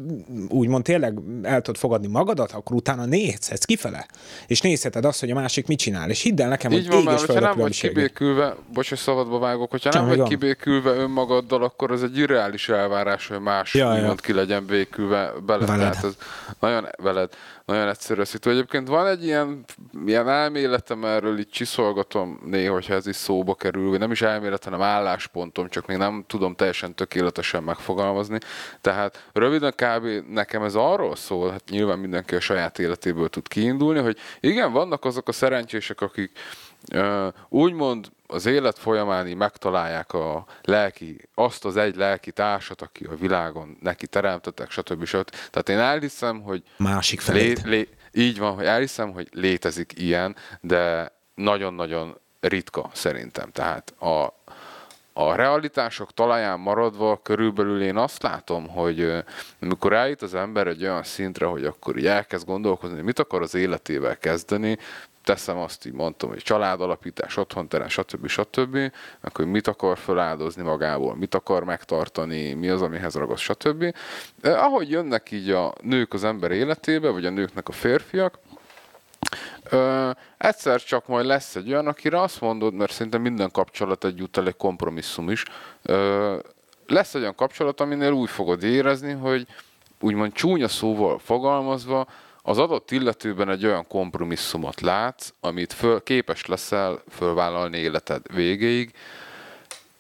úgymond 0.49 0.85
tényleg 0.85 1.19
el 1.43 1.61
tudod 1.61 1.81
fogadni 1.81 2.07
magadat, 2.07 2.53
akkor 2.53 2.77
utána 2.77 3.05
nézhetsz 3.05 3.65
kifele, 3.65 4.07
és 4.47 4.61
nézheted 4.61 5.05
azt, 5.05 5.21
hogy 5.21 5.31
a 5.31 5.35
másik 5.35 5.67
mit 5.67 5.79
csinál. 5.79 6.11
És 6.11 6.23
hidd 6.23 6.41
el 6.43 6.49
nekem, 6.49 6.73
Így 6.73 6.87
hogy 6.87 7.05
van, 7.05 7.13
ég 7.15 7.19
és 7.21 7.25
hogyha 7.27 7.41
nem 7.41 7.57
vagy 7.59 7.81
kibékülve, 7.81 8.57
bocs, 8.75 8.89
hogy 8.89 8.99
szabadba 8.99 9.39
vágok, 9.39 9.71
hogyha 9.71 9.91
Semmi 9.93 10.05
nem 10.07 10.17
vagy 10.17 10.19
gond. 10.29 10.31
kibékülve 10.41 10.91
önmagaddal, 10.91 11.63
akkor 11.63 11.91
ez 11.91 12.03
egy 12.03 12.19
irreális 12.19 12.69
elvárás, 12.69 13.27
hogy 13.29 13.41
más 13.41 13.75
Ja, 13.75 13.93
ja. 13.95 14.01
úgymond 14.01 14.21
ki 14.21 14.33
legyen 14.33 14.67
békülve 14.67 15.33
bele. 15.47 15.67
Veled. 15.67 15.91
Tehát 15.91 16.05
ez 16.05 16.17
nagyon, 16.61 16.89
veled, 17.03 17.29
nagyon 17.69 17.89
egyszerű 17.89 18.21
a 18.21 18.25
szitu. 18.25 18.51
Egyébként 18.51 18.89
van 18.89 19.07
egy 19.07 19.25
ilyen, 19.25 19.65
ilyen 20.07 20.29
elméletem 20.29 21.05
erről, 21.05 21.39
így 21.39 21.49
csiszolgatom 21.49 22.41
néha, 22.45 22.73
hogyha 22.73 22.95
ez 22.95 23.07
is 23.07 23.17
szóba 23.17 23.55
kerül, 23.55 23.91
vagy 23.91 23.99
nem 23.99 24.11
is 24.11 24.23
elmélet, 24.23 24.65
hanem 24.65 24.83
álláspontom, 24.83 25.69
csak 25.69 25.87
még 25.87 25.97
nem 25.97 26.25
tudom 26.27 26.55
teljesen 26.55 26.95
tökéletesen 26.95 27.63
megfogalmazni. 27.63 28.39
Tehát 28.81 29.29
röviden 29.33 29.73
kb. 29.77 30.31
nekem 30.31 30.63
ez 30.63 30.75
arról 30.75 31.17
szól, 31.17 31.51
hát 31.51 31.63
nyilván 31.71 31.99
mindenki 31.99 32.35
a 32.35 32.41
saját 32.41 32.79
életéből 32.79 33.29
tud 33.29 33.49
kiindulni, 33.49 34.01
hogy 34.01 34.19
igen, 34.41 34.73
vannak 34.73 35.05
azok 35.05 35.29
a 35.29 35.33
szerencsések, 35.33 36.01
akik 36.01 36.31
Ö, 36.93 37.29
úgymond 37.49 38.07
az 38.31 38.47
élet 38.47 38.79
folyamán 38.79 39.27
így 39.27 39.37
megtalálják 39.37 40.13
a 40.13 40.47
lelki, 40.63 41.29
azt 41.35 41.65
az 41.65 41.77
egy 41.77 41.97
lelki 41.97 42.33
társat, 42.33 42.83
aki 42.83 43.05
a 43.05 43.17
világon 43.17 43.79
neki 43.83 44.07
teremtetek, 44.07 44.71
stb. 44.71 45.05
stb. 45.05 45.31
Tehát 45.51 45.69
én 45.69 45.79
elhiszem, 45.79 46.41
hogy 46.41 46.63
Másik 46.77 47.21
felé. 47.21 47.41
lé, 47.41 47.57
lé, 47.65 47.89
így 48.13 48.39
van, 48.39 48.55
hogy 48.55 48.65
elhiszem, 48.65 49.13
hogy 49.13 49.29
létezik 49.33 49.93
ilyen, 49.97 50.37
de 50.61 51.13
nagyon-nagyon 51.35 52.19
ritka 52.41 52.91
szerintem. 52.93 53.51
Tehát 53.51 53.95
a, 53.99 54.35
a 55.13 55.35
realitások 55.35 56.15
talaján 56.15 56.61
maradva 56.61 57.21
körülbelül 57.23 57.83
én 57.83 57.97
azt 57.97 58.23
látom, 58.23 58.69
hogy 58.69 59.25
amikor 59.61 59.93
eljut 59.93 60.23
az 60.23 60.35
ember 60.35 60.67
egy 60.67 60.83
olyan 60.83 61.03
szintre, 61.03 61.47
hogy 61.47 61.65
akkor 61.65 61.97
így 61.97 62.07
elkezd 62.07 62.47
gondolkozni, 62.47 63.01
mit 63.01 63.19
akar 63.19 63.43
az 63.43 63.55
életével 63.55 64.19
kezdeni, 64.19 64.79
teszem 65.29 65.59
azt 65.59 65.87
így 65.87 65.93
mondtam, 65.93 66.29
hogy 66.29 66.39
családalapítás, 66.39 67.37
otthonterem, 67.37 67.89
stb. 67.89 68.27
stb. 68.27 68.79
Akkor 69.21 69.45
mit 69.45 69.67
akar 69.67 69.99
feláldozni 69.99 70.63
magából, 70.63 71.17
mit 71.17 71.35
akar 71.35 71.65
megtartani, 71.65 72.53
mi 72.53 72.69
az, 72.69 72.83
amihez 72.83 73.15
ragaz, 73.15 73.41
stb. 73.41 73.95
Eh, 74.41 74.65
ahogy 74.65 74.91
jönnek 74.91 75.31
így 75.31 75.51
a 75.51 75.73
nők 75.83 76.13
az 76.13 76.25
ember 76.25 76.51
életébe, 76.51 77.11
vagy 77.11 77.27
a 77.27 77.31
nőknek 77.31 77.69
a 77.69 77.73
férfiak, 77.73 78.39
Ö, 79.71 80.11
egyszer 80.39 80.83
csak 80.83 81.07
majd 81.07 81.27
lesz 81.27 81.57
egy 81.57 81.73
olyan, 81.73 81.87
akire 81.87 82.21
azt 82.21 82.41
mondod, 82.41 82.75
mert 82.75 82.93
szerintem 82.93 83.21
minden 83.21 83.51
kapcsolat 83.51 84.05
egyúttal 84.05 84.47
egy 84.47 84.57
kompromisszum 84.57 85.31
is, 85.31 85.45
ö, 85.83 86.39
lesz 86.87 87.15
egy 87.15 87.21
olyan 87.21 87.35
kapcsolat, 87.35 87.81
aminél 87.81 88.13
úgy 88.13 88.31
fogod 88.31 88.63
érezni, 88.63 89.13
hogy 89.13 89.47
úgymond 90.01 90.33
csúnya 90.33 90.69
szóval 90.69 91.19
fogalmazva, 91.19 92.07
az 92.49 92.59
adott 92.59 92.91
illetőben 92.91 93.49
egy 93.51 93.67
olyan 93.67 93.87
kompromisszumot 93.87 94.81
látsz, 94.81 95.33
amit 95.41 95.73
föl, 95.73 96.03
képes 96.03 96.47
leszel 96.47 97.03
fölvállalni 97.11 97.79
életed 97.79 98.23
végéig. 98.35 98.93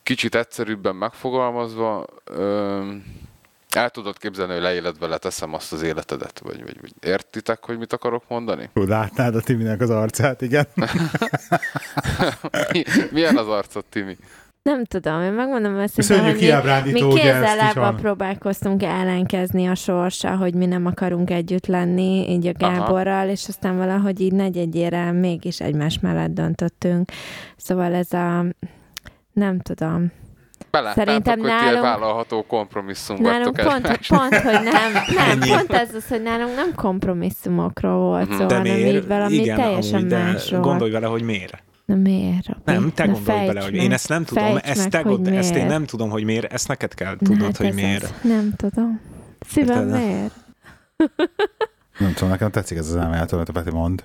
Kicsit 0.02 0.34
egyszerűbben 0.34 0.96
megfogalmazva, 0.96 2.06
ö, 2.24 2.92
el 3.70 3.90
tudod 3.90 4.18
képzelni, 4.18 4.52
hogy 4.52 4.62
leéled 4.62 4.98
vele, 4.98 5.18
teszem 5.18 5.54
azt 5.54 5.72
az 5.72 5.82
életedet, 5.82 6.38
vagy, 6.38 6.62
vagy, 6.64 6.80
vagy 6.80 6.92
értitek, 7.00 7.64
hogy 7.64 7.78
mit 7.78 7.92
akarok 7.92 8.22
mondani? 8.28 8.70
Ú, 8.74 8.82
Látnád 8.82 9.34
a 9.34 9.40
Timinek 9.40 9.80
az 9.80 9.90
arcát, 9.90 10.42
igen. 10.42 10.66
Mi- 12.72 12.84
Milyen 13.10 13.36
az 13.36 13.48
arcod, 13.48 13.84
Timi? 13.84 14.16
Nem 14.68 14.84
tudom, 14.84 15.22
én 15.22 15.32
megmondom 15.32 15.74
őszintén, 15.74 16.24
hogy 16.24 16.34
mi, 16.84 16.90
mi 16.92 17.08
kézzel 17.14 17.56
lábbal 17.56 17.94
próbálkoztunk 17.94 18.82
ellenkezni 18.82 19.66
a 19.66 19.74
sorsa, 19.74 20.36
hogy 20.36 20.54
mi 20.54 20.66
nem 20.66 20.86
akarunk 20.86 21.30
együtt 21.30 21.66
lenni, 21.66 22.30
így 22.30 22.46
a 22.46 22.52
Aha. 22.58 22.72
Gáborral, 22.72 23.28
és 23.28 23.44
aztán 23.48 23.76
valahogy 23.76 24.20
így 24.20 24.32
negyedjére 24.32 25.12
mégis 25.12 25.60
egymás 25.60 25.98
mellett 26.00 26.30
döntöttünk. 26.30 27.10
Szóval 27.56 27.94
ez 27.94 28.12
a... 28.12 28.44
Nem 29.32 29.60
tudom. 29.60 30.12
Beláttátok, 30.70 31.04
Szerintem 31.06 31.38
hogy 31.38 31.48
nálunk- 31.48 31.82
vállalható 31.82 32.42
kompromisszum 32.48 33.16
Nálunk 33.20 33.56
pont, 33.56 33.86
egymás. 33.86 34.06
pont, 34.06 34.34
hogy 34.34 34.52
nem, 34.52 34.92
nem, 35.14 35.38
pont 35.56 35.72
ez 35.72 35.94
az, 35.94 36.08
hogy 36.08 36.22
nálunk 36.22 36.54
nem 36.56 36.74
kompromisszumokról 36.74 37.98
volt 37.98 38.28
Mhm. 38.28 38.38
szó, 38.38 38.46
De 38.46 38.56
hanem 38.56 38.72
miért? 38.72 38.94
így 39.02 39.06
valami 39.06 39.34
Igen, 39.34 39.56
teljesen 39.56 39.94
amúgy, 39.98 40.08
de 40.08 40.18
másról. 40.18 40.60
gondolj 40.60 40.90
vele, 40.90 41.06
hogy 41.06 41.22
miért. 41.22 41.62
Na 41.88 41.94
miért, 41.94 42.46
Robi? 42.46 42.60
Nem, 42.64 42.92
te 42.94 43.06
Na 43.06 43.12
gondolj 43.12 43.46
bele, 43.46 43.60
hogy 43.62 43.72
meg. 43.72 43.82
én 43.82 43.92
ezt 43.92 44.08
nem 44.08 44.24
tudom, 44.24 44.56
ezt, 44.62 44.78
meg, 44.80 44.88
te, 44.88 45.00
gond- 45.00 45.28
ezt 45.28 45.54
én 45.54 45.66
nem 45.66 45.84
tudom, 45.84 46.10
hogy 46.10 46.24
miért, 46.24 46.52
ezt 46.52 46.68
neked 46.68 46.94
kell 46.94 47.10
Na, 47.10 47.16
tudnod, 47.26 47.46
hát 47.46 47.56
hogy 47.56 47.66
ez 47.66 47.74
miért. 47.74 48.02
az. 48.02 48.12
Nem 48.22 48.52
tudom. 48.56 49.00
Szívem 49.48 49.88
Érted? 49.88 50.02
miért? 50.04 50.34
Nem 51.98 52.12
tudom, 52.14 52.28
nekem 52.28 52.50
tetszik 52.50 52.78
ez 52.78 52.88
az 52.88 52.96
elmélet, 52.96 53.32
amit 53.32 53.48
a 53.48 53.52
Peti 53.52 53.70
mond. 53.70 54.04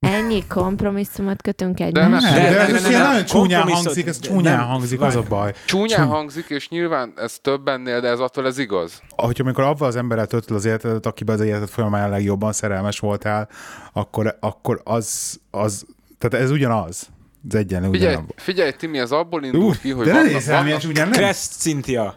Ennyi 0.00 0.46
kompromisszumot 0.46 1.42
kötünk 1.42 1.74
De 1.76 1.84
egymással. 1.84 2.30
Nem, 2.30 2.42
De- 2.42 2.48
de, 2.50 2.66
de- 2.66 2.72
de- 2.72 2.80
de- 2.80 2.88
de- 2.88 2.98
nagyon 3.02 3.24
csúnyán 3.24 3.68
hangzik, 3.68 4.06
ez 4.06 4.18
csúnyán 4.20 4.56
nem, 4.58 4.66
hangzik, 4.66 5.00
az 5.00 5.16
a 5.16 5.22
baj. 5.28 5.52
Csúnyán 5.66 5.98
Csúny- 5.98 6.08
hangzik, 6.08 6.46
és 6.48 6.68
nyilván 6.68 7.12
ez 7.16 7.38
többennél, 7.42 8.00
de 8.00 8.08
ez 8.08 8.18
attól 8.20 8.46
ez 8.46 8.58
igaz. 8.58 9.02
Hogyha 9.16 9.42
amikor 9.42 9.64
avval 9.64 9.88
az 9.88 9.96
emberrel 9.96 10.26
töltöd 10.26 10.56
az 10.56 10.64
életedet, 10.64 11.06
akiben 11.06 11.34
az 11.34 11.40
életed 11.40 11.68
folyamán 11.68 12.04
a 12.04 12.08
legjobban 12.08 12.52
szerelmes 12.52 12.98
voltál, 12.98 13.48
akkor, 13.92 14.36
akkor 14.40 14.80
az, 14.84 15.38
az, 15.50 15.86
tehát 16.18 16.44
ez 16.44 16.50
ugyanaz. 16.50 17.08
Ez 17.48 17.54
egyenlő 17.54 17.90
Figyelj, 17.90 18.12
ugyanaz. 18.12 18.30
figyelj 18.36 18.72
Timi, 18.72 18.98
ez 18.98 19.10
abból 19.10 19.44
indul 19.44 19.62
Úr, 19.62 19.78
ki, 19.78 19.90
hogy 19.90 20.06
de 20.06 20.12
vannak, 20.12 20.28
milyen 20.28 20.64
vannak, 20.64 20.92
nem. 20.94 21.10
Kressz 21.10 21.56
Cynthia. 21.56 22.14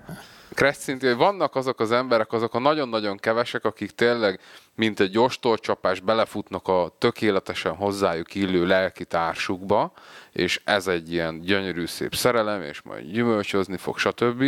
Kresszinti, 0.53 1.07
hogy 1.07 1.15
vannak 1.15 1.55
azok 1.55 1.79
az 1.79 1.91
emberek, 1.91 2.33
azok 2.33 2.53
a 2.53 2.59
nagyon-nagyon 2.59 3.17
kevesek, 3.17 3.65
akik 3.65 3.91
tényleg, 3.91 4.39
mint 4.75 4.99
egy 4.99 5.17
ostolcsapás 5.17 5.99
belefutnak 5.99 6.67
a 6.67 6.95
tökéletesen 6.97 7.75
hozzájuk 7.75 8.35
illő 8.35 8.65
lelki 8.65 9.05
társukba, 9.05 9.91
és 10.31 10.61
ez 10.63 10.87
egy 10.87 11.11
ilyen 11.11 11.39
gyönyörű 11.39 11.85
szép 11.85 12.15
szerelem, 12.15 12.61
és 12.61 12.81
majd 12.81 13.11
gyümölcsözni 13.11 13.77
fog, 13.77 13.97
stb. 13.97 14.43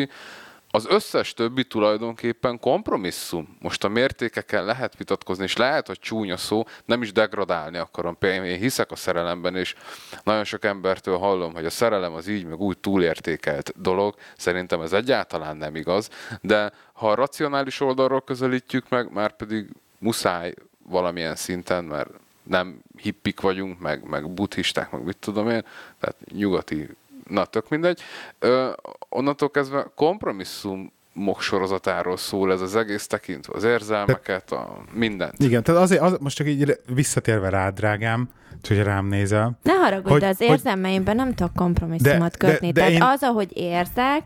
Az 0.76 0.86
összes 0.88 1.34
többi 1.34 1.64
tulajdonképpen 1.64 2.60
kompromisszum. 2.60 3.58
Most 3.60 3.84
a 3.84 3.88
mértékeken 3.88 4.66
lehet 4.66 4.98
vitatkozni, 4.98 5.44
és 5.44 5.58
lehet, 5.58 5.88
hogy 5.88 6.00
csúnya 6.00 6.38
szó, 6.38 6.64
nem 6.86 7.02
is 7.02 7.12
degradálni 7.12 7.78
akarom. 7.78 8.18
Például 8.18 8.46
én 8.46 8.60
hiszek 8.60 8.92
a 8.92 8.96
szerelemben, 8.96 9.56
és 9.56 9.76
nagyon 10.24 10.44
sok 10.44 10.66
embertől 10.66 11.18
hallom, 11.18 11.54
hogy 11.54 11.66
a 11.66 11.70
szerelem 11.70 12.14
az 12.14 12.28
így, 12.28 12.46
meg 12.46 12.60
úgy 12.60 12.78
túlértékelt 12.78 13.82
dolog. 13.82 14.16
Szerintem 14.38 14.82
ez 14.82 14.94
egyáltalán 14.94 15.58
nem 15.58 15.76
igaz, 15.76 16.10
de 16.42 16.72
ha 16.94 17.12
a 17.12 17.16
racionális 17.16 17.80
oldalról 17.80 18.22
közelítjük 18.22 18.90
meg, 18.90 19.12
már 19.12 19.36
pedig 19.36 19.70
muszáj 19.98 20.54
valamilyen 20.90 21.36
szinten, 21.36 21.84
mert 21.84 22.10
nem 22.44 22.82
hippik 22.98 23.42
vagyunk, 23.42 23.80
meg, 23.80 24.04
meg 24.04 24.30
buddhisták, 24.30 24.92
meg 24.92 25.04
mit 25.04 25.18
tudom 25.18 25.50
én, 25.50 25.66
tehát 26.00 26.16
nyugati, 26.32 26.90
na 27.30 27.46
tök 27.46 27.70
mindegy. 27.70 28.02
Ö, 28.40 28.70
onnantól 29.10 29.50
kezdve 29.52 29.88
kompromisszumok 29.96 31.40
sorozatáról 31.42 32.18
szól 32.18 32.52
ez 32.52 32.62
az 32.62 32.76
egész 32.76 33.08
tekintve 33.08 33.54
az 33.56 33.64
érzelmeket, 33.64 34.52
a 34.52 34.78
mindent. 34.94 35.40
Igen, 35.40 35.64
tehát 35.64 35.82
azért, 35.82 36.02
az, 36.02 36.18
most 36.20 36.36
csak 36.36 36.48
így 36.48 36.80
visszatérve 36.94 37.50
rád, 37.50 37.74
drágám, 37.74 38.30
hogy 38.68 38.84
rám 38.84 39.06
nézel. 39.06 39.60
Ne 39.64 39.74
haragudj, 39.74 40.10
Hogy- 40.12 40.22
de 40.22 40.28
az 40.28 40.38
hogy- 40.38 40.48
érzelmeimben 40.48 41.16
nem 41.16 41.34
tudok 41.34 41.54
kompromisszumot 41.54 42.38
De- 42.38 42.48
de- 42.48 42.52
kötni. 42.52 42.72
de 42.72 42.80
Tehát 42.80 42.92
én- 42.92 43.02
az, 43.04 43.24
ahogy 43.24 43.58
érzek, 43.58 44.22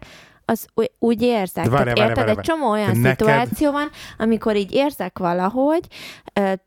az 0.50 0.68
úgy- 1.00 1.22
érzek. 1.22 1.64
De 1.64 1.70
várjál, 1.70 1.96
Tehát 1.96 1.98
várjál, 1.98 2.08
érted, 2.08 2.16
várjál, 2.26 2.38
egy 2.38 2.44
csomó 2.46 2.70
olyan 2.72 2.98
neked- 2.98 3.18
szituáció 3.18 3.72
van, 3.72 3.90
amikor 4.18 4.56
így 4.56 4.74
érzek 4.74 5.20
valahogy, 5.20 5.88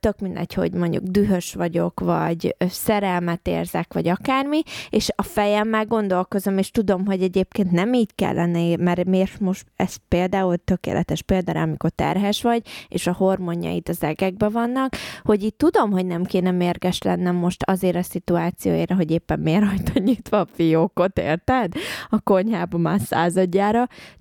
tök 0.01 0.19
mindegy, 0.19 0.55
hogy 0.55 0.73
mondjuk 0.73 1.03
dühös 1.05 1.55
vagyok, 1.55 2.01
vagy 2.01 2.57
szerelmet 2.69 3.49
érzek, 3.49 3.93
vagy 3.93 4.09
akármi, 4.09 4.63
és 4.91 5.09
a 5.17 5.23
fejemmel 5.23 5.85
gondolkozom, 5.85 6.59
és 6.59 6.71
tudom, 6.71 7.07
hogy 7.07 7.23
egyébként 7.23 7.71
nem 7.71 7.93
így 7.93 8.15
kellene, 8.15 8.77
mert 8.77 9.05
miért 9.05 9.41
most 9.41 9.65
ez 9.77 9.95
például 10.09 10.57
tökéletes 10.57 11.23
példa 11.23 11.53
rá, 11.53 11.63
amikor 11.63 11.91
terhes 11.91 12.43
vagy, 12.43 12.63
és 12.89 13.07
a 13.07 13.13
hormonjaid 13.13 13.89
az 13.89 14.03
egekben 14.03 14.51
vannak, 14.53 14.95
hogy 15.23 15.43
így 15.45 15.55
tudom, 15.55 15.91
hogy 15.91 16.07
nem 16.07 16.25
kéne 16.25 16.51
mérges 16.51 17.03
lennem 17.03 17.35
most 17.35 17.63
azért 17.63 17.97
a 17.97 18.03
szituációért, 18.03 18.93
hogy 18.93 19.11
éppen 19.11 19.39
miért 19.41 19.65
hagyta 19.65 19.99
nyitva 19.99 20.39
a 20.41 20.47
fiókot, 20.53 21.19
érted? 21.19 21.73
A 22.09 22.21
konyhában 22.21 22.81
már 22.81 23.01
századjára. 23.01 23.70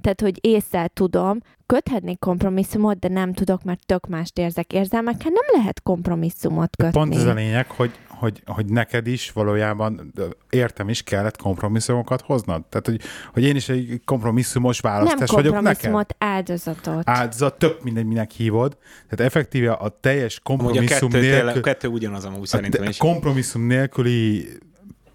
Tehát, 0.01 0.21
hogy 0.21 0.37
észre 0.41 0.89
tudom, 0.93 1.39
köthetnék 1.65 2.19
kompromisszumot, 2.19 2.99
de 2.99 3.07
nem 3.07 3.33
tudok, 3.33 3.63
mert 3.63 3.85
tök 3.85 4.07
mást 4.07 4.37
érzek. 4.37 4.73
Érzelmekkel 4.73 5.31
nem 5.31 5.61
lehet 5.61 5.81
kompromisszumot 5.83 6.75
kötni. 6.75 6.93
Pont 6.93 7.15
ez 7.15 7.25
a 7.25 7.33
lényeg, 7.33 7.71
hogy, 7.71 7.91
hogy, 8.07 8.43
hogy 8.45 8.65
neked 8.65 9.07
is 9.07 9.31
valójában, 9.31 10.13
értem 10.49 10.89
is, 10.89 11.03
kellett 11.03 11.37
kompromisszumokat 11.37 12.21
hoznod. 12.21 12.65
Tehát, 12.65 12.85
hogy, 12.85 13.01
hogy 13.33 13.43
én 13.43 13.55
is 13.55 13.69
egy 13.69 14.01
kompromisszumos 14.05 14.81
nem 14.81 14.91
választás 14.91 15.29
vagyok 15.29 15.53
neked. 15.53 15.53
kompromisszumot, 15.53 16.15
áldozatot. 16.17 17.09
Áldozat, 17.09 17.57
tök 17.57 17.83
mindegy, 17.83 18.05
minek 18.05 18.31
hívod. 18.31 18.77
Tehát 19.09 19.25
effektíve 19.25 19.71
a 19.71 19.99
teljes 19.99 20.41
Amúgy 20.43 20.59
a 20.59 20.63
kompromisszum 20.63 21.09
kettő, 21.09 21.21
tényleg, 21.21 21.43
nélkül, 21.43 21.61
kettő 21.61 21.87
ugyanaz 21.87 22.25
amúgy 22.25 22.41
a 22.41 22.45
szerintem 22.45 22.81
te- 22.81 22.89
is. 22.89 22.97
kompromisszum 22.97 23.61
nélküli 23.61 24.47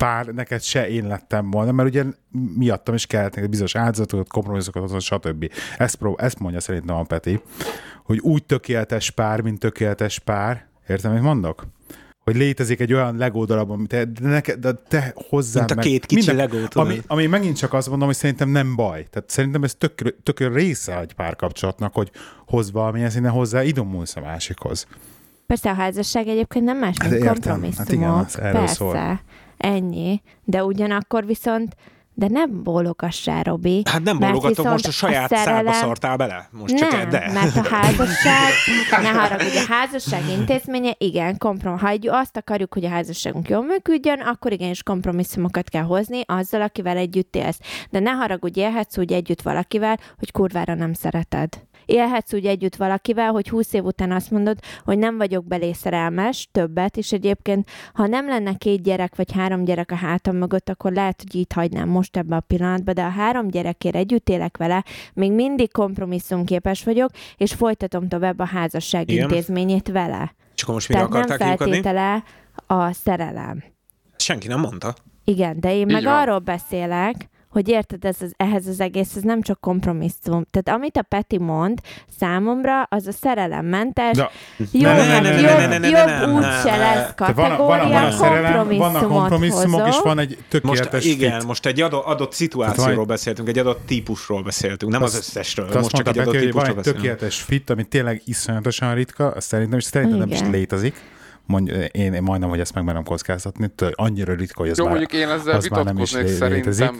pár 0.04 0.26
neked 0.26 0.62
se 0.62 0.88
én 0.88 1.06
lettem 1.06 1.50
volna, 1.50 1.72
mert 1.72 1.88
ugye 1.88 2.04
miattam 2.56 2.94
is 2.94 3.06
kellett 3.06 3.34
neked 3.34 3.50
bizonyos 3.50 3.74
áldozatokat, 3.76 4.28
kompromisszokat 4.28 5.00
stb. 5.00 5.50
Ezt, 5.78 5.96
prób- 5.96 6.20
ezt 6.20 6.38
mondja 6.38 6.60
szerintem 6.60 6.96
a 6.96 7.02
Peti, 7.02 7.40
hogy 8.04 8.18
úgy 8.18 8.44
tökéletes 8.44 9.10
pár, 9.10 9.40
mint 9.40 9.58
tökéletes 9.58 10.18
pár, 10.18 10.66
értem, 10.88 11.12
mit 11.12 11.22
mondok? 11.22 11.66
Hogy 12.18 12.36
létezik 12.36 12.80
egy 12.80 12.92
olyan 12.92 13.16
Lego 13.16 13.44
darab, 13.44 13.70
amit 13.70 13.88
te, 13.88 14.04
de, 14.04 14.28
neked, 14.28 14.58
de 14.58 14.72
te 14.88 15.12
hozzá 15.28 15.58
Mint 15.58 15.70
a 15.70 15.74
két 15.74 16.06
kicsi 16.06 16.32
Lego, 16.32 16.56
tudod. 16.56 16.86
ami, 16.86 17.00
ami 17.06 17.26
megint 17.26 17.56
csak 17.56 17.72
azt 17.72 17.88
mondom, 17.88 18.06
hogy 18.06 18.16
szerintem 18.16 18.48
nem 18.48 18.76
baj. 18.76 19.06
Tehát 19.10 19.30
szerintem 19.30 19.62
ez 19.64 19.74
tök, 19.74 20.22
tök 20.22 20.54
része 20.54 21.00
egy 21.00 21.12
párkapcsolatnak, 21.14 21.94
hogy 21.94 22.10
hoz 22.46 22.72
valamilyen 22.72 23.10
szinten 23.10 23.32
hozzá 23.32 23.62
idomulsz 23.62 24.16
a 24.16 24.20
másikhoz. 24.20 24.86
Persze 25.46 25.70
a 25.70 25.74
házasság 25.74 26.26
egyébként 26.28 26.64
nem 26.64 26.78
más, 26.78 26.96
Hát 26.98 27.10
mint 27.10 27.22
értem. 27.24 27.34
kompromisszumok. 27.42 27.76
Hát 27.78 27.92
igen, 27.92 28.10
az 28.10 28.38
erről 28.38 28.52
Persze, 28.60 28.74
szól. 28.74 29.20
Ennyi. 29.64 30.22
De 30.44 30.64
ugyanakkor 30.64 31.26
viszont, 31.26 31.76
de 32.16 32.26
nem 32.28 32.62
bólogassá, 32.62 33.42
Robi. 33.42 33.82
Hát 33.90 34.02
nem 34.02 34.18
bólogatok, 34.18 34.64
most 34.64 34.86
a 34.86 34.90
saját 34.90 35.32
a 35.32 35.36
szerelem- 35.36 35.72
szartál 35.74 36.16
bele. 36.16 36.48
Most 36.50 36.74
csak 36.76 36.92
nem, 36.92 37.08
de. 37.08 37.30
mert 37.32 37.56
a 37.56 37.68
házasság, 37.68 38.52
ne 39.02 39.08
haragudj, 39.08 39.56
a 39.56 39.64
házasság 39.68 40.28
intézménye, 40.28 40.94
igen, 40.98 41.38
komprom, 41.38 41.78
ha 41.78 41.88
egy, 41.88 42.08
azt 42.08 42.36
akarjuk, 42.36 42.74
hogy 42.74 42.84
a 42.84 42.88
házasságunk 42.88 43.48
jól 43.48 43.64
működjön, 43.64 44.20
akkor 44.20 44.52
igenis 44.52 44.82
kompromisszumokat 44.82 45.68
kell 45.68 45.82
hozni 45.82 46.20
azzal, 46.26 46.62
akivel 46.62 46.96
együtt 46.96 47.36
élsz. 47.36 47.58
De 47.90 47.98
ne 47.98 48.10
haragudj, 48.10 48.60
élhetsz 48.60 48.98
úgy 48.98 49.12
együtt 49.12 49.42
valakivel, 49.42 49.98
hogy 50.18 50.30
kurvára 50.30 50.74
nem 50.74 50.92
szereted. 50.92 51.48
Élhetsz 51.86 52.32
úgy 52.34 52.46
együtt 52.46 52.76
valakivel, 52.76 53.30
hogy 53.30 53.48
húsz 53.48 53.72
év 53.72 53.84
után 53.84 54.12
azt 54.12 54.30
mondod, 54.30 54.58
hogy 54.84 54.98
nem 54.98 55.16
vagyok 55.16 55.44
belé 55.44 55.72
szerelmes, 55.72 56.48
többet, 56.52 56.96
és 56.96 57.12
egyébként, 57.12 57.70
ha 57.92 58.06
nem 58.06 58.28
lenne 58.28 58.54
két 58.54 58.82
gyerek 58.82 59.16
vagy 59.16 59.32
három 59.32 59.64
gyerek 59.64 59.90
a 59.90 59.94
hátam 59.96 60.36
mögött, 60.36 60.68
akkor 60.68 60.92
lehet, 60.92 61.22
hogy 61.22 61.34
itt 61.40 61.52
hagynám 61.52 61.88
most 61.88 62.16
ebbe 62.16 62.36
a 62.36 62.40
pillanatban, 62.40 62.94
de 62.94 63.02
a 63.02 63.08
három 63.08 63.48
gyerekért 63.48 63.94
együtt 63.94 64.28
élek 64.28 64.56
vele, 64.56 64.84
még 65.14 65.32
mindig 65.32 65.72
kompromisszumképes 65.72 66.84
vagyok, 66.84 67.10
és 67.36 67.52
folytatom 67.54 68.08
tovább 68.08 68.38
a 68.38 68.44
házasság 68.46 69.10
Igen. 69.10 69.22
intézményét 69.22 69.88
vele. 69.88 70.34
És 70.54 70.62
akkor 70.62 70.74
most 70.74 70.88
mire 70.88 71.00
Tehát 71.00 71.12
nem 71.14 71.22
akarták 71.22 71.48
kiukadni? 71.48 71.72
feltétele 71.72 72.22
a 72.66 72.92
szerelem. 72.92 73.64
Senki 74.16 74.48
nem 74.48 74.60
mondta. 74.60 74.94
Igen, 75.24 75.60
de 75.60 75.74
én 75.74 75.86
Így 75.88 75.92
meg 75.92 76.02
van. 76.02 76.18
arról 76.20 76.38
beszélek, 76.38 77.28
hogy 77.54 77.68
érted, 77.68 78.04
ez 78.04 78.16
az, 78.20 78.32
ehhez 78.36 78.66
az 78.66 78.80
egész, 78.80 79.16
ez 79.16 79.22
nem 79.22 79.42
csak 79.42 79.60
kompromisszum. 79.60 80.44
Tehát 80.50 80.80
amit 80.80 80.96
a 80.96 81.02
Peti 81.02 81.38
mond, 81.38 81.78
számomra 82.18 82.82
az 82.82 83.06
a 83.06 83.12
szerelemmentes, 83.12 84.16
De 84.16 84.28
Ne, 84.72 85.20
ne, 85.20 85.40
jobb, 85.40 85.42
ne, 85.68 85.78
ne, 85.78 85.88
jobb 85.88 86.06
ne. 86.06 86.76
lesz 86.76 87.12
van, 87.16 87.34
van, 87.34 87.34
kategória, 87.34 87.88
van 87.88 88.04
a 88.04 88.10
szerelem, 88.10 88.78
kompromisszumok, 89.08 89.80
és 89.80 89.86
hozok. 89.86 90.02
van 90.04 90.18
egy 90.18 90.28
Most, 90.38 90.48
tökéletes 90.48 91.04
igen, 91.04 91.38
fit. 91.38 91.46
most 91.46 91.66
egy 91.66 91.80
adott, 91.80 92.04
adott 92.04 92.32
szituációról 92.32 92.94
van- 92.96 93.06
beszéltünk, 93.06 93.48
egy 93.48 93.58
adott 93.58 93.86
típusról 93.86 94.42
beszéltünk, 94.42 94.92
nem 94.92 95.02
az, 95.02 95.16
összesről. 95.16 95.68
Te 95.68 95.78
azt 95.78 95.92
Most 95.92 95.96
csak 95.96 96.06
egy 96.06 96.14
Peti, 96.14 96.28
adott 96.28 96.42
hogy 96.42 96.52
van 96.52 96.62
típusról 96.64 96.78
egy 96.78 96.92
tökéletes 96.94 97.40
fit, 97.40 97.70
ami 97.70 97.84
tényleg 97.84 98.22
iszonyatosan 98.24 98.94
ritka, 98.94 99.30
azt 99.30 99.46
szerintem, 99.46 99.78
és 99.78 99.84
szerintem 99.84 100.18
nem 100.18 100.28
is 100.30 100.40
létezik. 100.40 100.94
Mondj, 101.46 101.72
én, 101.92 102.12
én 102.14 102.22
majdnem, 102.22 102.48
hogy 102.48 102.60
ezt 102.60 102.74
megmerem 102.74 103.04
kockáztatni, 103.04 103.72
annyira 103.92 104.34
ritka, 104.34 104.60
hogy 104.60 104.70
ez 104.70 104.78
Jó, 104.78 104.84
már, 104.84 104.94
mondjuk 104.98 105.20
én 105.20 105.28
ezzel 105.28 105.56
az 105.56 105.68
már 105.68 105.84
nem 105.84 105.98
is 105.98 106.12
lé- 106.12 106.38
létezik. 106.40 106.90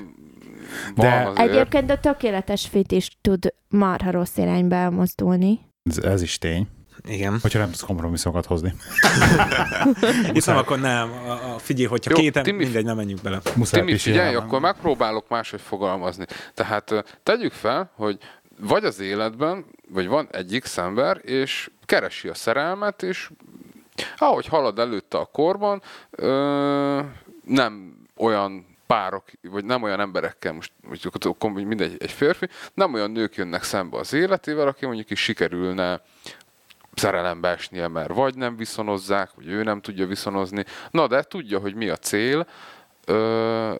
De-. 0.94 1.32
Egyébként 1.34 1.90
a 1.90 1.98
tökéletes 1.98 2.66
fit 2.66 2.92
is 2.92 3.18
tud 3.20 3.54
marha 3.68 4.10
rossz 4.10 4.36
irányba 4.36 4.76
elmozdulni. 4.76 5.60
Ez, 5.90 5.98
ez 5.98 6.22
is 6.22 6.38
tény. 6.38 6.68
Igen. 7.08 7.38
Hogyha 7.42 7.58
nem 7.58 7.68
tudsz 7.68 7.82
kompromisszokat 7.82 8.46
hozni. 8.46 8.74
Hiszem, 10.32 10.56
akkor 10.56 10.80
nem. 10.80 11.12
A, 11.12 11.30
a, 11.30 11.58
figyelj, 11.58 11.86
hogyha 11.86 12.10
Jó, 12.10 12.16
két, 12.16 12.42
Timi- 12.42 12.64
mindegy, 12.64 12.84
nem 12.84 12.96
menjünk 12.96 13.22
bele. 13.22 13.40
Muszáj 13.56 13.84
Timi, 13.84 13.98
figyelj, 13.98 14.34
akkor 14.34 14.60
megpróbálok 14.60 15.28
máshogy 15.28 15.60
fogalmazni. 15.60 16.24
Tehát 16.54 17.18
tegyük 17.22 17.52
fel, 17.52 17.90
hogy 17.94 18.18
vagy 18.60 18.84
az 18.84 19.00
életben, 19.00 19.64
vagy 19.88 20.06
van 20.06 20.28
egy 20.30 20.58
X 20.60 20.78
ember, 20.78 21.20
és 21.22 21.70
keresi 21.84 22.28
a 22.28 22.34
szerelmet, 22.34 23.02
és 23.02 23.30
ahogy 24.16 24.46
halad 24.46 24.78
előtte 24.78 25.18
a 25.18 25.24
korban, 25.24 25.82
ö, 26.10 27.00
nem 27.44 27.96
olyan 28.16 28.73
párok, 28.86 29.24
vagy 29.42 29.64
nem 29.64 29.82
olyan 29.82 30.00
emberekkel, 30.00 30.52
most 30.52 30.72
mondjuk 30.82 31.68
mindegy, 31.68 31.96
egy 31.98 32.10
férfi, 32.10 32.48
nem 32.74 32.94
olyan 32.94 33.10
nők 33.10 33.34
jönnek 33.34 33.62
szembe 33.62 33.98
az 33.98 34.12
életével, 34.12 34.66
aki 34.66 34.86
mondjuk 34.86 35.10
is 35.10 35.22
sikerülne 35.22 36.00
szerelembe 36.94 37.48
esnie, 37.48 37.88
mert 37.88 38.14
vagy 38.14 38.36
nem 38.36 38.56
viszonozzák, 38.56 39.30
vagy 39.34 39.48
ő 39.48 39.62
nem 39.62 39.80
tudja 39.80 40.06
viszonozni. 40.06 40.64
Na 40.90 41.06
de 41.06 41.22
tudja, 41.22 41.58
hogy 41.58 41.74
mi 41.74 41.88
a 41.88 41.96
cél. 41.96 42.46
Ö, 43.04 43.74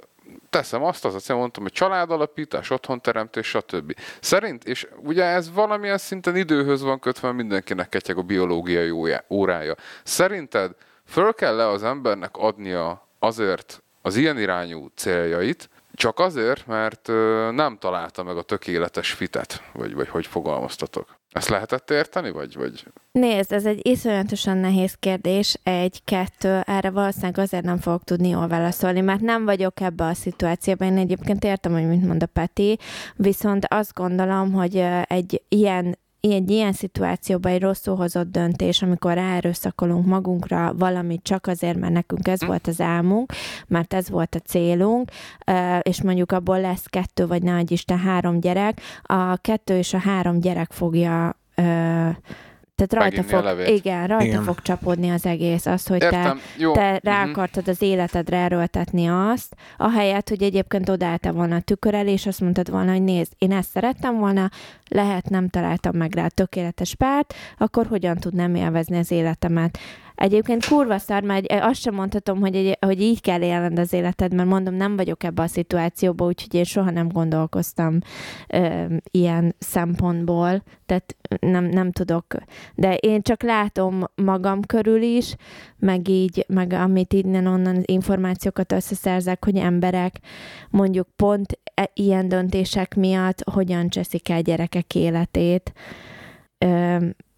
teszem 0.50 0.82
azt, 0.82 1.05
az 1.05 1.14
a 1.14 1.18
cél, 1.18 1.36
mondtam, 1.36 1.62
hogy 1.62 1.72
családalapítás, 1.72 2.70
otthonteremtés, 2.70 3.46
stb. 3.46 3.96
Szerint, 4.20 4.64
és 4.64 4.88
ugye 4.96 5.24
ez 5.24 5.52
valamilyen 5.52 5.98
szinten 5.98 6.36
időhöz 6.36 6.82
van 6.82 6.98
kötve, 6.98 7.32
mindenkinek 7.32 7.88
ketyeg 7.88 8.18
a 8.18 8.22
biológiai 8.22 8.90
órája. 9.28 9.74
Szerinted 10.02 10.74
föl 11.07 11.32
kell 11.32 11.57
le 11.57 11.68
az 11.68 11.82
embernek 11.82 12.36
adnia 12.36 13.09
azért 13.18 13.84
az 14.07 14.16
ilyen 14.16 14.38
irányú 14.38 14.86
céljait, 14.94 15.70
csak 15.94 16.18
azért, 16.18 16.66
mert 16.66 17.07
nem 17.52 17.76
találta 17.80 18.22
meg 18.22 18.36
a 18.36 18.42
tökéletes 18.42 19.12
fitet, 19.12 19.62
vagy, 19.72 19.94
vagy 19.94 20.09
hogy 20.09 20.26
fogalmaztatok. 20.26 21.18
Ezt 21.30 21.48
lehetett 21.48 21.90
érteni, 21.90 22.30
vagy, 22.30 22.57
vagy 22.57 22.84
Nézd, 23.12 23.52
ez 23.52 23.66
egy 23.66 23.86
iszonyatosan 23.86 24.57
nehéz 24.57 24.94
kérdés. 24.94 25.57
Egy, 25.62 26.05
kettő, 26.05 26.61
erre 26.66 26.90
valószínűleg 26.90 27.38
azért 27.38 27.64
nem 27.64 27.78
fogok 27.78 28.05
tudni 28.05 28.28
jól 28.28 28.48
válaszolni, 28.48 29.00
mert 29.00 29.20
nem 29.20 29.44
vagyok 29.44 29.80
ebbe 29.80 30.05
a 30.05 30.14
szituációban. 30.14 30.88
Én 30.88 30.98
egyébként 30.98 31.44
értem, 31.44 31.72
hogy 31.72 31.88
mit 31.88 32.07
mond 32.07 32.22
a 32.22 32.26
Peti, 32.26 32.78
viszont 33.16 33.66
azt 33.68 33.94
gondolom, 33.94 34.52
hogy 34.52 34.76
egy 35.05 35.42
ilyen 35.48 35.98
egy 36.33 36.51
ilyen 36.51 36.72
szituációban 36.72 37.53
egy 37.53 37.61
rosszul 37.61 37.97
hozott 37.97 38.31
döntés, 38.31 38.83
amikor 38.83 39.14
ráerőszakolunk 39.14 40.07
magunkra 40.07 40.75
valamit 40.75 41.22
csak 41.22 41.47
azért, 41.47 41.79
mert 41.79 41.93
nekünk 41.93 42.29
ez 42.29 42.45
volt 42.45 42.66
az 42.66 42.81
álmunk, 42.81 43.33
mert 43.66 43.95
ez 43.95 44.11
volt 44.11 44.35
a 44.35 44.39
célunk, 44.39 45.11
és 45.83 46.03
mondjuk 46.03 46.33
abból 46.33 46.61
lesz 46.61 46.87
kettő, 46.87 47.27
vagy 47.27 47.43
ne 47.43 47.61
Isten, 47.66 47.99
három 47.99 48.41
gyerek, 48.41 48.81
a 49.03 49.37
kettő 49.37 49.77
és 49.77 49.95
a 49.95 49.99
három 49.99 50.41
gyerek 50.41 50.72
fogja 50.72 51.37
tehát 52.75 52.93
rajta 52.93 53.37
Meginni 53.37 53.64
fog, 53.64 53.77
igen, 53.77 54.07
rajta 54.07 54.25
Igen. 54.25 54.43
fog 54.43 54.62
csapódni 54.62 55.11
az 55.11 55.27
egész, 55.27 55.66
az, 55.66 55.87
hogy 55.87 55.99
te 55.99 56.05
Értem, 56.05 56.41
jó. 56.59 56.72
te 56.72 57.01
rá 57.03 57.20
mhm. 57.22 57.31
akartad 57.31 57.68
az 57.68 57.83
életedre 57.83 58.37
erőltetni 58.37 59.07
azt, 59.07 59.57
ahelyett, 59.77 60.29
hogy 60.29 60.43
egyébként 60.43 60.89
odaálltál 60.89 61.33
volna 61.33 61.57
a 61.57 61.61
tükör 61.61 61.95
elé, 61.95 62.12
és 62.12 62.27
azt 62.27 62.41
mondtad 62.41 62.70
volna, 62.70 62.93
hogy 62.93 63.03
nézd, 63.03 63.33
én 63.39 63.53
ezt 63.53 63.70
szerettem 63.70 64.18
volna, 64.18 64.51
lehet 64.89 65.29
nem 65.29 65.49
találtam 65.49 65.97
meg 65.97 66.14
rá 66.14 66.25
a 66.25 66.29
tökéletes 66.29 66.95
párt, 66.95 67.35
akkor 67.59 67.87
hogyan 67.87 68.16
tudnám 68.16 68.55
élvezni 68.55 68.99
az 68.99 69.11
életemet. 69.11 69.79
Egyébként 70.14 70.66
kurva 70.66 70.98
szar, 70.98 71.22
mert 71.22 71.52
azt 71.52 71.80
sem 71.80 71.94
mondhatom, 71.94 72.40
hogy, 72.40 72.54
egy, 72.54 72.76
hogy 72.80 73.00
így 73.00 73.20
kell 73.20 73.42
élned 73.42 73.78
az 73.78 73.92
életed, 73.92 74.34
mert 74.34 74.48
mondom, 74.48 74.74
nem 74.74 74.96
vagyok 74.96 75.24
ebbe 75.24 75.42
a 75.42 75.46
szituációba, 75.46 76.24
úgyhogy 76.24 76.54
én 76.54 76.64
soha 76.64 76.90
nem 76.90 77.08
gondolkoztam 77.08 77.98
ö, 78.48 78.84
ilyen 79.10 79.54
szempontból, 79.58 80.62
tehát 80.86 81.16
nem, 81.40 81.64
nem 81.64 81.92
tudok. 81.92 82.24
De 82.74 82.94
én 82.94 83.22
csak 83.22 83.42
látom 83.42 84.04
magam 84.14 84.60
körül 84.62 85.02
is, 85.02 85.34
meg 85.78 86.08
így, 86.08 86.44
meg 86.48 86.72
amit 86.72 87.12
innen-onnan 87.12 87.82
információkat 87.84 88.72
összeszerzek, 88.72 89.44
hogy 89.44 89.56
emberek 89.56 90.18
mondjuk 90.70 91.08
pont 91.16 91.58
e- 91.74 91.90
ilyen 91.94 92.28
döntések 92.28 92.94
miatt 92.94 93.42
hogyan 93.50 93.88
cseszik 93.88 94.28
el 94.28 94.42
gyerekek 94.42 94.94
életét, 94.94 95.72
ö, 96.58 96.96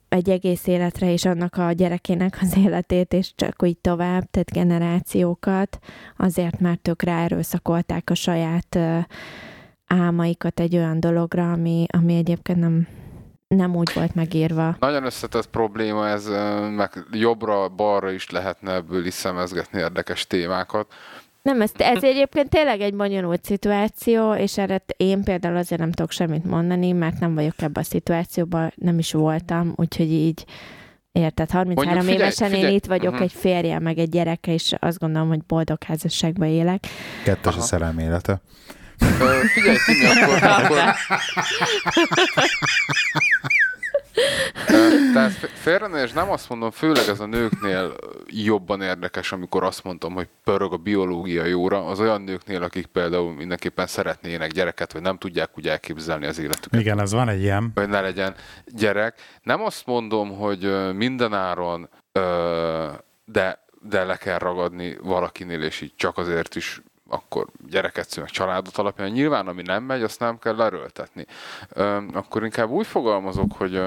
egy 0.09 0.31
egész 0.31 0.67
életre, 0.67 1.13
és 1.13 1.25
annak 1.25 1.57
a 1.57 1.73
gyerekének 1.73 2.39
az 2.41 2.57
életét, 2.65 3.13
és 3.13 3.33
csak 3.35 3.63
úgy 3.63 3.79
tovább, 3.79 4.31
tehát 4.31 4.53
generációkat, 4.53 5.79
azért, 6.17 6.61
mert 6.61 6.89
ők 6.89 7.03
ráerőszakolták 7.03 8.11
a 8.11 8.15
saját 8.15 8.79
álmaikat 9.87 10.61
egy 10.61 10.77
olyan 10.77 11.01
dologra, 11.01 11.53
ami, 11.53 11.87
ami 11.93 12.17
egyébként 12.17 12.59
nem, 12.59 12.89
nem 13.49 13.77
úgy 13.77 13.91
volt 13.95 14.15
megírva. 14.15 14.77
Nagyon 14.81 15.05
összetett 15.05 15.47
probléma 15.47 16.09
ez, 16.09 16.27
meg 16.77 17.07
jobbra-balra 17.13 18.11
is 18.11 18.31
lehetne 18.31 18.75
ebből 18.75 19.07
is 19.07 19.15
szemezgetni 19.15 19.79
érdekes 19.79 20.27
témákat. 20.27 20.93
Nem, 21.47 21.61
ez, 21.61 21.71
ez 21.77 22.03
egyébként 22.03 22.49
tényleg 22.49 22.81
egy 22.81 22.95
bonyolult 22.95 23.45
szituáció, 23.45 24.35
és 24.35 24.59
erre 24.59 24.83
én 24.97 25.23
például 25.23 25.57
azért 25.57 25.81
nem 25.81 25.93
tudok 25.93 26.11
semmit 26.11 26.45
mondani, 26.45 26.93
mert 26.93 27.19
nem 27.21 27.35
vagyok 27.35 27.63
ebben 27.63 27.83
a 27.83 27.87
szituációban, 27.87 28.73
nem 28.75 28.99
is 28.99 29.13
voltam, 29.13 29.73
úgyhogy 29.77 30.13
így 30.13 30.45
Érted, 31.13 31.51
33 31.51 31.75
Mondjuk 31.75 32.01
figyelj, 32.01 32.19
évesen 32.19 32.49
figyelj, 32.49 32.71
én 32.71 32.77
itt 32.77 32.87
vagyok 32.87 33.13
mhm. 33.13 33.23
egy 33.23 33.33
férje, 33.33 33.79
meg 33.79 33.99
egy 33.99 34.09
gyereke, 34.09 34.53
és 34.53 34.75
azt 34.79 34.99
gondolom, 34.99 35.29
hogy 35.29 35.43
boldog 35.47 35.83
házasságban 35.83 36.49
élek. 36.49 36.87
Kettes 37.25 37.55
a 37.55 37.57
Aha. 37.57 37.67
szerelem 37.67 37.99
élete. 37.99 38.41
Ö, 38.99 39.41
figyelj, 39.55 39.77
Timi, 39.87 40.05
akkor, 40.23 40.43
akkor 40.43 40.79
Ö, 44.69 45.13
Tehát 45.13 45.51
félre 45.67 46.03
és 46.03 46.13
nem 46.13 46.31
azt 46.31 46.49
mondom, 46.49 46.71
főleg 46.71 47.09
ez 47.09 47.21
a 47.21 47.27
nőknél 47.27 47.97
jobban 48.27 48.83
érdekes, 48.83 49.33
amikor 49.33 49.65
azt 49.65 49.85
mondtam, 49.85 50.13
hogy 50.13 50.29
pörög 50.45 50.73
a 50.73 50.77
biológiai 50.77 51.53
óra, 51.53 51.87
az 51.87 52.01
olyan 52.01 52.23
nőknél, 52.23 52.63
akik 52.63 52.87
például 52.87 53.35
mindenképpen 53.35 53.87
szeretnének 53.87 54.51
gyereket, 54.51 54.93
vagy 54.93 55.03
nem 55.03 55.19
tudják 55.19 55.59
úgy 55.59 55.69
elképzelni 55.69 56.27
az 56.27 56.39
életüket 56.39 56.81
Igen, 56.81 57.01
ez 57.01 57.13
van 57.13 57.29
egy 57.29 57.41
ilyen. 57.41 57.73
hogy 57.75 57.89
ne 57.89 58.01
legyen 58.01 58.35
gyerek. 58.67 59.21
Nem 59.43 59.63
azt 59.63 59.87
mondom, 59.87 60.37
hogy 60.37 60.95
mindenáron, 60.95 61.89
de, 63.25 63.65
de 63.81 64.05
le 64.05 64.17
kell 64.17 64.39
ragadni 64.39 64.97
valakinél, 65.03 65.63
és 65.63 65.81
így 65.81 65.93
csak 65.97 66.19
azért 66.19 66.55
is 66.55 66.83
akkor 67.09 67.47
gyereket 67.69 68.09
szül, 68.09 68.23
meg 68.23 68.33
családot 68.33 68.77
alapján. 68.77 69.11
Nyilván, 69.11 69.47
ami 69.47 69.63
nem 69.63 69.83
megy, 69.83 70.03
azt 70.03 70.21
nem 70.21 70.39
kell 70.39 70.57
lerőltetni. 70.57 71.27
Ö, 71.69 72.03
akkor 72.13 72.45
inkább 72.45 72.71
úgy 72.71 72.87
fogalmazok, 72.87 73.53
hogy, 73.53 73.83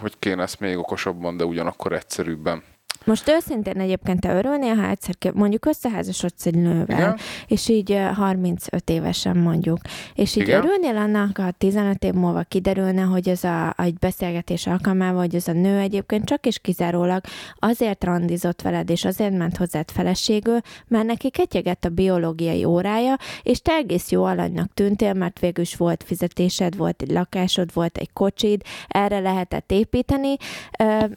hogy 0.00 0.18
kéne 0.18 0.42
ezt 0.42 0.60
még 0.60 0.78
okosabban, 0.78 1.36
de 1.36 1.44
ugyanakkor 1.44 1.92
egyszerűbben. 1.92 2.62
Most 3.04 3.28
őszintén 3.28 3.80
egyébként 3.80 4.20
te 4.20 4.34
örülnél, 4.34 4.74
ha 4.74 4.88
egyszer 4.88 5.32
mondjuk 5.34 5.66
összeházasodsz 5.66 6.46
egy 6.46 6.54
nővel, 6.54 6.98
Igen? 6.98 7.16
és 7.46 7.68
így 7.68 7.92
ö, 7.92 7.96
35 7.96 8.90
évesen 8.90 9.36
mondjuk, 9.36 9.78
és 10.14 10.36
így 10.36 10.42
Igen. 10.42 10.64
örülnél 10.64 10.96
annak, 10.96 11.38
ha 11.38 11.50
15 11.50 12.04
év 12.04 12.12
múlva 12.12 12.42
kiderülne, 12.42 13.02
hogy 13.02 13.28
ez 13.28 13.44
a, 13.44 13.74
egy 13.76 13.94
beszélgetés 13.94 14.66
alkalmával, 14.66 15.20
hogy 15.20 15.34
ez 15.34 15.48
a 15.48 15.52
nő 15.52 15.78
egyébként 15.78 16.24
csak 16.24 16.46
és 16.46 16.58
kizárólag 16.58 17.20
azért 17.58 18.04
randizott 18.04 18.62
veled, 18.62 18.90
és 18.90 19.04
azért 19.04 19.36
ment 19.36 19.56
hozzád 19.56 19.90
feleségül, 19.90 20.58
mert 20.88 21.06
neki 21.06 21.30
ketyegett 21.30 21.84
a 21.84 21.88
biológiai 21.88 22.64
órája, 22.64 23.16
és 23.42 23.60
te 23.60 23.72
egész 23.72 24.10
jó 24.10 24.24
alanynak 24.24 24.74
tűntél, 24.74 25.12
mert 25.12 25.38
végül 25.38 25.64
is 25.64 25.76
volt 25.76 26.02
fizetésed, 26.06 26.76
volt 26.76 27.02
egy 27.02 27.10
lakásod, 27.10 27.72
volt 27.72 27.96
egy 27.96 28.12
kocsid, 28.12 28.62
erre 28.88 29.18
lehetett 29.18 29.72
építeni, 29.72 30.36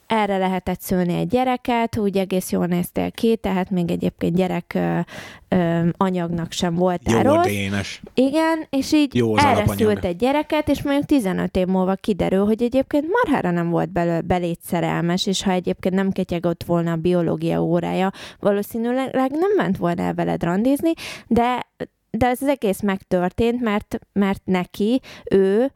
erre 0.07 0.37
lehetett 0.37 0.81
szülni 0.81 1.13
egy 1.13 1.27
gyereket, 1.27 1.75
úgy 1.97 2.17
egész 2.17 2.51
jól 2.51 2.65
néztél 2.65 3.11
ki, 3.11 3.35
tehát 3.35 3.69
még 3.69 3.91
egyébként 3.91 4.35
gyerek 4.35 4.71
ö, 4.75 4.99
ö, 5.47 5.87
anyagnak 5.97 6.51
sem 6.51 6.75
voltál 6.75 7.23
Jó 7.23 7.33
rossz. 7.33 7.45
dénes. 7.45 8.01
Igen, 8.13 8.65
és 8.69 8.93
így 8.93 9.15
Jó 9.15 9.33
az 9.35 9.39
erre 9.43 9.49
alapanyag. 9.49 9.77
szült 9.77 10.05
egy 10.05 10.15
gyereket, 10.15 10.69
és 10.69 10.81
mondjuk 10.83 11.05
15 11.05 11.55
év 11.55 11.67
múlva 11.67 11.95
kiderül, 11.95 12.45
hogy 12.45 12.61
egyébként 12.63 13.05
marhára 13.11 13.51
nem 13.51 13.69
volt 13.69 13.89
belő, 13.91 14.21
beléd 14.21 14.57
szerelmes, 14.63 15.25
és 15.25 15.43
ha 15.43 15.51
egyébként 15.51 15.95
nem 15.95 16.11
ketyegott 16.11 16.63
volna 16.63 16.91
a 16.91 16.95
biológia 16.95 17.63
órája, 17.63 18.11
valószínűleg 18.39 19.31
nem 19.31 19.51
ment 19.55 19.77
volna 19.77 20.01
el 20.01 20.13
veled 20.13 20.43
randizni, 20.43 20.91
de 21.27 21.65
de 22.11 22.27
ez 22.27 22.41
az 22.41 22.47
egész 22.47 22.81
megtörtént, 22.81 23.61
mert, 23.61 23.99
mert 24.13 24.41
neki, 24.45 25.01
ő 25.31 25.71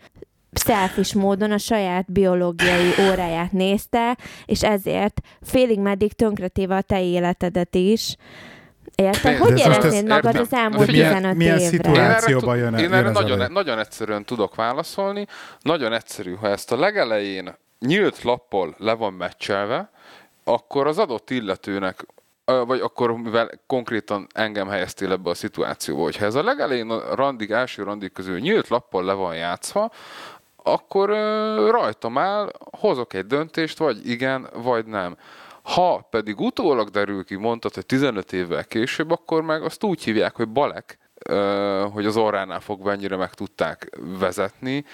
selfish 0.60 1.16
módon 1.16 1.52
a 1.52 1.58
saját 1.58 2.12
biológiai 2.12 2.92
óráját 3.10 3.52
nézte, 3.52 4.18
és 4.46 4.64
ezért 4.64 5.22
félig 5.42 5.80
meddig 5.80 6.14
tönkretéve 6.14 6.76
a 6.76 6.82
te 6.82 7.04
életedet 7.04 7.76
is. 7.76 8.16
Érted? 8.96 9.32
De 9.32 9.38
Hogy 9.38 9.60
éreznéd 9.60 9.94
ez- 10.04 10.10
magad 10.10 10.36
az 10.36 10.54
elmúlt 10.54 10.86
Figyelj, 10.86 11.14
15 11.14 11.36
milyen 11.38 11.58
évre? 11.58 11.70
szituáció- 11.70 11.94
Én 11.96 12.02
erre, 12.10 12.14
Rációba 12.14 12.52
tud- 12.52 12.58
jön- 12.64 12.78
én 12.78 12.94
erre 12.94 13.10
nagyon, 13.10 13.52
nagyon 13.52 13.80
egyszerűen 13.80 14.26
tudok 14.26 14.56
válaszolni. 14.56 15.26
Nagyon 15.62 15.94
egyszerű, 15.94 16.34
ha 16.36 16.48
ezt 16.50 16.72
a 16.72 16.78
legelején 16.78 17.56
nyílt 17.80 18.22
lappal 18.22 18.76
le 18.78 18.94
van 18.94 19.14
meccselve, 19.14 19.92
akkor 20.44 20.88
az 20.88 20.98
adott 20.98 21.30
illetőnek 21.30 22.06
vagy 22.66 22.80
akkor, 22.80 23.12
mivel 23.18 23.50
konkrétan 23.68 24.28
engem 24.34 24.68
helyeztél 24.68 25.12
ebbe 25.12 25.30
a 25.30 25.34
szituációba, 25.34 26.02
hogyha 26.04 26.26
ez 26.26 26.36
a 26.36 26.44
legelején 26.44 26.90
a 26.90 27.16
randig, 27.16 27.52
első 27.52 27.84
randig 27.84 28.12
közül 28.12 28.40
nyílt 28.40 28.68
lappal 28.68 29.04
le 29.06 29.14
van 29.14 29.36
játszva, 29.36 29.92
akkor 30.64 31.10
rajtam 31.70 32.18
áll, 32.18 32.52
hozok 32.78 33.14
egy 33.14 33.26
döntést, 33.26 33.78
vagy 33.78 34.10
igen, 34.10 34.48
vagy 34.54 34.86
nem. 34.86 35.18
Ha 35.62 36.08
pedig 36.10 36.40
utólag 36.40 36.90
derül 36.90 37.24
ki, 37.24 37.36
mondtad, 37.36 37.74
hogy 37.74 37.86
15 37.86 38.34
évvel 38.34 38.66
később, 38.66 39.12
akkor 39.12 39.42
meg 39.42 39.64
azt 39.64 39.84
úgy 39.84 40.04
hívják, 40.04 40.36
hogy 40.36 40.48
balek, 40.48 40.98
hogy 41.92 42.06
az 42.06 42.18
orránál 42.18 42.60
fogva 42.60 42.92
ennyire 42.92 43.16
meg 43.16 43.34
tudták 43.34 43.90
vezetni. 44.20 44.86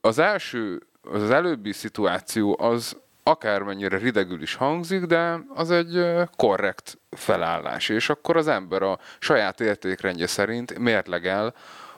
Az 0.00 0.18
első, 0.18 0.86
az 1.02 1.30
előbbi 1.30 1.72
szituáció 1.72 2.56
az 2.60 2.96
akármennyire 3.22 3.98
ridegül 3.98 4.42
is 4.42 4.54
hangzik, 4.54 5.04
de 5.04 5.44
az 5.54 5.70
egy 5.70 6.06
korrekt 6.36 6.98
felállás, 7.10 7.88
és 7.88 8.08
akkor 8.08 8.36
az 8.36 8.48
ember 8.48 8.82
a 8.82 8.98
saját 9.18 9.60
értékrendje 9.60 10.26
szerint 10.26 10.78
mérlegel, 10.78 11.54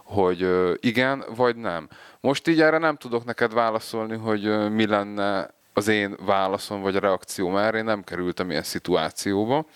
hogy 0.09 0.49
igen 0.81 1.25
vagy 1.37 1.57
nem. 1.57 1.89
Most 2.21 2.49
így 2.49 2.61
erre 2.61 2.79
nem 2.79 2.97
tudok 2.97 3.25
neked 3.25 3.53
válaszolni, 3.53 4.17
hogy 4.17 4.71
mi 4.71 4.87
lenne 4.87 5.51
az 5.73 5.89
én 5.89 6.17
válaszom 6.27 6.81
vagy 6.81 6.97
a 6.97 7.01
reakcióm 7.01 7.57
erre, 7.57 7.79
én 7.79 7.85
nem 7.85 8.05
kerültem 8.05 8.51
ilyen 8.51 8.63
szituációba. 8.63 9.67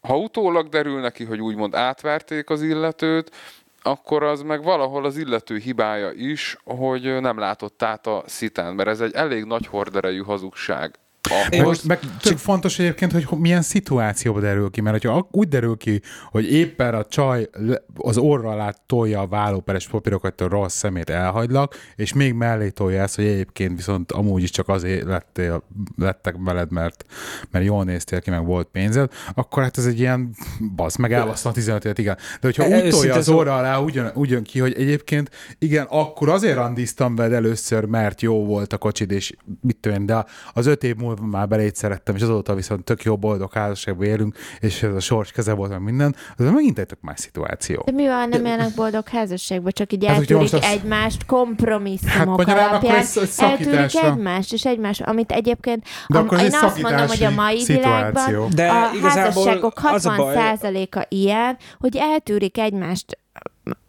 Ha 0.00 0.18
utólag 0.18 0.68
derül 0.68 1.00
neki, 1.00 1.24
hogy 1.24 1.40
úgymond 1.40 1.74
átverték 1.74 2.50
az 2.50 2.62
illetőt, 2.62 3.36
akkor 3.82 4.22
az 4.22 4.42
meg 4.42 4.62
valahol 4.62 5.04
az 5.04 5.16
illető 5.16 5.56
hibája 5.56 6.10
is, 6.10 6.56
hogy 6.64 7.20
nem 7.20 7.38
látott 7.38 7.82
át 7.82 8.06
a 8.06 8.22
szitán, 8.26 8.74
mert 8.74 8.88
ez 8.88 9.00
egy 9.00 9.14
elég 9.14 9.44
nagy 9.44 9.66
horderejű 9.66 10.20
hazugság. 10.20 10.98
Meg, 11.30 11.60
Ahhoz, 11.60 11.82
meg 11.82 11.98
csak 12.20 12.38
fontos 12.38 12.78
egyébként, 12.78 13.12
hogy 13.12 13.24
ho- 13.24 13.40
milyen 13.40 13.62
szituációba 13.62 14.40
derül 14.40 14.70
ki, 14.70 14.80
mert 14.80 15.02
hogyha 15.02 15.28
úgy 15.30 15.48
derül 15.48 15.76
ki, 15.76 16.00
hogy 16.30 16.52
éppen 16.52 16.94
a 16.94 17.04
csaj 17.04 17.48
az 17.96 18.16
orra 18.16 18.50
alá 18.50 18.74
tolja 18.86 19.20
a 19.20 19.26
vállóperes 19.26 19.88
papírokat, 19.88 20.40
a 20.40 20.48
rossz 20.48 20.76
szemét 20.76 21.10
elhagylak, 21.10 21.74
és 21.96 22.12
még 22.12 22.32
mellé 22.32 22.68
tolja 22.68 23.02
ezt, 23.02 23.16
hogy 23.16 23.24
egyébként 23.24 23.76
viszont 23.76 24.12
amúgy 24.12 24.42
is 24.42 24.50
csak 24.50 24.68
azért 24.68 25.04
lettél, 25.04 25.62
lettek 25.96 26.34
veled, 26.38 26.72
mert, 26.72 27.04
mert 27.50 27.64
jól 27.64 27.84
néztél 27.84 28.20
ki, 28.20 28.30
meg 28.30 28.44
volt 28.44 28.68
pénzed, 28.72 29.10
akkor 29.34 29.62
hát 29.62 29.78
ez 29.78 29.86
egy 29.86 29.98
ilyen 29.98 30.34
basz, 30.76 30.96
meg 30.96 31.12
elbasszom 31.12 31.50
a 31.50 31.54
15 31.54 31.84
évet, 31.84 31.98
igen. 31.98 32.16
De 32.16 32.46
hogyha 32.46 32.66
úgy 32.66 32.88
tolja 32.88 33.14
az 33.14 33.28
orra 33.28 33.56
alá, 33.56 33.78
ugyan, 33.78 34.10
ugyan 34.14 34.42
ki, 34.42 34.58
hogy 34.58 34.74
egyébként 34.76 35.30
igen, 35.58 35.86
akkor 35.88 36.28
azért 36.28 36.56
randiztam 36.56 37.16
veled 37.16 37.32
először, 37.32 37.84
mert 37.84 38.20
jó 38.22 38.44
volt 38.44 38.72
a 38.72 38.78
kocsid, 38.78 39.10
és 39.10 39.32
mit 39.60 39.86
én, 39.86 40.06
de 40.06 40.24
az 40.52 40.66
öt 40.66 40.84
év 40.84 40.96
múlva 40.96 41.10
már 41.20 41.48
beléd 41.48 41.74
szerettem, 41.76 42.14
és 42.14 42.22
azóta 42.22 42.54
viszont 42.54 42.84
tök 42.84 43.02
jó 43.02 43.16
boldog 43.16 43.52
házasságban 43.52 44.06
élünk, 44.06 44.36
és 44.60 44.82
ez 44.82 44.94
a 44.94 45.00
sors 45.00 45.32
keze 45.32 45.52
volt, 45.52 45.70
meg 45.70 45.80
minden, 45.82 46.14
az 46.36 46.50
megint 46.50 46.78
egy 46.78 46.86
tök 46.86 47.00
más 47.00 47.20
szituáció. 47.20 47.82
De 47.84 47.92
mi 47.92 48.06
van, 48.06 48.28
nem 48.28 48.44
élnek 48.44 48.74
boldog 48.74 49.08
házasságban, 49.08 49.72
csak 49.74 49.92
így 49.92 50.06
Hát, 50.06 50.16
eltűrik 50.16 50.52
azt- 50.52 50.64
egymást 50.64 51.26
kompromisszumok 51.26 52.42
Hát, 52.44 52.56
alapján. 52.58 52.74
akkor 52.74 52.90
ez- 52.90 53.16
ez 53.16 53.34
eltűrik 53.38 53.94
egymást, 54.02 54.52
és 54.52 54.64
egymás, 54.64 55.00
amit 55.00 55.32
egyébként 55.32 55.84
De 56.08 56.18
am, 56.18 56.24
akkor 56.24 56.38
én 56.38 56.44
egy 56.44 56.54
azt 56.54 56.82
mondom, 56.82 57.06
hogy 57.06 57.22
a 57.24 57.30
mai 57.30 57.58
szakítási 57.60 57.80
világban 57.88 58.22
szituáció. 58.24 58.48
De 58.54 58.68
a 58.68 59.08
házasságok 59.08 59.80
az 59.84 60.06
a 60.06 60.14
baj- 60.16 60.36
60%-a 60.36 61.06
ilyen, 61.08 61.56
hogy 61.78 61.96
eltűrik 61.96 62.58
egymást, 62.58 63.18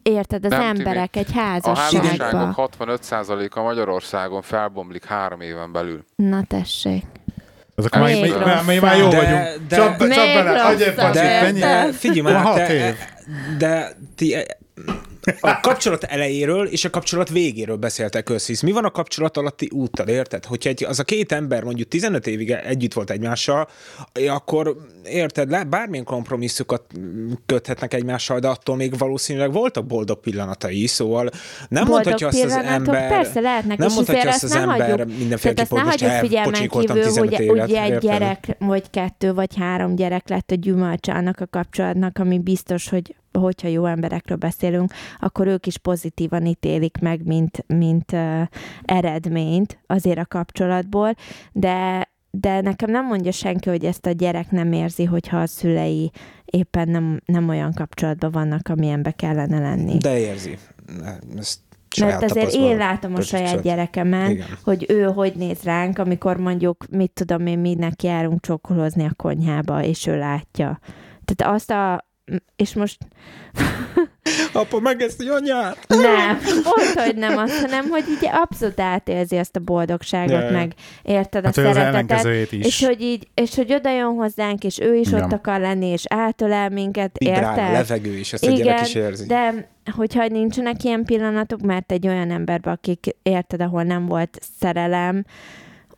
érted, 0.02 0.44
az 0.44 0.50
Nem, 0.50 0.60
emberek 0.60 1.16
egy 1.16 1.28
a 1.34 1.38
házasságba. 1.38 2.06
házasságok 2.08 2.70
65%-a 2.78 3.60
Magyarországon 3.62 4.42
felbomlik 4.42 5.04
három 5.04 5.40
éven 5.40 5.72
belül. 5.72 6.04
Na 6.16 6.42
tessék. 6.48 7.04
Azok 7.76 7.94
már, 7.94 8.02
Még 8.04 8.30
már, 8.34 8.64
már, 8.64 8.80
már 8.80 8.96
jó 8.96 9.04
rosszabb. 9.04 9.22
vagyunk. 9.22 9.42
De- 9.42 9.56
de- 9.68 9.76
Csap, 9.76 9.98
csap 9.98 10.08
Még 10.08 10.34
bele, 10.34 10.62
adj 10.64 10.82
egy 10.84 10.94
pacsit, 10.94 11.12
De, 11.22 11.40
mennyi? 11.42 11.58
de 11.60 11.92
figyelj 11.92 12.20
már, 12.20 12.70
év. 12.70 12.94
de 13.58 13.96
ti 14.16 14.36
a 15.40 15.60
kapcsolat 15.60 16.04
elejéről 16.04 16.66
és 16.66 16.84
a 16.84 16.90
kapcsolat 16.90 17.28
végéről 17.28 17.76
beszéltek 17.76 18.28
össze. 18.28 18.46
hisz 18.46 18.60
Mi 18.60 18.72
van 18.72 18.84
a 18.84 18.90
kapcsolat 18.90 19.36
alatti 19.36 19.68
úttal, 19.72 20.08
érted? 20.08 20.44
Hogyha 20.44 20.68
egy, 20.68 20.84
az 20.84 20.98
a 20.98 21.04
két 21.04 21.32
ember 21.32 21.62
mondjuk 21.62 21.88
15 21.88 22.26
évig 22.26 22.50
együtt 22.50 22.92
volt 22.92 23.10
egymással, 23.10 23.68
akkor 24.28 24.76
érted, 25.04 25.50
le, 25.50 25.64
bármilyen 25.64 26.04
kompromisszukat 26.04 26.82
köthetnek 27.46 27.94
egymással, 27.94 28.38
de 28.38 28.48
attól 28.48 28.76
még 28.76 28.98
valószínűleg 28.98 29.52
voltak 29.52 29.86
boldog 29.86 30.20
pillanatai, 30.20 30.86
szóval 30.86 31.30
nem 31.68 31.84
Boldog 31.84 31.88
mondhatja 31.88 32.26
azt 32.26 32.44
az 32.44 32.52
ember... 32.52 33.08
persze 33.08 33.40
lehetnek, 33.40 33.78
nem 33.78 33.88
és 33.88 33.94
mondhatja 33.94 34.30
azt 34.30 34.44
az 34.44 34.52
ne 34.52 34.60
ember 34.60 34.90
hagyjuk- 34.90 35.18
mindenféleképpen, 35.18 35.68
Tehát 35.68 35.92
azt 35.92 36.00
ne 36.00 36.08
hagyjuk 36.08 36.28
figyelmen 36.28 36.68
kívül, 36.68 37.02
15 37.02 37.18
hogy 37.18 37.40
évet, 37.40 37.64
ugye 37.64 37.82
egy 37.82 37.90
érted? 37.90 38.10
gyerek, 38.10 38.56
vagy 38.58 38.90
kettő, 38.90 39.32
vagy 39.32 39.56
három 39.56 39.94
gyerek 39.94 40.28
lett 40.28 40.50
a 40.50 40.54
gyümölcse 40.54 41.12
annak 41.12 41.40
a 41.40 41.46
kapcsolatnak, 41.50 42.18
ami 42.18 42.38
biztos, 42.38 42.88
hogy 42.88 43.14
hogyha 43.38 43.68
jó 43.68 43.84
emberekről 43.84 44.36
beszélünk, 44.36 44.92
akkor 45.18 45.46
ők 45.46 45.66
is 45.66 45.78
pozitívan 45.78 46.46
ítélik 46.46 46.98
meg, 47.00 47.26
mint, 47.26 47.64
mint 47.66 48.12
uh, 48.12 48.40
eredményt 48.84 49.78
azért 49.86 50.18
a 50.18 50.26
kapcsolatból, 50.26 51.14
de 51.52 52.08
de 52.40 52.60
nekem 52.60 52.90
nem 52.90 53.06
mondja 53.06 53.30
senki, 53.32 53.68
hogy 53.68 53.84
ezt 53.84 54.06
a 54.06 54.10
gyerek 54.10 54.50
nem 54.50 54.72
érzi, 54.72 55.04
hogyha 55.04 55.36
a 55.40 55.46
szülei 55.46 56.10
éppen 56.44 56.88
nem, 56.88 57.20
nem 57.24 57.48
olyan 57.48 57.72
kapcsolatban 57.72 58.30
vannak, 58.30 58.68
amilyenbe 58.68 59.10
kellene 59.10 59.58
lenni. 59.58 59.98
De 59.98 60.18
érzi. 60.18 60.58
Ezt 61.36 61.60
Mert 62.00 62.10
saját 62.10 62.22
azért 62.22 62.34
tapasztalat- 62.34 62.70
én 62.70 62.76
látom 62.76 63.14
a 63.14 63.20
saját 63.20 63.62
gyerekemen, 63.62 64.30
Igen. 64.30 64.46
hogy 64.62 64.86
ő 64.88 65.02
hogy 65.02 65.32
néz 65.36 65.62
ránk, 65.62 65.98
amikor 65.98 66.36
mondjuk, 66.36 66.84
mit 66.90 67.10
tudom 67.10 67.46
én, 67.46 67.58
mi 67.58 67.74
neki 67.74 68.06
járunk 68.06 68.40
csokolozni 68.40 69.04
a 69.04 69.12
konyhába, 69.16 69.82
és 69.82 70.06
ő 70.06 70.18
látja. 70.18 70.78
Tehát 71.24 71.54
azt 71.54 71.70
a... 71.70 72.06
És 72.56 72.74
most 72.74 72.98
Apa 74.52 74.80
megeszi 74.80 75.28
anyát! 75.28 75.84
nem, 75.88 76.38
ott, 76.64 77.04
hogy 77.04 77.16
nem 77.16 77.36
azt, 77.38 77.60
hanem 77.60 77.88
hogy 77.88 78.04
így 78.08 78.28
abszolút 78.32 78.80
átérzi 78.80 79.36
azt 79.36 79.56
a 79.56 79.60
boldogságot, 79.60 80.30
Ja. 80.42 80.50
meg 80.50 80.72
érted 81.02 81.44
a 81.44 81.46
Hát 81.46 81.56
ő 81.56 81.66
az 81.66 81.74
szeretetet. 81.74 82.52
is. 82.52 82.66
És 82.66 82.84
hogy 82.84 83.00
így, 83.00 83.28
és 83.34 83.54
hogy 83.54 83.72
oda 83.72 83.90
jön 83.94 84.14
hozzánk, 84.14 84.64
és 84.64 84.78
ő 84.80 84.94
is 84.94 85.08
Igen. 85.08 85.22
ott 85.22 85.32
akar 85.32 85.60
lenni, 85.60 85.86
és 85.86 86.02
átölel 86.08 86.68
minket, 86.68 87.18
Vibrál 87.18 87.44
a 87.44 87.56
érted? 87.56 87.72
levegő, 87.72 88.18
és 88.18 88.32
ezt 88.32 88.46
a 88.46 88.50
gyerek 88.50 88.86
is 88.86 88.94
érzi. 88.94 89.26
de 89.26 89.68
hogyha 89.96 90.26
nincsenek 90.26 90.82
ilyen 90.84 91.04
pillanatok, 91.04 91.60
mert 91.60 91.92
egy 91.92 92.06
olyan 92.06 92.30
emberben, 92.30 92.72
akik 92.72 93.06
érted, 93.22 93.60
ahol 93.60 93.82
nem 93.82 94.06
volt 94.06 94.38
szerelem, 94.60 95.24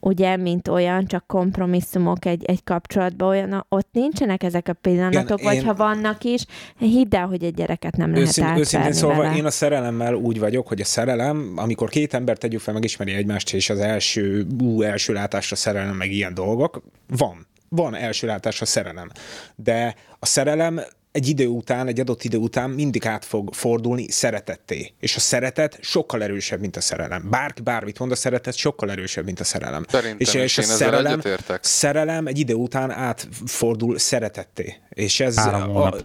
ugye, 0.06 0.36
mint 0.36 0.68
olyan, 0.68 1.06
csak 1.06 1.26
kompromisszumok 1.26 2.24
egy, 2.24 2.44
egy 2.44 2.64
kapcsolatban, 2.64 3.28
olyan, 3.28 3.66
ott 3.68 3.88
nincsenek 3.92 4.42
ezek 4.42 4.68
a 4.68 4.72
pillanatok, 4.72 5.40
Igen, 5.40 5.52
vagy 5.52 5.54
én- 5.54 5.64
ha 5.64 5.74
vannak 5.74 6.24
is, 6.24 6.44
hidd 6.78 7.14
el, 7.14 7.26
hogy 7.26 7.44
egy 7.44 7.54
gyereket 7.54 7.96
nem 7.96 8.10
lehet 8.10 8.26
Őszint, 8.26 8.58
őszintén 8.58 8.92
szólva, 8.92 9.22
vele. 9.22 9.36
én 9.36 9.44
a 9.44 9.50
szerelemmel 9.50 10.14
úgy 10.14 10.38
vagyok, 10.38 10.68
hogy 10.68 10.80
a 10.80 10.84
szerelem, 10.84 11.52
amikor 11.56 11.88
két 11.88 12.14
ember 12.14 12.38
tegyük 12.38 12.60
fel, 12.60 12.74
megismeri 12.74 13.12
egymást, 13.12 13.54
és 13.54 13.70
az 13.70 13.78
első, 13.78 14.46
ú, 14.62 14.82
első 14.82 15.12
látásra 15.12 15.56
szerelem, 15.56 15.96
meg 15.96 16.10
ilyen 16.10 16.34
dolgok, 16.34 16.82
van. 17.08 17.46
Van 17.68 17.94
első 17.94 18.26
látásra 18.26 18.66
szerelem. 18.66 19.10
De 19.56 19.94
a 20.18 20.26
szerelem 20.26 20.80
egy 21.16 21.28
idő 21.28 21.46
után, 21.46 21.86
egy 21.86 22.00
adott 22.00 22.24
idő 22.24 22.36
után 22.36 22.70
mindig 22.70 23.06
át 23.06 23.24
fog 23.24 23.54
fordulni 23.54 24.10
szeretetté. 24.10 24.92
És 25.00 25.16
a 25.16 25.20
szeretet 25.20 25.78
sokkal 25.80 26.22
erősebb, 26.22 26.60
mint 26.60 26.76
a 26.76 26.80
szerelem. 26.80 27.30
Bárki 27.30 27.62
bármit 27.62 27.98
mond, 27.98 28.12
a 28.12 28.14
szeretet 28.14 28.54
sokkal 28.56 28.90
erősebb, 28.90 29.24
mint 29.24 29.40
a 29.40 29.44
szerelem. 29.44 29.84
Szerintem 29.88 30.18
és, 30.18 30.34
és 30.34 30.58
a 30.58 30.62
szerelem, 30.62 31.20
szerelem 31.60 32.26
egy 32.26 32.38
idő 32.38 32.54
után 32.54 32.90
átfordul 32.90 33.98
szeretetté. 33.98 34.76
És 34.88 35.20
ez... 35.20 35.36
Három 35.36 35.68
hónap. 35.68 36.02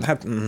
hát 0.00 0.28
mm, 0.28 0.46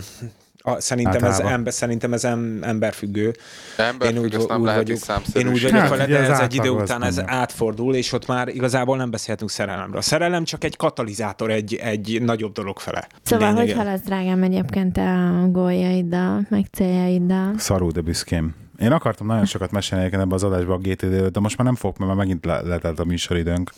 a, 0.62 0.80
szerintem, 0.80 1.14
ez 1.14 1.22
Általában. 1.22 1.52
ember, 1.52 1.72
szerintem 1.72 2.12
ez 2.12 2.24
em, 2.24 2.58
emberfüggő. 2.62 3.34
Emberfüggő, 3.76 4.36
azt 4.36 4.48
nem 4.48 4.64
lehet 4.64 4.88
is 4.88 5.00
én 5.34 5.48
úgy 5.48 5.62
vagyok 5.62 5.78
Hát, 5.78 5.88
vele, 5.88 6.06
de 6.06 6.18
ez 6.18 6.38
egy 6.38 6.54
idő 6.54 6.68
után 6.68 7.02
ez 7.04 7.20
átfordul, 7.26 7.94
és 7.94 8.12
ott 8.12 8.26
már 8.26 8.48
igazából 8.48 8.96
nem 8.96 9.10
beszélhetünk 9.10 9.50
szerelemről. 9.50 9.98
A 9.98 10.02
szerelem 10.02 10.44
csak 10.44 10.64
egy 10.64 10.76
katalizátor 10.76 11.50
egy, 11.50 11.74
egy 11.74 12.22
nagyobb 12.22 12.52
dolog 12.52 12.78
fele. 12.78 13.06
Szóval, 13.22 13.48
hogy 13.48 13.58
Lényege. 13.58 13.76
haladsz, 13.82 14.02
drágám, 14.04 14.42
egyébként 14.42 14.96
a 14.96 15.46
góljaiddal, 15.50 16.46
meg 16.48 16.66
céljaiddal? 16.72 17.58
Szarú, 17.58 17.90
de 17.90 18.00
büszkém. 18.00 18.54
Én 18.78 18.92
akartam 18.92 19.26
nagyon 19.26 19.44
sokat 19.44 19.70
mesélni 19.70 20.04
egyébként 20.04 20.26
ebbe 20.26 20.34
az 20.34 20.42
adásba 20.44 20.74
a 20.74 20.78
GTD-ről, 20.78 21.28
de 21.28 21.40
most 21.40 21.56
már 21.56 21.66
nem 21.66 21.76
fogok, 21.76 21.98
mert 21.98 22.10
már 22.10 22.20
megint 22.20 22.44
le- 22.44 22.60
letelt 22.62 22.98
a 22.98 23.04
műsoridőnk. 23.04 23.70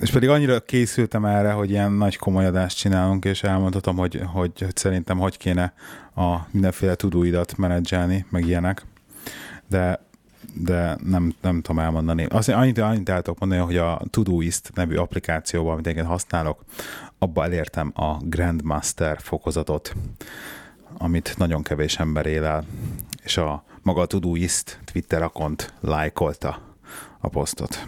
És 0.00 0.10
pedig 0.10 0.28
annyira 0.28 0.60
készültem 0.60 1.24
erre, 1.24 1.52
hogy 1.52 1.70
ilyen 1.70 1.92
nagy 1.92 2.16
komoly 2.16 2.46
adást 2.46 2.76
csinálunk, 2.76 3.24
és 3.24 3.42
elmondhatom, 3.42 3.96
hogy, 3.96 4.20
hogy, 4.32 4.66
szerintem 4.74 5.18
hogy 5.18 5.36
kéne 5.36 5.74
a 6.14 6.36
mindenféle 6.50 6.94
tudóidat 6.94 7.56
menedzselni, 7.56 8.26
meg 8.30 8.46
ilyenek. 8.46 8.84
De 9.68 10.04
de 10.54 10.96
nem, 11.04 11.34
nem 11.40 11.60
tudom 11.60 11.78
elmondani. 11.78 12.24
Azt 12.24 12.48
annyit, 12.48 12.78
annyit 12.78 13.08
el 13.08 13.22
tudok 13.22 13.38
mondani, 13.38 13.60
hogy 13.60 13.76
a 13.76 14.00
Todoist 14.10 14.70
nevű 14.74 14.96
applikációban, 14.96 15.72
amit 15.72 15.86
én 15.86 16.04
használok, 16.04 16.64
abba 17.18 17.44
elértem 17.44 17.92
a 17.94 18.16
Grandmaster 18.20 19.18
fokozatot, 19.20 19.94
amit 20.98 21.34
nagyon 21.36 21.62
kevés 21.62 21.98
ember 21.98 22.26
él 22.26 22.44
el, 22.44 22.64
és 23.22 23.36
a 23.36 23.64
maga 23.82 24.00
a 24.00 24.06
Todoist 24.06 24.80
Twitter 24.92 25.22
akont 25.22 25.72
lájkolta 25.80 26.58
a 27.20 27.28
posztot. 27.28 27.86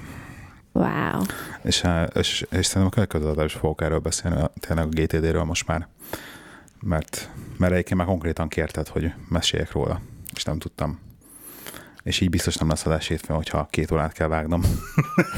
Wow. 0.73 1.23
És, 1.63 1.83
eh, 1.85 2.07
és, 2.15 2.47
és 2.51 2.67
szerintem 2.67 2.87
a 2.87 2.89
következő 2.89 3.25
adásban 3.25 3.61
fogok 3.61 3.83
erről 3.83 3.99
beszélni, 3.99 4.45
tényleg 4.61 4.85
a 4.87 4.89
GTD-ről 4.89 5.45
most 5.45 5.67
már, 5.67 5.89
mert, 6.81 7.31
mert 7.57 7.73
egyébként 7.73 7.99
már 7.99 8.09
konkrétan 8.09 8.49
kérted, 8.49 8.89
hogy 8.89 9.13
meséljek 9.29 9.73
róla, 9.73 10.01
és 10.35 10.45
nem 10.45 10.59
tudtam. 10.59 10.99
és 12.03 12.21
így 12.21 12.31
biztos 12.31 12.57
nem 12.57 12.69
lesz 12.69 12.87
adás 12.87 13.07
hétfőn, 13.09 13.37
hogyha 13.37 13.67
két 13.71 13.91
órát 13.91 14.13
kell 14.13 14.29
vágnom 14.29 14.63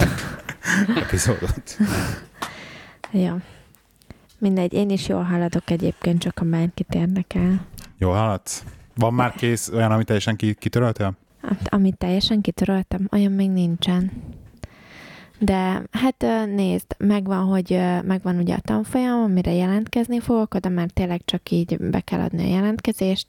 epizódot. 1.03 1.77
Jó. 3.11 3.37
Mindegy, 4.39 4.73
én 4.73 4.91
is 4.91 5.09
jól 5.09 5.23
haladok 5.23 5.71
egyébként, 5.71 6.21
csak 6.21 6.39
a 6.41 6.45
bárkit 6.45 6.95
érdekel. 6.95 7.67
Jó 7.99 8.11
haladsz? 8.11 8.65
Van 8.95 9.15
már 9.15 9.33
kész 9.35 9.69
olyan, 9.69 9.93
amit 9.93 10.07
teljesen 10.07 10.37
ki- 10.37 10.55
kitöröltél? 10.55 11.17
Hát, 11.43 11.61
amit 11.69 11.97
teljesen 11.97 12.41
kitöröltem, 12.41 13.09
olyan 13.13 13.33
még 13.33 13.51
nincsen. 13.51 14.13
De 15.43 15.83
hát 15.91 16.25
nézd, 16.55 16.95
megvan, 16.99 17.45
hogy 17.45 17.81
megvan 18.05 18.39
ugye 18.39 18.55
a 18.55 18.61
tanfolyam, 18.61 19.23
amire 19.23 19.53
jelentkezni 19.53 20.21
fogok, 20.21 20.55
oda 20.55 20.69
már 20.69 20.91
tényleg 20.91 21.21
csak 21.25 21.51
így 21.51 21.77
be 21.79 22.01
kell 22.01 22.21
adni 22.21 22.43
a 22.45 22.55
jelentkezést, 22.55 23.27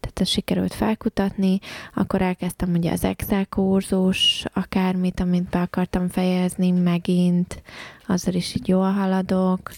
tehát 0.00 0.20
ezt 0.20 0.30
sikerült 0.30 0.74
felkutatni, 0.74 1.58
akkor 1.94 2.22
elkezdtem 2.22 2.72
ugye 2.72 2.92
az 2.92 3.04
Excel 3.04 3.46
kurzus, 3.46 4.44
akármit, 4.52 5.20
amit 5.20 5.48
be 5.48 5.60
akartam 5.60 6.08
fejezni 6.08 6.70
megint, 6.70 7.62
azzal 8.06 8.34
is 8.34 8.54
így 8.54 8.68
jól 8.68 8.90
haladok. 8.90 9.70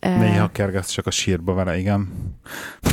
Néha 0.00 0.48
kergetsz 0.52 0.90
csak 0.90 1.06
a 1.06 1.10
sírba 1.10 1.54
vele, 1.54 1.78
igen. 1.78 2.08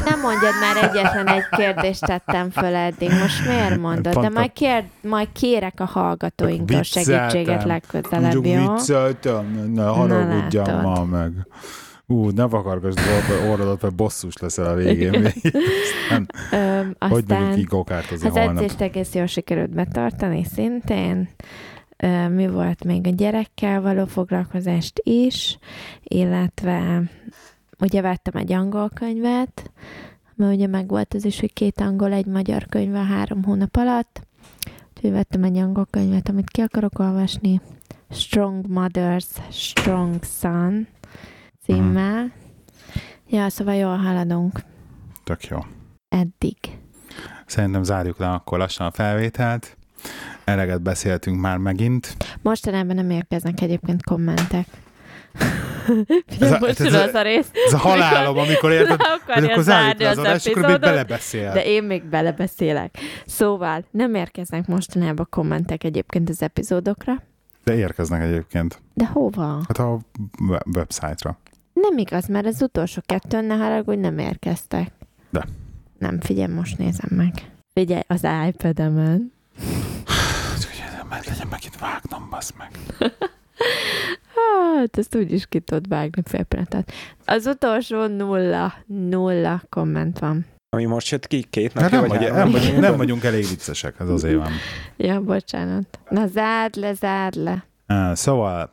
nem 0.06 0.20
mondjad 0.20 0.54
már, 0.62 0.90
egyetlen 0.90 1.28
egy 1.28 1.44
kérdést 1.58 2.02
tettem 2.06 2.50
föl 2.50 2.76
eddig. 2.76 3.10
Most 3.10 3.48
miért 3.48 3.78
mondod? 3.80 4.02
De 4.04 4.10
Pont 4.10 4.26
a- 4.26 4.30
majd, 4.30 4.54
kér, 4.54 4.84
majd 5.02 5.28
kérek 5.32 5.80
a 5.80 5.86
hallgatóinktól 5.86 6.78
Vicceltem. 6.80 7.30
segítséget 7.30 7.64
legközelebb, 7.64 8.46
jó? 8.46 8.74
vicceltem, 8.74 9.72
ne 9.74 9.84
haragudjam 9.84 10.66
látod. 10.66 10.82
ma 10.82 11.04
meg. 11.06 11.32
Ú, 12.08 12.30
ne 12.30 12.44
vakargasd 12.44 13.00
orra- 13.00 13.50
orrodat, 13.52 13.82
mert 13.82 13.96
bosszus 13.96 14.38
leszel 14.38 14.66
a 14.66 14.74
végén. 14.76 15.26
Aztán, 16.10 16.28
Öm, 16.52 16.96
hogy 17.00 17.24
megyünk 17.28 17.32
aztán 17.32 17.58
így 17.58 17.66
gokártozni 17.66 18.28
az 18.28 18.34
holnap? 18.34 18.56
edzést 18.64 18.82
egész 18.82 19.14
jól 19.14 19.26
sikerült 19.26 19.70
betartani 19.70 20.44
szintén. 20.54 21.30
Mi 22.30 22.48
volt 22.48 22.84
még 22.84 23.08
a 23.08 23.10
gyerekkel 23.10 23.82
való 23.82 24.06
foglalkozást 24.06 25.00
is, 25.04 25.58
illetve 26.04 27.02
ugye 27.80 28.02
vettem 28.02 28.36
egy 28.36 28.52
angol 28.52 28.90
könyvet, 28.90 29.72
mert 30.36 30.54
ugye 30.54 30.68
meg 30.68 30.88
volt 30.88 31.14
az 31.14 31.26
is, 31.26 31.40
hogy 31.40 31.54
két 31.54 31.80
angol, 31.82 32.12
egy 32.12 32.26
magyar 32.26 32.66
könyv 32.66 32.96
a 32.96 33.04
három 33.04 33.44
hónap 33.44 33.76
alatt. 33.76 34.22
Úgyhogy 34.96 35.12
vettem 35.12 35.44
egy 35.44 35.58
angol 35.58 35.88
könyvet, 35.90 36.30
amit 36.30 36.50
ki 36.50 36.62
akarok 36.62 37.00
olvasni. 37.00 37.62
Strong 38.10 38.68
Mothers, 38.68 39.28
Strong 39.50 40.24
Son 40.24 40.88
címmel. 41.64 42.32
Ja, 43.28 43.50
szóval 43.50 43.76
jól 43.76 43.98
haladunk 43.98 44.60
Tök 45.24 45.44
jó. 45.44 45.58
eddig. 46.10 46.58
Szerintem 47.46 47.84
zárjuk 47.84 48.18
le 48.18 48.30
akkor 48.30 48.58
lassan 48.58 48.88
a 48.88 48.92
felvételt. 48.92 49.78
Eleget 50.46 50.82
beszéltünk 50.82 51.40
már 51.40 51.58
megint. 51.58 52.18
Mostanában 52.42 52.96
nem 52.96 53.10
érkeznek 53.10 53.62
egyébként 53.62 54.04
kommentek. 54.04 54.66
Ez 56.26 56.42
Ez 56.42 56.52
a- 56.52 56.58
most 56.60 56.80
ez 56.80 56.88
tudod 56.88 57.16
a- 57.16 57.22
rész. 57.22 57.48
Ez 57.66 57.74
a 57.74 57.78
halálom, 57.78 58.38
amikor 58.38 58.72
érted, 58.80 59.02
hogy 59.26 59.44
akkor 59.44 59.64
zárjuk 59.64 60.00
le 60.00 60.10
az 60.10 60.18
adást, 60.18 60.48
akkor 60.48 60.62
még 60.62 60.70
epizódot, 60.72 60.90
belebeszél. 60.90 61.52
De 61.54 61.66
én 61.66 61.84
még 61.84 62.04
belebeszélek. 62.04 62.98
Szóval 63.26 63.86
nem 63.92 64.16
érkeznek 64.16 64.68
mostanában 64.68 65.28
kommentek 65.30 65.84
egyébként 65.84 66.30
az 66.30 66.42
epizódokra. 66.42 67.14
De 67.64 67.76
érkeznek 67.76 68.22
egyébként. 68.22 68.82
De 68.94 69.06
hova? 69.06 69.62
Hát 69.68 69.78
a 69.78 70.00
we- 70.48 70.64
website-ra. 70.76 71.38
Nem 71.74 71.98
igaz, 71.98 72.28
mert 72.28 72.46
az 72.46 72.62
utolsó 72.62 73.02
kettőn 73.06 73.46
ne 73.46 73.56
haragudj, 73.56 74.00
nem 74.00 74.18
érkeztek. 74.18 74.88
De. 75.30 75.46
Nem, 76.00 76.20
figyelj, 76.22 76.54
most 76.54 76.78
nézem 76.78 77.10
meg. 77.18 77.32
Figyelj, 77.74 78.02
az 78.08 78.28
iPad-emen. 78.48 79.34
Meg 81.26 81.34
legyen 81.34 81.48
megint 81.52 81.80
vágnom, 81.80 82.30
basz 82.30 82.54
meg. 82.58 82.72
Hát, 84.36 84.98
ezt 84.98 85.16
úgy 85.16 85.32
is 85.32 85.46
ki 85.46 85.60
tudod 85.60 85.88
vágni 85.88 86.22
fél 86.26 86.44
pillanatot. 86.44 86.92
Az 87.26 87.46
utolsó 87.46 88.06
nulla, 88.06 88.74
nulla 88.86 89.62
komment 89.70 90.20
van. 90.20 90.46
Ami 90.70 90.86
most 90.86 91.10
jött 91.10 91.28
ki 91.28 91.44
két 91.50 91.74
napja, 91.74 92.00
nem, 92.00 92.10
vagy 92.10 92.32
nem, 92.32 92.52
vagyunk, 92.52 92.80
nem 92.80 92.98
vagyunk 92.98 93.24
elég 93.24 93.48
viccesek, 93.48 94.00
ez 94.00 94.10
azért 94.10 94.36
van. 94.36 94.52
Ja, 94.98 95.22
bocsánat. 95.22 96.00
Na, 96.10 96.28
zárd 96.28 96.76
le, 96.76 96.94
zárd 96.94 97.36
le. 97.36 97.66
Uh, 97.88 98.14
Szóval 98.14 98.72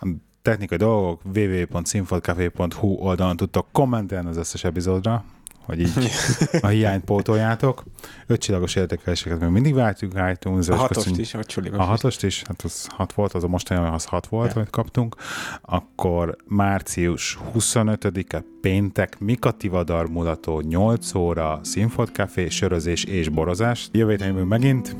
a 0.00 0.06
technikai 0.42 0.78
dolgok 0.78 1.20
www.sinfotcafé.hu 1.34 2.88
oldalon 2.88 3.36
tudtok 3.36 3.66
kommentelni 3.72 4.28
az 4.28 4.36
összes 4.36 4.64
epizódra, 4.64 5.24
hogy 5.68 5.80
így 5.80 6.10
a 6.60 6.66
hiányt 6.66 7.04
pótoljátok. 7.04 7.82
Öt 8.26 8.40
csillagos 8.40 8.74
értékeléseket 8.74 9.40
még 9.40 9.48
mindig 9.48 9.74
váltjuk 9.74 10.12
itunes 10.32 10.68
A 10.68 10.74
hatost 10.74 11.18
is, 11.18 11.34
a 11.34 11.44
csuligos 11.44 11.78
A 11.78 11.82
hatost 11.82 12.24
is, 12.24 12.42
hát 12.46 12.62
az 12.62 12.86
hat 12.88 13.12
volt, 13.12 13.32
az 13.32 13.44
a 13.44 13.48
mostani, 13.48 13.88
az 13.88 14.04
hat 14.04 14.26
volt, 14.26 14.50
Ja. 14.52 14.56
amit 14.56 14.70
kaptunk. 14.70 15.16
Akkor 15.62 16.36
március 16.46 17.38
25-e 17.54 18.44
péntek 18.60 19.18
Mika 19.18 19.50
Tivadar 19.50 20.08
mulató 20.10 20.60
8 20.60 21.14
óra 21.14 21.60
Sinfot 21.64 22.10
Café, 22.12 22.48
sörözés 22.48 23.04
és 23.04 23.28
borozás. 23.28 23.88
Jövő 23.92 24.10
héten 24.10 24.34
megint, 24.34 24.96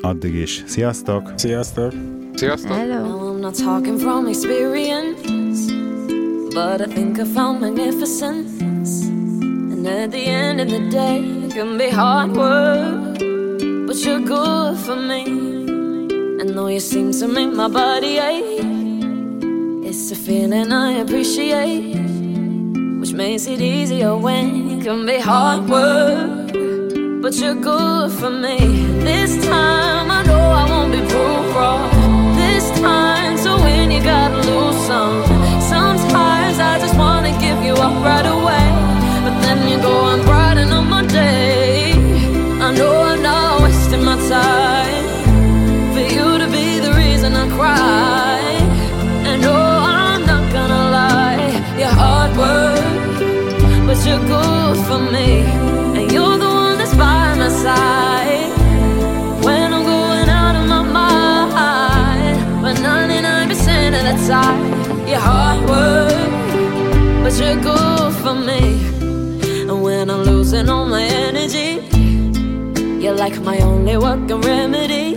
addig 0.00 0.34
is 0.34 0.62
sziasztok! 0.66 1.32
Sziasztok! 1.36 1.92
Sziasztok! 2.34 2.72
Hello. 2.76 3.34
I'm 3.36 3.40
not 3.40 3.56
talking 3.64 3.98
from 3.98 4.26
experience, 4.26 5.72
but 6.54 6.86
I 6.86 6.92
think 6.94 7.18
I 7.18 7.24
found 7.24 7.60
magnificence. 7.60 9.28
And 9.80 9.88
at 9.88 10.10
the 10.10 10.26
end 10.26 10.60
of 10.60 10.68
the 10.68 10.90
day, 10.90 11.20
it 11.20 11.52
can 11.54 11.78
be 11.78 11.88
hard 11.88 12.36
work, 12.36 13.18
but 13.86 13.96
you're 14.04 14.20
good 14.20 14.76
for 14.76 14.94
me. 14.94 15.24
And 16.40 16.50
though 16.50 16.66
you 16.66 16.80
seem 16.80 17.12
to 17.12 17.26
make 17.26 17.50
my 17.54 17.66
body 17.66 18.18
ache, 18.18 18.60
it's 19.88 20.10
a 20.10 20.16
feeling 20.16 20.70
I 20.70 20.98
appreciate, 20.98 21.96
which 23.00 23.14
makes 23.14 23.46
it 23.46 23.62
easier 23.62 24.18
when 24.18 24.70
it 24.70 24.84
can 24.84 25.06
be 25.06 25.18
hard 25.18 25.66
work. 25.66 26.52
But 27.22 27.32
you're 27.36 27.54
good 27.54 28.12
for 28.12 28.28
me. 28.28 28.58
This 29.00 29.42
time 29.46 30.10
I 30.10 30.22
know 30.24 30.44
I 30.60 30.64
won't 30.68 30.92
be 30.92 30.98
proved 30.98 31.56
wrong. 31.56 31.88
This 32.36 32.70
time 32.80 33.34
to 33.44 33.64
win, 33.64 33.90
you 33.90 34.02
gotta 34.02 34.42
lose 34.46 34.76
some. 34.86 35.24
Sometimes 35.74 36.58
I 36.58 36.78
just 36.78 36.98
wanna 36.98 37.32
give 37.40 37.64
you 37.64 37.72
up 37.72 38.04
right 38.04 38.26
away. 38.26 38.69
But 39.80 39.88
then 39.88 39.92
you 39.92 39.98
go 39.98 40.06
and 40.06 40.39
like 73.20 73.38
my 73.42 73.58
only 73.58 73.98
working 73.98 74.40
remedy. 74.40 75.14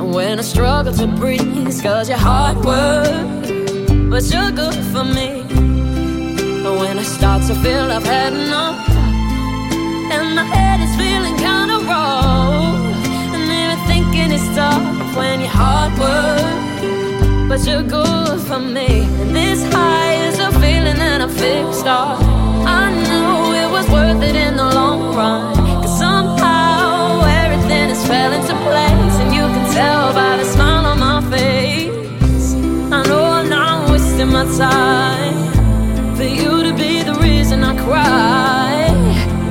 And 0.00 0.12
when 0.12 0.40
I 0.40 0.42
struggle 0.42 0.92
to 0.92 1.06
breathe, 1.06 1.80
cause 1.80 2.08
you're 2.08 2.18
hard 2.18 2.56
work, 2.64 4.10
but 4.10 4.24
you're 4.32 4.50
good 4.50 4.74
for 4.92 5.04
me. 5.04 5.28
And 6.66 6.80
when 6.80 6.98
I 6.98 7.04
start 7.04 7.42
to 7.48 7.54
feel 7.54 7.86
I've 7.96 8.04
had 8.04 8.32
enough 8.32 8.78
And 10.14 10.34
my 10.36 10.44
head 10.44 10.78
is 10.86 10.94
feeling 11.00 11.36
kinda 11.36 11.78
raw 11.90 12.74
And 13.34 13.44
even 13.60 13.78
thinking 13.90 14.30
it's 14.36 14.48
tough 14.56 15.16
when 15.16 15.40
you're 15.40 15.56
hard 15.62 15.92
work 16.02 17.48
But 17.48 17.60
you're 17.66 17.88
good 17.98 18.40
for 18.48 18.60
me 18.60 18.90
And 19.20 19.34
this 19.34 19.60
high 19.72 20.14
is 20.28 20.38
a 20.38 20.50
feeling 20.62 20.98
that 21.04 21.20
I'm 21.20 21.30
fixed 21.30 21.86
on 21.86 22.22
I 22.80 22.84
knew 23.06 23.54
it 23.62 23.70
was 23.76 23.88
worth 23.90 24.22
it 24.22 24.36
in 24.36 24.56
the 24.56 24.68
long 24.78 25.16
run 25.16 25.61
time 34.62 35.36
for 36.16 36.28
you 36.38 36.52
to 36.66 36.72
be 36.84 36.92
the 37.08 37.16
reason 37.26 37.58
I 37.70 37.72
cry. 37.86 38.70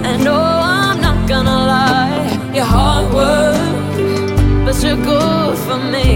And 0.07 0.17
no, 0.29 0.39
I'm 0.81 0.97
not 1.07 1.17
gonna 1.31 1.59
lie, 1.73 2.27
you're 2.55 2.71
hard 2.77 3.05
work, 3.19 3.93
but 4.65 4.75
you're 4.83 5.03
good 5.13 5.55
for 5.65 5.79
me. 5.93 6.07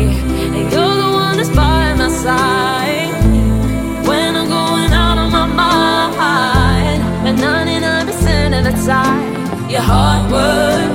And 0.55 0.65
you're 0.73 0.97
the 1.03 1.11
one 1.23 1.35
that's 1.39 1.53
by 1.63 1.83
my 2.01 2.09
side 2.23 3.13
when 4.09 4.31
I'm 4.39 4.49
going 4.59 4.91
out 5.05 5.17
of 5.23 5.29
my 5.39 5.47
mind. 5.63 6.99
But 7.23 7.35
99% 7.35 8.57
of 8.57 8.63
the 8.67 8.75
time, 8.91 9.33
you're 9.71 9.87
hard 9.93 10.23
work, 10.37 10.91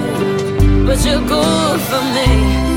but 0.86 0.98
you're 1.06 1.26
good 1.36 1.78
for 1.88 2.02
me. 2.16 2.69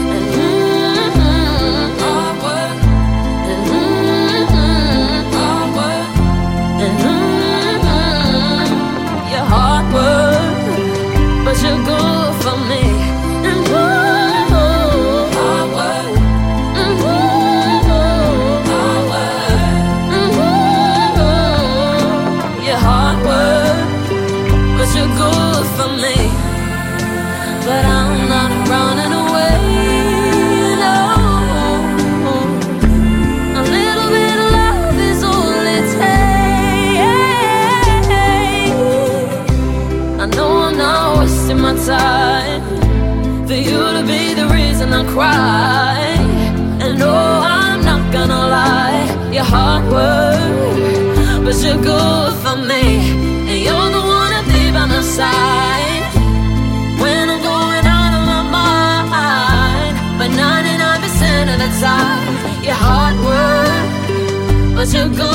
your 61.82 62.76
hard 62.76 63.17
work, 63.26 64.76
but 64.76 64.93
you 64.93 65.09
go. 65.17 65.32